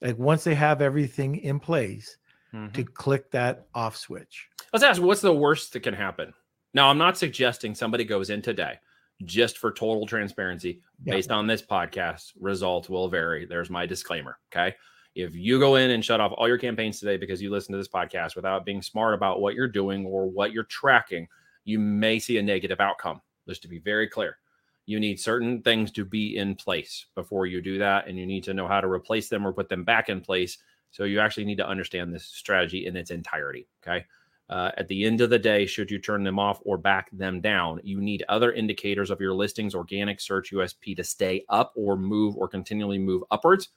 like 0.00 0.18
once 0.18 0.44
they 0.44 0.54
have 0.54 0.82
everything 0.82 1.36
in 1.36 1.60
place, 1.60 2.16
Mhm. 2.52 2.72
to 2.74 2.84
click 2.84 3.30
that 3.32 3.66
off 3.74 3.96
switch. 3.96 4.48
let's 4.72 4.84
ask 4.84 5.00
what's 5.02 5.20
the 5.20 5.32
worst 5.34 5.72
that 5.72 5.80
can 5.80 5.94
happen 5.94 6.32
now 6.74 6.90
i'm 6.90 6.98
not 6.98 7.16
suggesting 7.16 7.74
somebody 7.74 8.04
goes 8.04 8.30
in 8.30 8.42
today 8.42 8.78
just 9.24 9.58
for 9.58 9.70
total 9.72 10.06
transparency 10.06 10.80
Yeah. 11.04 11.14
based 11.14 11.30
on 11.30 11.46
this 11.46 11.62
podcast. 11.62 12.32
Results 12.40 12.88
will 12.88 13.08
vary. 13.08 13.46
There's 13.46 13.70
my 13.70 13.86
disclaimer 13.86 14.38
okay? 14.52 14.74
If 15.14 15.36
you 15.36 15.60
go 15.60 15.76
in 15.76 15.92
and 15.92 16.04
shut 16.04 16.20
off 16.20 16.32
all 16.36 16.48
your 16.48 16.58
campaigns 16.58 16.98
today 16.98 17.16
because 17.16 17.40
you 17.40 17.50
listen 17.50 17.72
to 17.72 17.78
this 17.78 17.88
podcast 17.88 18.34
without 18.34 18.64
being 18.66 18.82
smart 18.82 19.14
about 19.14 19.40
what 19.40 19.54
you're 19.54 19.68
doing 19.68 20.04
or 20.04 20.28
what 20.28 20.52
you're 20.52 20.64
tracking 20.64 21.28
you 21.64 21.78
may 21.78 22.18
see 22.18 22.36
a 22.36 22.42
negative 22.42 22.80
outcome. 22.80 23.22
Just 23.48 23.62
to 23.62 23.68
be 23.68 23.78
very 23.78 24.08
clear 24.08 24.38
you 24.86 25.00
need 25.00 25.18
certain 25.18 25.62
things 25.62 25.90
to 25.92 26.04
be 26.04 26.36
in 26.36 26.54
place 26.54 27.06
before 27.14 27.46
you 27.46 27.62
do 27.62 27.78
that 27.78 28.06
and 28.06 28.18
you 28.18 28.26
need 28.26 28.44
to 28.44 28.52
know 28.52 28.68
how 28.68 28.80
to 28.80 28.88
replace 28.88 29.28
them 29.28 29.46
or 29.46 29.52
put 29.52 29.68
them 29.68 29.82
back 29.84 30.08
in 30.10 30.20
place. 30.20 30.58
So 30.90 31.04
you 31.04 31.20
actually 31.20 31.46
need 31.46 31.56
to 31.58 31.66
understand 31.66 32.12
this 32.12 32.24
strategy 32.26 32.86
in 32.86 32.96
its 32.96 33.10
entirety 33.10 33.68
okay 33.82 34.04
uh, 34.50 34.70
at 34.76 34.88
the 34.88 35.04
end 35.04 35.20
of 35.20 35.30
the 35.30 35.38
day, 35.38 35.64
should 35.64 35.90
you 35.90 35.98
turn 35.98 36.22
them 36.22 36.38
off 36.38 36.60
or 36.64 36.76
back 36.76 37.08
them 37.12 37.40
down, 37.40 37.80
you 37.82 38.00
need 38.00 38.24
other 38.28 38.52
indicators 38.52 39.10
of 39.10 39.20
your 39.20 39.32
listings, 39.32 39.74
organic 39.74 40.20
search 40.20 40.52
USP 40.52 40.94
to 40.96 41.04
stay 41.04 41.44
up 41.48 41.72
or 41.74 41.96
move 41.96 42.36
or 42.36 42.46
continually 42.46 42.98
move 42.98 43.22
upwards 43.30 43.70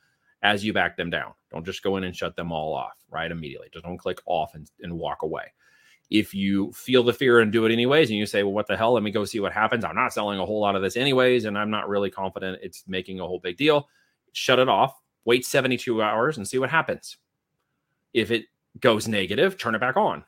as 0.44 0.66
you 0.66 0.74
back 0.74 0.98
them 0.98 1.10
down. 1.10 1.34
Don't 1.52 1.66
just 1.66 1.84
go 1.84 1.98
in 1.98 2.04
and 2.04 2.16
shut 2.16 2.36
them 2.36 2.52
all 2.52 2.74
off 2.74 2.98
right 3.10 3.32
immediately. 3.32 3.70
Just 3.72 3.86
don't 3.86 3.98
click 3.98 4.20
off 4.26 4.56
and, 4.56 4.70
and 4.82 4.94
walk 4.94 5.24
away. 5.24 5.54
If 6.10 6.34
you 6.34 6.72
feel 6.74 7.04
the 7.04 7.14
fear 7.14 7.40
and 7.40 7.52
do 7.52 7.66
it 7.66 7.72
anyways, 7.72 8.10
and 8.10 8.20
you 8.20 8.26
say, 8.26 8.44
well, 8.44 8.54
what 8.54 8.68
the 8.68 8.78
hell? 8.78 8.94
Let 8.94 9.04
me 9.04 9.12
go 9.12 9.26
see 9.26 9.40
what 9.40 9.52
happens. 9.52 9.84
I'm 9.84 9.96
not 9.96 10.14
selling 10.14 10.40
a 10.40 10.46
whole 10.46 10.62
lot 10.62 10.76
of 10.76 10.82
this 10.82 10.96
anyways, 10.96 11.46
and 11.46 11.58
I'm 11.58 11.70
not 11.70 11.90
really 11.90 12.10
confident 12.10 12.60
it's 12.62 12.84
making 12.88 13.20
a 13.20 13.26
whole 13.26 13.40
big 13.40 13.58
deal. 13.58 13.90
Shut 14.34 14.60
it 14.60 14.70
off, 14.70 15.00
wait 15.26 15.46
72 15.46 16.02
hours 16.02 16.38
and 16.38 16.48
see 16.48 16.60
what 16.60 16.70
happens. 16.70 17.18
If 18.14 18.32
it 18.32 18.46
goes 18.80 19.08
negative, 19.08 19.58
turn 19.58 19.76
it 19.76 19.82
back 19.82 19.98
on. 19.98 20.24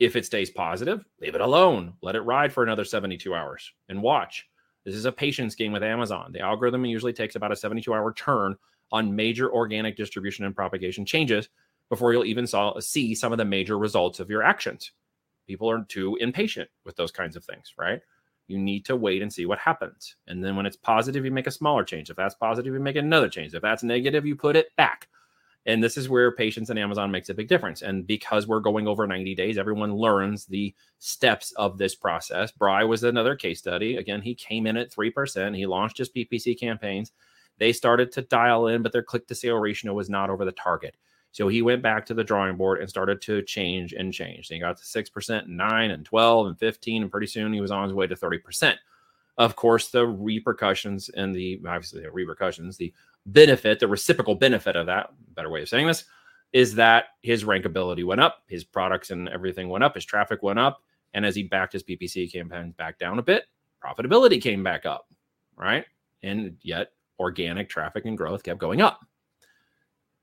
If 0.00 0.16
it 0.16 0.26
stays 0.26 0.50
positive, 0.50 1.04
leave 1.20 1.34
it 1.34 1.40
alone. 1.40 1.94
Let 2.02 2.16
it 2.16 2.22
ride 2.22 2.52
for 2.52 2.62
another 2.62 2.84
72 2.84 3.34
hours 3.34 3.72
and 3.88 4.02
watch. 4.02 4.46
This 4.84 4.94
is 4.94 5.04
a 5.04 5.12
patience 5.12 5.54
game 5.54 5.72
with 5.72 5.82
Amazon. 5.82 6.32
The 6.32 6.40
algorithm 6.40 6.84
usually 6.84 7.12
takes 7.12 7.36
about 7.36 7.52
a 7.52 7.56
72 7.56 7.92
hour 7.92 8.12
turn 8.12 8.56
on 8.92 9.14
major 9.14 9.52
organic 9.52 9.96
distribution 9.96 10.44
and 10.44 10.54
propagation 10.54 11.06
changes 11.06 11.48
before 11.88 12.12
you'll 12.12 12.24
even 12.24 12.46
saw, 12.46 12.78
see 12.80 13.14
some 13.14 13.32
of 13.32 13.38
the 13.38 13.44
major 13.44 13.78
results 13.78 14.20
of 14.20 14.30
your 14.30 14.42
actions. 14.42 14.92
People 15.46 15.70
are 15.70 15.84
too 15.88 16.16
impatient 16.20 16.68
with 16.84 16.96
those 16.96 17.10
kinds 17.10 17.36
of 17.36 17.44
things, 17.44 17.74
right? 17.78 18.00
You 18.46 18.58
need 18.58 18.84
to 18.86 18.96
wait 18.96 19.22
and 19.22 19.32
see 19.32 19.46
what 19.46 19.58
happens. 19.58 20.16
And 20.26 20.44
then 20.44 20.56
when 20.56 20.66
it's 20.66 20.76
positive, 20.76 21.24
you 21.24 21.30
make 21.30 21.46
a 21.46 21.52
smaller 21.52 21.84
change. 21.84 22.10
If 22.10 22.16
that's 22.16 22.34
positive, 22.34 22.74
you 22.74 22.80
make 22.80 22.96
another 22.96 23.28
change. 23.28 23.54
If 23.54 23.62
that's 23.62 23.82
negative, 23.82 24.26
you 24.26 24.36
put 24.36 24.56
it 24.56 24.74
back. 24.76 25.08
And 25.66 25.82
this 25.82 25.96
is 25.96 26.08
where 26.08 26.30
patience 26.30 26.68
in 26.68 26.76
Amazon 26.76 27.10
makes 27.10 27.30
a 27.30 27.34
big 27.34 27.48
difference. 27.48 27.82
And 27.82 28.06
because 28.06 28.46
we're 28.46 28.60
going 28.60 28.86
over 28.86 29.06
90 29.06 29.34
days, 29.34 29.56
everyone 29.56 29.94
learns 29.94 30.44
the 30.44 30.74
steps 30.98 31.52
of 31.52 31.78
this 31.78 31.94
process. 31.94 32.52
Bry 32.52 32.84
was 32.84 33.02
another 33.02 33.34
case 33.34 33.60
study. 33.60 33.96
Again, 33.96 34.20
he 34.20 34.34
came 34.34 34.66
in 34.66 34.76
at 34.76 34.92
3%. 34.92 35.56
He 35.56 35.66
launched 35.66 35.98
his 35.98 36.10
PPC 36.10 36.58
campaigns. 36.58 37.12
They 37.58 37.72
started 37.72 38.12
to 38.12 38.22
dial 38.22 38.66
in, 38.66 38.82
but 38.82 38.92
their 38.92 39.02
click 39.02 39.26
to 39.28 39.34
sale 39.34 39.56
ratio 39.56 39.94
was 39.94 40.10
not 40.10 40.28
over 40.28 40.44
the 40.44 40.52
target. 40.52 40.96
So 41.32 41.48
he 41.48 41.62
went 41.62 41.82
back 41.82 42.06
to 42.06 42.14
the 42.14 42.22
drawing 42.22 42.56
board 42.56 42.80
and 42.80 42.88
started 42.88 43.20
to 43.22 43.42
change 43.42 43.92
and 43.92 44.12
change. 44.12 44.48
So 44.48 44.54
he 44.54 44.60
got 44.60 44.76
to 44.76 44.84
6%, 44.84 45.46
9 45.48 45.90
and 45.90 46.04
12 46.04 46.46
and 46.46 46.58
15. 46.58 47.02
And 47.02 47.10
pretty 47.10 47.26
soon 47.26 47.52
he 47.52 47.60
was 47.60 47.70
on 47.70 47.84
his 47.84 47.92
way 47.92 48.06
to 48.06 48.14
30%. 48.14 48.76
Of 49.36 49.56
course, 49.56 49.88
the 49.88 50.06
repercussions 50.06 51.08
and 51.08 51.34
the 51.34 51.60
obviously 51.66 52.02
the 52.02 52.10
repercussions, 52.12 52.76
the 52.76 52.94
benefit, 53.26 53.80
the 53.80 53.88
reciprocal 53.88 54.34
benefit 54.34 54.76
of 54.76 54.86
that, 54.86 55.10
better 55.34 55.50
way 55.50 55.62
of 55.62 55.68
saying 55.68 55.86
this, 55.86 56.04
is 56.52 56.74
that 56.76 57.06
his 57.22 57.44
rankability 57.44 58.04
went 58.04 58.20
up, 58.20 58.42
his 58.46 58.64
products 58.64 59.10
and 59.10 59.28
everything 59.28 59.68
went 59.68 59.84
up, 59.84 59.94
his 59.94 60.04
traffic 60.04 60.42
went 60.42 60.58
up. 60.58 60.82
And 61.12 61.24
as 61.24 61.34
he 61.34 61.44
backed 61.44 61.72
his 61.72 61.82
PPC 61.82 62.32
campaigns 62.32 62.74
back 62.74 62.98
down 62.98 63.18
a 63.18 63.22
bit, 63.22 63.44
profitability 63.84 64.40
came 64.40 64.62
back 64.62 64.86
up, 64.86 65.08
right? 65.56 65.84
And 66.22 66.56
yet 66.62 66.92
organic 67.18 67.68
traffic 67.68 68.04
and 68.04 68.16
growth 68.16 68.42
kept 68.42 68.60
going 68.60 68.80
up. 68.80 69.00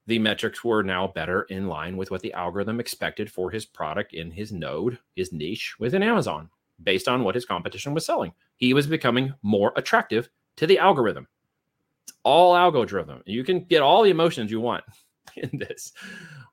The 0.08 0.20
metrics 0.20 0.64
were 0.64 0.84
now 0.84 1.08
better 1.08 1.44
in 1.44 1.68
line 1.68 1.96
with 1.96 2.12
what 2.12 2.22
the 2.22 2.34
algorithm 2.34 2.80
expected 2.80 3.32
for 3.32 3.52
his 3.52 3.66
product 3.66 4.14
in 4.14 4.32
his 4.32 4.52
node, 4.52 4.98
his 5.16 5.32
niche 5.32 5.76
within 5.80 6.04
Amazon, 6.04 6.50
based 6.84 7.08
on 7.08 7.24
what 7.24 7.36
his 7.36 7.46
competition 7.46 7.94
was 7.94 8.06
selling. 8.06 8.34
He 8.56 8.74
was 8.74 8.88
becoming 8.88 9.34
more 9.44 9.74
attractive 9.76 10.30
to 10.58 10.68
the 10.68 10.80
algorithm. 10.80 11.28
All 12.24 12.54
algo 12.54 12.86
driven. 12.86 13.22
You 13.26 13.44
can 13.44 13.64
get 13.64 13.82
all 13.82 14.04
the 14.04 14.10
emotions 14.10 14.52
you 14.52 14.60
want 14.60 14.84
in 15.36 15.50
this. 15.54 15.94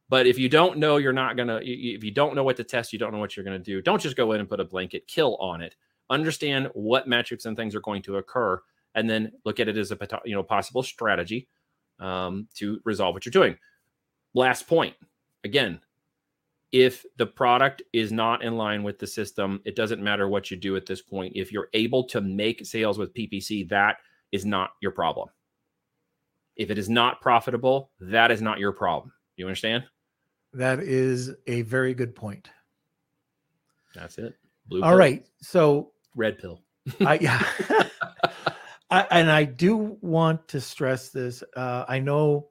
But 0.08 0.26
if 0.26 0.38
you 0.38 0.48
don't 0.48 0.78
know, 0.78 0.96
you're 0.96 1.12
not 1.12 1.36
going 1.36 1.48
to, 1.48 1.60
if 1.62 2.02
you 2.02 2.10
don't 2.10 2.34
know 2.34 2.42
what 2.42 2.56
to 2.56 2.64
test, 2.64 2.92
you 2.92 2.98
don't 2.98 3.12
know 3.12 3.18
what 3.18 3.36
you're 3.36 3.44
going 3.44 3.58
to 3.58 3.64
do, 3.64 3.82
don't 3.82 4.00
just 4.00 4.16
go 4.16 4.32
in 4.32 4.40
and 4.40 4.48
put 4.48 4.60
a 4.60 4.64
blanket 4.64 5.06
kill 5.06 5.36
on 5.36 5.60
it. 5.60 5.76
Understand 6.08 6.70
what 6.72 7.06
metrics 7.06 7.44
and 7.44 7.56
things 7.56 7.74
are 7.74 7.80
going 7.80 8.00
to 8.02 8.16
occur 8.16 8.58
and 8.94 9.08
then 9.08 9.32
look 9.44 9.60
at 9.60 9.68
it 9.68 9.76
as 9.76 9.92
a 9.92 9.98
you 10.24 10.34
know 10.34 10.42
possible 10.42 10.82
strategy 10.82 11.46
um, 12.00 12.48
to 12.54 12.80
resolve 12.84 13.14
what 13.14 13.26
you're 13.26 13.30
doing. 13.30 13.56
Last 14.34 14.66
point 14.66 14.94
again, 15.44 15.80
if 16.72 17.04
the 17.16 17.26
product 17.26 17.82
is 17.92 18.12
not 18.12 18.42
in 18.42 18.56
line 18.56 18.82
with 18.82 18.98
the 18.98 19.06
system, 19.06 19.60
it 19.64 19.76
doesn't 19.76 20.02
matter 20.02 20.28
what 20.28 20.50
you 20.50 20.56
do 20.56 20.76
at 20.76 20.86
this 20.86 21.00
point. 21.00 21.32
If 21.34 21.52
you're 21.52 21.68
able 21.72 22.04
to 22.04 22.20
make 22.20 22.66
sales 22.66 22.98
with 22.98 23.14
PPC, 23.14 23.68
that 23.68 23.96
is 24.32 24.44
not 24.44 24.70
your 24.82 24.92
problem. 24.92 25.28
If 26.58 26.70
it 26.70 26.78
is 26.78 26.88
not 26.88 27.20
profitable, 27.20 27.90
that 28.00 28.30
is 28.30 28.42
not 28.42 28.58
your 28.58 28.72
problem. 28.72 29.12
You 29.36 29.46
understand? 29.46 29.84
That 30.52 30.80
is 30.80 31.30
a 31.46 31.62
very 31.62 31.94
good 31.94 32.14
point. 32.14 32.50
That's 33.94 34.18
it. 34.18 34.34
Blue 34.66 34.82
All 34.82 34.90
pill. 34.90 34.98
right. 34.98 35.26
So 35.40 35.92
red 36.14 36.38
pill. 36.38 36.62
I, 37.00 37.14
yeah. 37.20 37.42
I, 38.90 39.06
and 39.10 39.30
I 39.30 39.44
do 39.44 39.98
want 40.00 40.48
to 40.48 40.60
stress 40.60 41.10
this. 41.10 41.42
Uh, 41.56 41.84
I 41.88 41.98
know 41.98 42.48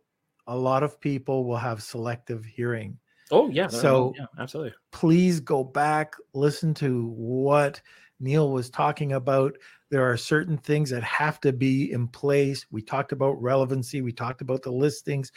a 0.47 0.55
lot 0.55 0.84
of 0.84 0.99
people 0.99 1.45
will 1.45 1.58
have 1.58 1.84
selective 1.84 2.45
hearing. 2.45 2.97
Oh 3.32 3.49
yeah. 3.49 3.68
So 3.68 4.14
yeah, 4.18 4.26
absolutely. 4.39 4.74
Please 4.91 5.39
go 5.39 5.64
back, 5.64 6.16
listen 6.34 6.74
to 6.76 7.08
what 7.10 7.82
Neil 8.20 8.51
was 8.51 8.70
talking 8.70 9.13
about. 9.13 9.57
There 9.89 10.09
are 10.09 10.18
certain 10.18 10.57
things 10.57 10.89
that 10.89 11.03
have 11.03 11.39
to 11.41 11.53
be 11.53 11.91
in 11.91 12.07
place. 12.07 12.65
We 12.72 12.82
talked 12.82 13.11
about 13.11 13.41
relevancy. 13.41 14.01
We 14.01 14.11
talked 14.11 14.41
about 14.41 14.63
the 14.63 14.72
listings, 14.72 15.32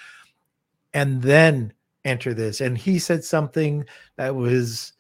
and 0.94 1.22
then 1.22 1.72
enter 2.04 2.34
this. 2.34 2.60
And 2.60 2.76
he 2.76 2.98
said 2.98 3.24
something 3.24 3.84
that 4.16 4.34
was 4.34 4.92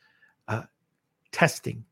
uh, 0.48 0.62
testing. 1.32 1.84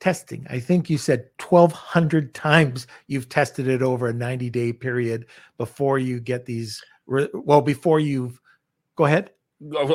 Testing. 0.00 0.46
I 0.50 0.60
think 0.60 0.90
you 0.90 0.98
said 0.98 1.30
1,200 1.40 2.34
times 2.34 2.86
you've 3.06 3.28
tested 3.28 3.68
it 3.68 3.82
over 3.82 4.08
a 4.08 4.12
90 4.12 4.50
day 4.50 4.72
period 4.72 5.26
before 5.56 5.98
you 5.98 6.20
get 6.20 6.44
these. 6.44 6.82
Well, 7.06 7.62
before 7.62 8.00
you've. 8.00 8.40
Go 8.96 9.06
ahead 9.06 9.30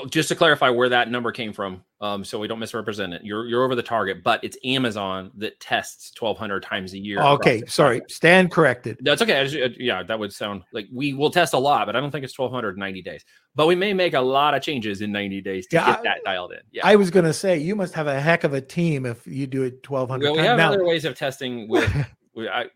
just 0.09 0.29
to 0.29 0.35
clarify 0.35 0.69
where 0.69 0.89
that 0.89 1.11
number 1.11 1.31
came 1.31 1.53
from, 1.53 1.83
um, 2.01 2.23
so 2.23 2.39
we 2.39 2.47
don't 2.47 2.59
misrepresent 2.59 3.13
it. 3.13 3.23
You're 3.23 3.45
you're 3.45 3.63
over 3.63 3.75
the 3.75 3.83
target, 3.83 4.23
but 4.23 4.43
it's 4.43 4.57
Amazon 4.63 5.31
that 5.35 5.59
tests 5.59 6.11
1,200 6.19 6.63
times 6.63 6.93
a 6.93 6.97
year. 6.97 7.21
Okay, 7.21 7.63
sorry, 7.67 8.01
stand 8.07 8.51
corrected. 8.51 8.97
That's 9.01 9.21
okay. 9.21 9.45
Just, 9.45 9.55
uh, 9.55 9.75
yeah, 9.77 10.03
that 10.03 10.17
would 10.17 10.33
sound 10.33 10.63
like 10.71 10.87
we 10.93 11.13
will 11.13 11.29
test 11.29 11.53
a 11.53 11.57
lot, 11.57 11.85
but 11.85 11.95
I 11.95 11.99
don't 11.99 12.11
think 12.11 12.23
it's 12.23 12.37
1,290 12.37 13.01
days. 13.01 13.23
But 13.55 13.67
we 13.67 13.75
may 13.75 13.93
make 13.93 14.13
a 14.13 14.21
lot 14.21 14.53
of 14.53 14.61
changes 14.61 15.01
in 15.01 15.11
90 15.11 15.41
days 15.41 15.67
to 15.67 15.77
yeah, 15.77 15.85
get 15.87 16.03
that 16.03 16.17
dialed 16.23 16.53
in. 16.53 16.59
Yeah, 16.71 16.81
I 16.85 16.95
was 16.95 17.11
going 17.11 17.25
to 17.25 17.33
say 17.33 17.57
you 17.57 17.75
must 17.75 17.93
have 17.93 18.07
a 18.07 18.19
heck 18.19 18.43
of 18.43 18.53
a 18.53 18.61
team 18.61 19.05
if 19.05 19.25
you 19.27 19.47
do 19.47 19.63
it 19.63 19.87
1,200. 19.87 20.23
Well, 20.23 20.33
we 20.35 20.39
have 20.39 20.57
now, 20.57 20.71
other 20.71 20.85
ways 20.85 21.05
of 21.05 21.15
testing 21.15 21.67
with 21.67 21.91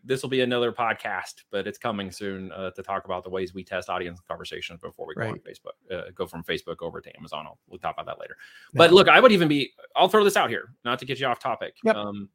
this 0.04 0.22
will 0.22 0.30
be 0.30 0.40
another 0.40 0.72
podcast, 0.72 1.42
but 1.50 1.66
it's 1.66 1.78
coming 1.78 2.10
soon 2.10 2.52
uh, 2.52 2.70
to 2.72 2.82
talk 2.82 3.04
about 3.04 3.24
the 3.24 3.30
ways 3.30 3.54
we 3.54 3.64
test 3.64 3.88
audience 3.88 4.20
conversations 4.26 4.80
before 4.80 5.06
we 5.06 5.14
go 5.14 5.22
right. 5.22 5.30
on 5.30 5.38
Facebook, 5.38 5.96
uh, 5.96 6.10
go 6.14 6.26
from 6.26 6.42
Facebook 6.42 6.76
over 6.80 7.00
to 7.00 7.16
Amazon. 7.16 7.46
I'll, 7.46 7.58
we'll 7.68 7.78
talk 7.78 7.94
about 7.94 8.06
that 8.06 8.20
later. 8.20 8.36
Yeah. 8.72 8.78
But 8.78 8.92
look, 8.92 9.08
I 9.08 9.20
would 9.20 9.32
even 9.32 9.48
be, 9.48 9.72
I'll 9.94 10.08
throw 10.08 10.24
this 10.24 10.36
out 10.36 10.50
here, 10.50 10.74
not 10.84 10.98
to 11.00 11.04
get 11.04 11.20
you 11.20 11.26
off 11.26 11.38
topic. 11.38 11.74
Yep. 11.84 11.96
Um, 11.96 12.28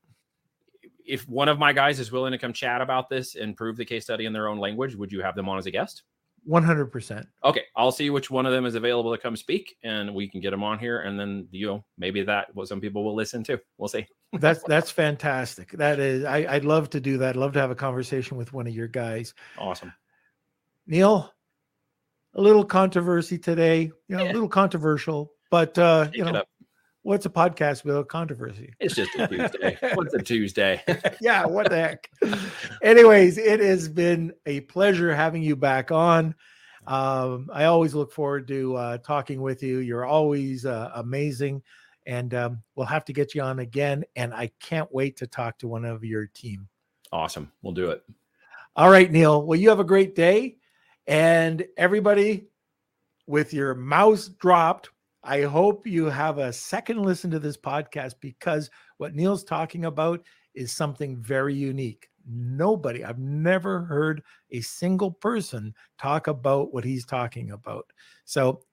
if 1.06 1.28
one 1.28 1.50
of 1.50 1.58
my 1.58 1.74
guys 1.74 2.00
is 2.00 2.12
willing 2.12 2.32
to 2.32 2.38
come 2.38 2.54
chat 2.54 2.82
about 2.82 3.10
this 3.10 3.36
and 3.36 3.58
prove 3.58 3.78
the 3.78 3.86
case 3.86 4.04
study 4.04 4.26
in 4.26 4.34
their 4.34 4.48
own 4.48 4.60
language, 4.60 4.96
would 4.96 5.12
you 5.12 5.22
have 5.22 5.36
them 5.36 5.50
on 5.50 5.58
as 5.58 5.66
a 5.66 5.72
guest? 5.72 6.04
100%. 6.50 7.26
Okay, 7.44 7.64
I'll 7.76 7.92
see 7.92 8.10
which 8.10 8.32
one 8.32 8.46
of 8.46 8.52
them 8.52 8.66
is 8.66 8.76
available 8.76 9.16
to 9.16 9.22
come 9.22 9.36
speak 9.36 9.78
and 9.84 10.14
we 10.14 10.28
can 10.28 10.42
get 10.42 10.50
them 10.50 10.64
on 10.64 10.80
here 10.80 11.02
and 11.02 11.20
then 11.20 11.48
you 11.52 11.68
know 11.68 11.86
maybe 11.98 12.24
that 12.24 12.48
what 12.56 12.68
some 12.68 12.82
people 12.82 13.04
will 13.04 13.16
listen 13.16 13.44
to. 13.46 13.60
We'll 13.78 13.88
see. 13.90 14.08
that's 14.34 14.64
that's 14.64 14.90
fantastic. 14.90 15.72
That 15.74 16.00
is 16.00 16.26
I 16.26 16.48
I'd 16.50 16.66
love 16.66 16.90
to 16.92 17.00
do 17.00 17.20
that. 17.20 17.30
I'd 17.30 17.36
love 17.36 17.54
to 17.54 17.60
have 17.60 17.72
a 17.72 17.76
conversation 17.76 18.36
with 18.38 18.52
one 18.52 18.68
of 18.68 18.74
your 18.74 18.88
guys. 18.88 19.34
Awesome. 19.58 19.94
Neil, 20.88 21.32
a 22.34 22.42
little 22.42 22.66
controversy 22.66 23.38
today, 23.38 23.92
you 24.08 24.16
know, 24.18 24.24
yeah. 24.24 24.32
a 24.32 24.34
little 24.34 24.50
controversial, 24.50 25.32
but 25.52 25.78
uh, 25.78 26.10
you 26.14 26.26
know, 26.26 26.44
what's 27.04 27.26
a 27.26 27.30
podcast 27.30 27.84
without 27.84 28.08
controversy? 28.08 28.74
It's 28.80 28.96
just 28.96 29.16
a 29.16 29.28
Tuesday. 29.28 29.78
what's 29.96 30.14
a 30.14 30.22
Tuesday? 30.22 30.82
yeah, 31.22 31.46
what 31.46 31.70
the 31.70 31.76
heck? 31.76 32.10
Anyways, 32.84 33.38
it 33.38 33.60
has 33.60 33.88
been 33.88 34.34
a 34.46 34.62
pleasure 34.62 35.16
having 35.16 35.42
you 35.42 35.56
back 35.56 35.92
on. 35.92 36.36
Um, 36.88 37.50
I 37.54 37.66
always 37.66 37.94
look 37.94 38.12
forward 38.12 38.48
to 38.48 38.76
uh, 38.76 38.98
talking 39.00 39.42
with 39.42 39.62
you. 39.64 39.80
You're 39.80 40.06
always 40.06 40.66
uh, 40.66 40.92
amazing, 40.96 41.62
and 42.06 42.34
um, 42.34 42.64
we'll 42.76 42.88
have 42.88 43.06
to 43.06 43.14
get 43.14 43.36
you 43.36 43.42
on 43.42 43.60
again. 43.60 44.04
And 44.16 44.34
I 44.34 44.52
can't 44.60 44.92
wait 44.94 45.18
to 45.18 45.28
talk 45.28 45.58
to 45.60 45.68
one 45.68 45.86
of 45.86 46.04
your 46.04 46.28
team. 46.28 46.68
Awesome, 47.12 47.52
we'll 47.62 47.74
do 47.74 47.92
it. 47.92 48.04
All 48.76 48.90
right, 48.90 49.12
Neil. 49.12 49.46
Well, 49.46 49.60
you 49.60 49.70
have 49.70 49.80
a 49.80 49.86
great 49.86 50.16
day, 50.16 50.58
and 51.06 51.66
everybody, 51.78 52.48
with 53.28 53.54
your 53.54 53.76
mouse 53.76 54.28
dropped, 54.28 54.90
I 55.30 55.44
hope 55.44 55.86
you 55.86 56.06
have 56.06 56.40
a 56.40 56.52
second 56.52 57.04
listen 57.04 57.30
to 57.30 57.38
this 57.38 57.56
podcast 57.56 58.16
because 58.20 58.72
what 58.98 59.14
Neil's 59.14 59.44
talking 59.44 59.86
about 59.86 60.24
is 60.56 60.72
something 60.72 61.18
very 61.18 61.54
unique. 61.54 62.10
Nobody, 62.28 63.06
I've 63.06 63.20
never 63.20 63.82
heard 63.82 64.24
a 64.50 64.62
single 64.62 65.12
person 65.12 65.76
talk 66.00 66.26
about 66.26 66.74
what 66.74 66.84
he's 66.84 67.06
talking 67.06 67.52
about. 67.52 67.86
So, 68.26 68.64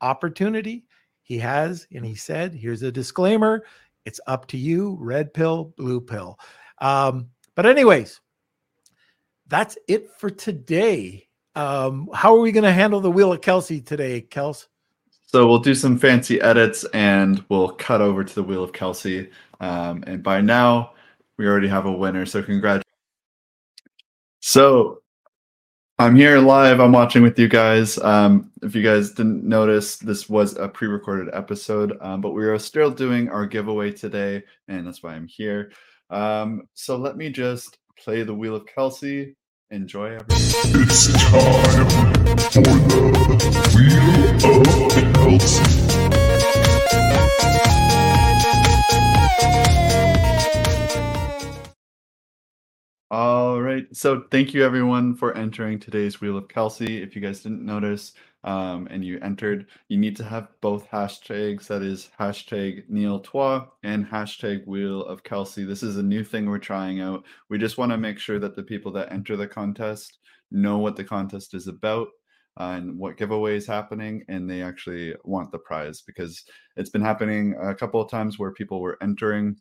opportunity 0.00 0.86
he 1.22 1.36
has, 1.40 1.86
and 1.94 2.02
he 2.02 2.14
said, 2.14 2.54
here's 2.54 2.82
a 2.82 2.90
disclaimer 2.90 3.64
it's 4.06 4.20
up 4.26 4.46
to 4.48 4.56
you, 4.56 4.96
red 4.98 5.34
pill, 5.34 5.74
blue 5.76 6.00
pill. 6.00 6.38
Um, 6.78 7.28
but, 7.54 7.66
anyways, 7.66 8.22
that's 9.48 9.76
it 9.86 10.08
for 10.18 10.30
today. 10.30 11.28
Um, 11.54 12.08
how 12.14 12.34
are 12.34 12.40
we 12.40 12.52
going 12.52 12.64
to 12.64 12.72
handle 12.72 13.00
the 13.02 13.10
wheel 13.10 13.34
of 13.34 13.42
Kelsey 13.42 13.82
today, 13.82 14.22
Kels? 14.22 14.66
So 15.26 15.46
we'll 15.46 15.58
do 15.58 15.74
some 15.74 15.98
fancy 15.98 16.40
edits 16.40 16.84
and 16.94 17.44
we'll 17.48 17.70
cut 17.70 18.00
over 18.00 18.24
to 18.24 18.34
the 18.34 18.42
Wheel 18.42 18.62
of 18.62 18.72
Kelsey. 18.72 19.30
Um, 19.60 20.04
and 20.06 20.22
by 20.22 20.40
now, 20.40 20.92
we 21.36 21.46
already 21.46 21.68
have 21.68 21.86
a 21.86 21.92
winner. 21.92 22.26
So 22.26 22.42
congratulations. 22.42 22.84
So 24.40 25.02
I'm 25.98 26.14
here 26.14 26.38
live. 26.38 26.78
I'm 26.78 26.92
watching 26.92 27.22
with 27.22 27.38
you 27.38 27.48
guys. 27.48 27.98
Um, 27.98 28.52
if 28.62 28.74
you 28.74 28.82
guys 28.82 29.12
didn't 29.12 29.44
notice, 29.44 29.96
this 29.96 30.28
was 30.28 30.56
a 30.56 30.68
pre 30.68 30.88
recorded 30.88 31.34
episode, 31.34 31.98
um, 32.00 32.20
but 32.20 32.30
we 32.30 32.44
are 32.46 32.58
still 32.58 32.90
doing 32.90 33.28
our 33.28 33.46
giveaway 33.46 33.92
today. 33.92 34.44
And 34.68 34.86
that's 34.86 35.02
why 35.02 35.14
I'm 35.14 35.26
here. 35.26 35.72
Um, 36.08 36.68
so 36.74 36.96
let 36.96 37.16
me 37.16 37.30
just 37.30 37.78
play 37.98 38.22
the 38.22 38.34
Wheel 38.34 38.54
of 38.54 38.66
Kelsey 38.66 39.34
Enjoy 39.72 40.14
everything. 40.14 40.82
It's 40.82 41.12
time 41.12 41.88
All 53.10 53.62
right. 53.62 53.86
So 53.92 54.24
thank 54.30 54.52
you 54.52 54.64
everyone 54.64 55.14
for 55.14 55.36
entering 55.36 55.78
today's 55.78 56.20
Wheel 56.20 56.36
of 56.36 56.48
Kelsey. 56.48 57.02
If 57.02 57.14
you 57.14 57.22
guys 57.22 57.40
didn't 57.40 57.64
notice, 57.64 58.12
um, 58.46 58.86
and 58.90 59.04
you 59.04 59.18
entered, 59.22 59.66
you 59.88 59.98
need 59.98 60.16
to 60.16 60.24
have 60.24 60.48
both 60.60 60.88
hashtags. 60.88 61.66
That 61.66 61.82
is 61.82 62.10
hashtag 62.18 62.88
Neil 62.88 63.18
Twa 63.18 63.68
and 63.82 64.06
hashtag 64.06 64.66
Wheel 64.66 65.04
of 65.04 65.24
Kelsey. 65.24 65.64
This 65.64 65.82
is 65.82 65.96
a 65.96 66.02
new 66.02 66.22
thing 66.22 66.46
we're 66.46 66.58
trying 66.58 67.00
out. 67.00 67.24
We 67.48 67.58
just 67.58 67.76
want 67.76 67.90
to 67.90 67.98
make 67.98 68.20
sure 68.20 68.38
that 68.38 68.54
the 68.54 68.62
people 68.62 68.92
that 68.92 69.12
enter 69.12 69.36
the 69.36 69.48
contest 69.48 70.18
know 70.50 70.78
what 70.78 70.96
the 70.96 71.04
contest 71.04 71.54
is 71.54 71.66
about 71.66 72.08
uh, 72.58 72.74
and 72.76 72.98
what 72.98 73.18
giveaway 73.18 73.56
is 73.56 73.66
happening, 73.66 74.24
and 74.28 74.48
they 74.48 74.62
actually 74.62 75.14
want 75.24 75.52
the 75.52 75.58
prize 75.58 76.02
because 76.02 76.44
it's 76.76 76.90
been 76.90 77.02
happening 77.02 77.54
a 77.60 77.74
couple 77.74 78.00
of 78.00 78.10
times 78.10 78.38
where 78.38 78.52
people 78.52 78.80
were 78.80 78.98
entering 79.02 79.56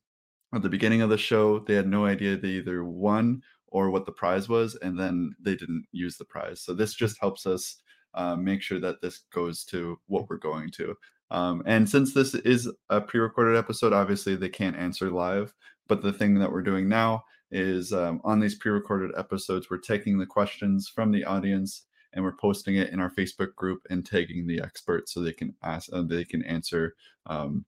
at 0.53 0.61
the 0.61 0.69
beginning 0.69 1.01
of 1.01 1.09
the 1.09 1.17
show. 1.17 1.59
They 1.59 1.75
had 1.75 1.87
no 1.87 2.05
idea 2.05 2.37
they 2.37 2.49
either 2.49 2.85
won 2.85 3.41
or 3.67 3.89
what 3.89 4.05
the 4.05 4.11
prize 4.11 4.47
was, 4.47 4.75
and 4.81 4.97
then 4.97 5.35
they 5.41 5.55
didn't 5.55 5.85
use 5.91 6.17
the 6.17 6.25
prize. 6.25 6.61
So 6.61 6.73
this 6.73 6.93
just 6.93 7.19
helps 7.19 7.45
us 7.45 7.77
uh, 8.13 8.37
make 8.37 8.61
sure 8.61 8.79
that 8.79 9.01
this 9.01 9.23
goes 9.33 9.65
to 9.65 9.99
what 10.07 10.29
we're 10.29 10.37
going 10.37 10.69
to. 10.71 10.95
Um, 11.31 11.63
and 11.65 11.89
since 11.89 12.13
this 12.13 12.33
is 12.33 12.71
a 12.89 13.01
pre-recorded 13.01 13.57
episode, 13.57 13.91
obviously 13.91 14.35
they 14.35 14.47
can't 14.47 14.77
answer 14.77 15.09
live. 15.09 15.53
But 15.87 16.01
the 16.01 16.13
thing 16.13 16.35
that 16.35 16.51
we're 16.51 16.61
doing 16.61 16.87
now 16.87 17.23
is 17.51 17.93
um, 17.93 18.21
on 18.23 18.39
these 18.39 18.55
pre-recorded 18.55 19.11
episodes, 19.17 19.67
we're 19.69 19.77
taking 19.77 20.17
the 20.17 20.25
questions 20.25 20.87
from 20.87 21.11
the 21.11 21.23
audience 21.23 21.83
and 22.13 22.23
we're 22.23 22.37
posting 22.37 22.75
it 22.75 22.89
in 22.89 22.99
our 22.99 23.11
Facebook 23.11 23.53
group 23.55 23.81
and 23.89 24.05
tagging 24.05 24.47
the 24.47 24.61
experts 24.61 25.13
so 25.13 25.19
they 25.19 25.33
can 25.33 25.53
ask, 25.63 25.89
uh, 25.93 26.01
they 26.01 26.23
can 26.23 26.43
answer 26.43 26.95
um, 27.25 27.65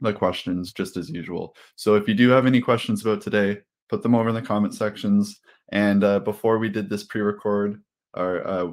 the 0.00 0.12
questions 0.12 0.72
just 0.72 0.96
as 0.96 1.10
usual. 1.10 1.54
So 1.76 1.94
if 1.96 2.06
you 2.08 2.14
do 2.14 2.28
have 2.30 2.46
any 2.46 2.60
questions 2.60 3.02
about 3.02 3.20
today, 3.20 3.58
put 3.88 4.02
them 4.02 4.14
over 4.14 4.28
in 4.28 4.34
the 4.34 4.42
comment 4.42 4.74
sections. 4.74 5.40
And 5.72 6.04
uh, 6.04 6.20
before 6.20 6.58
we 6.58 6.68
did 6.68 6.88
this 6.88 7.04
pre-record, 7.04 7.82
or 8.14 8.46
uh, 8.46 8.68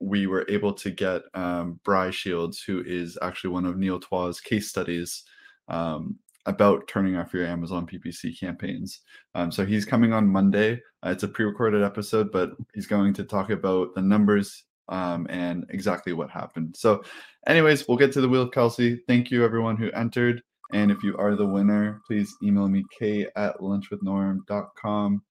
we 0.00 0.26
were 0.26 0.46
able 0.48 0.72
to 0.72 0.90
get 0.90 1.22
um, 1.34 1.78
Bry 1.84 2.10
Shields, 2.10 2.62
who 2.62 2.82
is 2.84 3.16
actually 3.22 3.50
one 3.50 3.66
of 3.66 3.76
Neil 3.76 4.00
Twa's 4.00 4.40
case 4.40 4.68
studies 4.68 5.22
um, 5.68 6.18
about 6.46 6.88
turning 6.88 7.16
off 7.16 7.32
your 7.32 7.46
Amazon 7.46 7.86
PPC 7.86 8.38
campaigns. 8.38 9.00
Um, 9.34 9.52
so 9.52 9.64
he's 9.64 9.84
coming 9.84 10.12
on 10.12 10.28
Monday. 10.28 10.80
Uh, 11.04 11.10
it's 11.10 11.22
a 11.22 11.28
pre-recorded 11.28 11.82
episode, 11.82 12.32
but 12.32 12.50
he's 12.74 12.86
going 12.86 13.14
to 13.14 13.24
talk 13.24 13.50
about 13.50 13.94
the 13.94 14.02
numbers 14.02 14.64
um, 14.88 15.26
and 15.30 15.64
exactly 15.70 16.12
what 16.12 16.30
happened. 16.30 16.76
So, 16.76 17.02
anyways, 17.46 17.86
we'll 17.86 17.98
get 17.98 18.12
to 18.12 18.20
the 18.20 18.28
wheel 18.28 18.48
Kelsey. 18.48 19.00
Thank 19.06 19.30
you, 19.30 19.44
everyone 19.44 19.76
who 19.76 19.90
entered. 19.92 20.42
And 20.72 20.90
if 20.90 21.02
you 21.02 21.16
are 21.18 21.36
the 21.36 21.46
winner, 21.46 22.00
please 22.06 22.34
email 22.42 22.68
me 22.68 22.84
k 22.98 23.26
at 23.36 23.58
lunchwithnorm.com. 23.58 25.22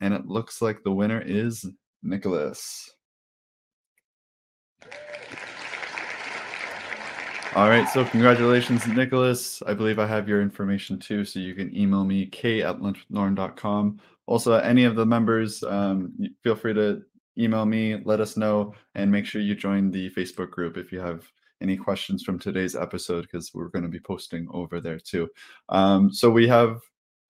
And 0.00 0.14
it 0.14 0.26
looks 0.26 0.60
like 0.60 0.82
the 0.82 0.92
winner 0.92 1.20
is 1.20 1.64
Nicholas. 2.02 2.90
All 7.56 7.68
right, 7.68 7.88
so 7.88 8.04
congratulations, 8.04 8.86
Nicholas. 8.86 9.60
I 9.66 9.74
believe 9.74 9.98
I 9.98 10.06
have 10.06 10.28
your 10.28 10.40
information 10.40 11.00
too, 11.00 11.24
so 11.24 11.40
you 11.40 11.52
can 11.56 11.76
email 11.76 12.04
me 12.04 12.26
k 12.26 12.62
at 12.62 12.78
lunchwithnorm.com. 12.78 14.00
Also, 14.26 14.54
any 14.54 14.84
of 14.84 14.94
the 14.94 15.04
members, 15.04 15.64
um, 15.64 16.12
feel 16.44 16.54
free 16.54 16.74
to 16.74 17.02
email 17.36 17.66
me, 17.66 17.96
let 18.04 18.20
us 18.20 18.36
know, 18.36 18.72
and 18.94 19.10
make 19.10 19.26
sure 19.26 19.42
you 19.42 19.56
join 19.56 19.90
the 19.90 20.10
Facebook 20.10 20.50
group 20.50 20.76
if 20.76 20.92
you 20.92 21.00
have 21.00 21.28
any 21.60 21.76
questions 21.76 22.22
from 22.22 22.38
today's 22.38 22.76
episode 22.76 23.22
because 23.22 23.52
we're 23.52 23.68
going 23.68 23.82
to 23.82 23.88
be 23.88 24.00
posting 24.00 24.46
over 24.52 24.80
there 24.80 25.00
too. 25.00 25.28
Um, 25.70 26.12
so 26.12 26.30
we 26.30 26.46
have 26.46 26.80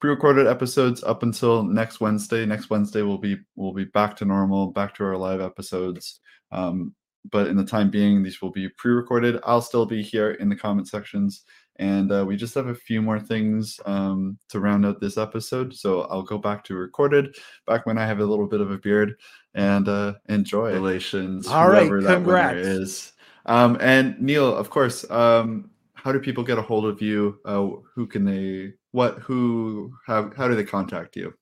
pre-recorded 0.02 0.46
episodes 0.46 1.02
up 1.02 1.22
until 1.22 1.62
next 1.62 2.00
Wednesday. 2.00 2.44
Next 2.44 2.68
Wednesday 2.68 3.00
we'll 3.00 3.16
be 3.16 3.38
we'll 3.56 3.72
be 3.72 3.84
back 3.84 4.16
to 4.16 4.26
normal, 4.26 4.70
back 4.72 4.94
to 4.96 5.04
our 5.04 5.16
live 5.16 5.40
episodes. 5.40 6.20
Um, 6.52 6.94
but 7.30 7.48
in 7.48 7.56
the 7.56 7.64
time 7.64 7.90
being, 7.90 8.22
these 8.22 8.40
will 8.40 8.50
be 8.50 8.68
pre-recorded. 8.68 9.40
I'll 9.44 9.60
still 9.60 9.86
be 9.86 10.02
here 10.02 10.32
in 10.32 10.48
the 10.48 10.56
comment 10.56 10.88
sections, 10.88 11.42
and 11.76 12.10
uh, 12.12 12.24
we 12.26 12.36
just 12.36 12.54
have 12.54 12.68
a 12.68 12.74
few 12.74 13.02
more 13.02 13.20
things 13.20 13.78
um, 13.84 14.38
to 14.48 14.60
round 14.60 14.86
out 14.86 15.00
this 15.00 15.18
episode. 15.18 15.74
So 15.74 16.02
I'll 16.02 16.22
go 16.22 16.38
back 16.38 16.64
to 16.64 16.74
recorded, 16.74 17.36
back 17.66 17.86
when 17.86 17.98
I 17.98 18.06
have 18.06 18.20
a 18.20 18.24
little 18.24 18.46
bit 18.46 18.60
of 18.60 18.70
a 18.70 18.78
beard, 18.78 19.16
and 19.54 19.88
uh, 19.88 20.14
enjoy. 20.28 20.72
Relations, 20.72 21.46
All 21.48 21.68
right, 21.68 21.88
congrats. 21.88 22.66
is. 22.66 23.12
Um, 23.46 23.78
and 23.80 24.20
Neil, 24.20 24.54
of 24.54 24.70
course, 24.70 25.10
um, 25.10 25.70
how 25.94 26.12
do 26.12 26.20
people 26.20 26.44
get 26.44 26.58
a 26.58 26.62
hold 26.62 26.86
of 26.86 27.02
you? 27.02 27.38
Uh, 27.44 27.68
who 27.94 28.06
can 28.06 28.24
they? 28.24 28.74
What? 28.92 29.18
Who? 29.18 29.92
How? 30.06 30.30
How 30.36 30.48
do 30.48 30.54
they 30.54 30.64
contact 30.64 31.16
you? 31.16 31.34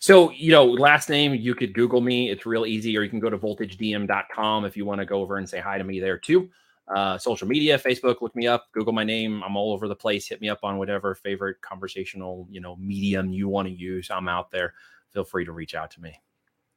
So, 0.00 0.30
you 0.30 0.52
know, 0.52 0.64
last 0.64 1.08
name, 1.08 1.34
you 1.34 1.54
could 1.54 1.74
Google 1.74 2.00
me. 2.00 2.30
It's 2.30 2.46
real 2.46 2.66
easy, 2.66 2.96
or 2.96 3.02
you 3.02 3.10
can 3.10 3.20
go 3.20 3.30
to 3.30 3.38
voltagedm.com 3.38 4.64
if 4.64 4.76
you 4.76 4.84
want 4.84 5.00
to 5.00 5.06
go 5.06 5.20
over 5.20 5.38
and 5.38 5.48
say 5.48 5.58
hi 5.60 5.78
to 5.78 5.84
me 5.84 6.00
there 6.00 6.18
too. 6.18 6.48
Uh, 6.88 7.18
social 7.18 7.48
media, 7.48 7.76
Facebook, 7.78 8.20
look 8.20 8.36
me 8.36 8.46
up, 8.46 8.66
Google 8.72 8.92
my 8.92 9.02
name. 9.02 9.42
I'm 9.42 9.56
all 9.56 9.72
over 9.72 9.88
the 9.88 9.96
place. 9.96 10.28
Hit 10.28 10.40
me 10.40 10.48
up 10.48 10.60
on 10.62 10.78
whatever 10.78 11.14
favorite 11.16 11.60
conversational, 11.60 12.46
you 12.48 12.60
know, 12.60 12.76
medium 12.76 13.32
you 13.32 13.48
want 13.48 13.66
to 13.66 13.74
use. 13.74 14.08
I'm 14.10 14.28
out 14.28 14.52
there. 14.52 14.74
Feel 15.12 15.24
free 15.24 15.44
to 15.44 15.52
reach 15.52 15.74
out 15.74 15.90
to 15.92 16.00
me. 16.00 16.20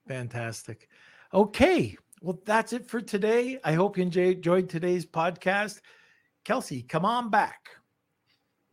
Fantastic. 0.08 0.90
Okay. 1.34 1.96
Well, 2.22 2.42
that's 2.44 2.74
it 2.74 2.88
for 2.88 3.02
today. 3.02 3.60
I 3.64 3.74
hope 3.74 3.98
you 3.98 4.04
enjoyed 4.04 4.68
today's 4.68 5.06
podcast. 5.06 5.80
Kelsey, 6.44 6.82
come 6.82 7.06
on 7.06 7.30
back. 7.30 7.70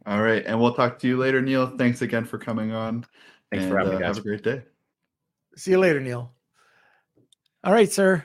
All 0.06 0.22
right. 0.22 0.44
And 0.46 0.58
we'll 0.58 0.74
talk 0.74 0.98
to 1.00 1.08
you 1.08 1.18
later, 1.18 1.42
Neil. 1.42 1.76
Thanks 1.76 2.00
again 2.00 2.24
for 2.24 2.38
coming 2.38 2.72
on. 2.72 3.04
Thanks 3.50 3.64
and, 3.64 3.72
for 3.72 3.78
having 3.78 3.94
uh, 3.94 3.96
me, 3.96 4.02
guys. 4.02 4.16
Have 4.16 4.24
a 4.24 4.28
great 4.28 4.42
day. 4.42 4.62
See 5.56 5.70
you 5.72 5.78
later, 5.78 6.00
Neil. 6.00 6.32
All 7.64 7.72
right, 7.72 7.90
sir. 7.90 8.24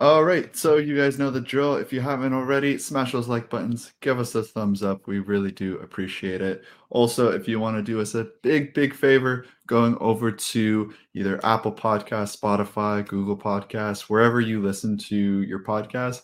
All 0.00 0.22
right, 0.22 0.54
so 0.54 0.76
you 0.76 0.96
guys 0.96 1.18
know 1.18 1.28
the 1.28 1.40
drill. 1.40 1.74
If 1.74 1.92
you 1.92 2.00
haven't 2.00 2.32
already, 2.32 2.78
smash 2.78 3.10
those 3.10 3.26
like 3.26 3.50
buttons, 3.50 3.92
give 4.00 4.20
us 4.20 4.32
a 4.36 4.44
thumbs 4.44 4.80
up. 4.84 5.08
We 5.08 5.18
really 5.18 5.50
do 5.50 5.78
appreciate 5.78 6.40
it. 6.40 6.62
Also, 6.90 7.32
if 7.32 7.48
you 7.48 7.58
want 7.58 7.78
to 7.78 7.82
do 7.82 8.00
us 8.00 8.14
a 8.14 8.28
big, 8.44 8.74
big 8.74 8.94
favor, 8.94 9.44
going 9.66 9.96
over 9.98 10.30
to 10.30 10.94
either 11.14 11.44
Apple 11.44 11.72
Podcast, 11.72 12.38
Spotify, 12.38 13.04
Google 13.08 13.36
Podcasts, 13.36 14.02
wherever 14.02 14.40
you 14.40 14.62
listen 14.62 14.96
to 14.98 15.42
your 15.42 15.64
podcast, 15.64 16.20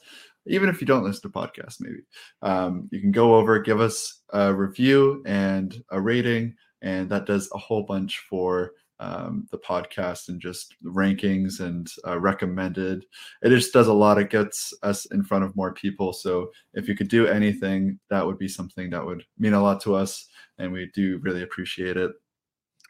even 0.47 0.69
if 0.69 0.81
you 0.81 0.87
don't 0.87 1.03
listen 1.03 1.23
to 1.23 1.37
podcasts, 1.37 1.81
maybe 1.81 2.03
um, 2.43 2.89
you 2.93 3.01
can 3.01 3.11
go 3.11 3.35
over, 3.35 3.59
give 3.59 3.81
us 3.81 4.21
a 4.33 4.55
review 4.55 5.21
and 5.27 5.83
a 5.91 6.01
rating, 6.01 6.55
and 6.85 7.09
that 7.11 7.27
does 7.27 7.51
a 7.53 7.59
whole 7.59 7.83
bunch 7.83 8.23
for 8.31 8.73
um, 9.01 9.49
the 9.51 9.59
podcast 9.59 10.29
and 10.29 10.41
just 10.41 10.77
rankings 10.85 11.59
and 11.59 11.91
uh, 12.07 12.19
recommended. 12.21 13.05
It 13.43 13.49
just 13.49 13.73
does 13.73 13.89
a 13.89 13.93
lot. 13.93 14.19
It 14.19 14.31
gets 14.31 14.73
us 14.83 15.07
in 15.07 15.25
front 15.25 15.45
of 15.45 15.57
more 15.57 15.73
people. 15.73 16.13
So 16.13 16.53
if 16.75 16.87
you 16.87 16.95
could 16.95 17.09
do 17.09 17.27
anything, 17.27 17.99
that 18.11 18.25
would 18.25 18.39
be 18.39 18.49
something 18.49 18.91
that 18.91 19.05
would 19.05 19.25
mean 19.39 19.55
a 19.55 19.63
lot 19.63 19.81
to 19.83 19.95
us, 19.97 20.29
and 20.59 20.71
we 20.71 20.91
do 20.95 21.19
really 21.23 21.43
appreciate 21.43 21.97
it. 21.97 22.13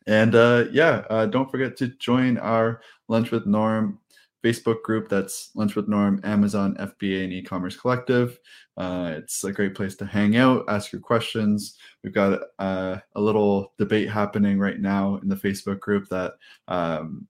And 0.07 0.35
uh, 0.35 0.67
yeah, 0.71 1.05
uh, 1.09 1.27
don't 1.27 1.51
forget 1.51 1.77
to 1.79 1.89
join 1.89 2.37
our 2.37 2.83
Lunch 3.09 3.31
with 3.31 3.47
Norm 3.47 3.99
Facebook 4.45 4.83
group. 4.83 5.09
That's 5.09 5.51
Lunch 5.55 5.75
with 5.75 5.89
Norm, 5.89 6.21
Amazon, 6.23 6.77
FBA, 6.79 7.25
and 7.25 7.33
E-commerce 7.33 7.77
Collective. 7.77 8.39
Uh, 8.77 9.15
it's 9.17 9.43
a 9.45 9.53
great 9.53 9.75
place 9.75 9.97
to 9.97 10.05
hang 10.05 10.37
out, 10.37 10.65
ask 10.69 10.93
your 10.93 11.01
questions. 11.01 11.79
We've 12.03 12.13
got 12.13 12.41
uh, 12.59 12.99
a 13.15 13.21
little 13.21 13.73
debate 13.79 14.11
happening 14.11 14.59
right 14.59 14.79
now 14.79 15.17
in 15.17 15.29
the 15.29 15.37
Facebook 15.37 15.81
group 15.81 16.09
that 16.11 16.35
um, 16.69 17.27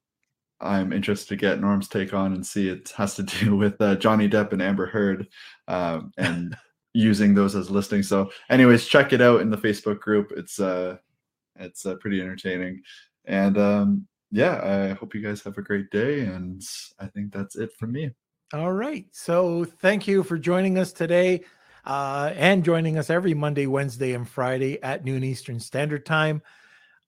I'm 0.60 0.92
interested 0.92 1.28
to 1.28 1.36
get 1.36 1.60
Norm's 1.60 1.88
take 1.88 2.14
on 2.14 2.32
and 2.32 2.44
see. 2.44 2.68
It 2.68 2.92
has 2.96 3.14
to 3.16 3.22
do 3.22 3.56
with 3.64 3.80
uh, 3.80 3.96
Johnny 3.96 4.28
Depp 4.28 4.52
and 4.52 4.62
Amber 4.62 4.86
Heard 4.86 5.28
um, 5.68 6.12
and 6.18 6.56
using 6.94 7.34
those 7.34 7.54
as 7.54 7.70
listings. 7.70 8.08
So, 8.08 8.30
anyways, 8.50 8.86
check 8.86 9.12
it 9.12 9.20
out 9.20 9.40
in 9.40 9.50
the 9.50 9.56
Facebook 9.56 10.00
group. 10.00 10.32
It's 10.36 10.58
uh, 10.58 10.96
it's 11.56 11.86
uh, 11.86 11.96
pretty 11.96 12.20
entertaining. 12.20 12.82
And 13.26 13.58
um, 13.58 14.06
yeah, 14.34 14.88
I 14.90 14.94
hope 14.94 15.14
you 15.14 15.20
guys 15.20 15.42
have 15.42 15.58
a 15.58 15.62
great 15.62 15.90
day. 15.90 16.22
And 16.22 16.60
I 16.98 17.06
think 17.06 17.32
that's 17.32 17.54
it 17.54 17.72
from 17.72 17.92
me. 17.92 18.10
All 18.52 18.72
right. 18.72 19.06
So 19.12 19.64
thank 19.64 20.08
you 20.08 20.24
for 20.24 20.38
joining 20.38 20.76
us 20.76 20.92
today 20.92 21.44
uh, 21.84 22.32
and 22.34 22.64
joining 22.64 22.98
us 22.98 23.10
every 23.10 23.32
Monday, 23.32 23.68
Wednesday, 23.68 24.12
and 24.12 24.28
Friday 24.28 24.82
at 24.82 25.04
noon 25.04 25.22
Eastern 25.22 25.60
Standard 25.60 26.04
Time. 26.04 26.42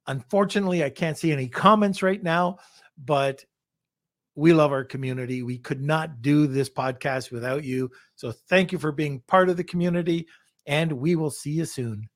Unfortunately, 0.07 0.85
I 0.85 0.91
can't 0.91 1.19
see 1.19 1.33
any 1.33 1.49
comments 1.49 2.01
right 2.01 2.23
now, 2.23 2.59
but 2.97 3.45
we 4.37 4.53
love 4.53 4.71
our 4.71 4.85
community. 4.85 5.43
We 5.43 5.59
could 5.59 5.83
not 5.83 6.23
do 6.23 6.47
this 6.47 6.71
podcast 6.71 7.33
without 7.33 7.65
you. 7.65 7.91
So 8.15 8.31
thank 8.31 8.71
you 8.71 8.79
for 8.79 8.93
being 8.93 9.21
part 9.27 9.49
of 9.49 9.57
the 9.57 9.65
community, 9.65 10.29
and 10.65 10.93
we 10.93 11.17
will 11.17 11.31
see 11.31 11.51
you 11.51 11.65
soon. 11.65 12.09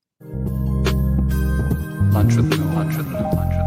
Lunch 2.12 2.36
with 2.36 2.52
lunch 2.74 2.96
with 2.96 3.12
lunch. 3.12 3.59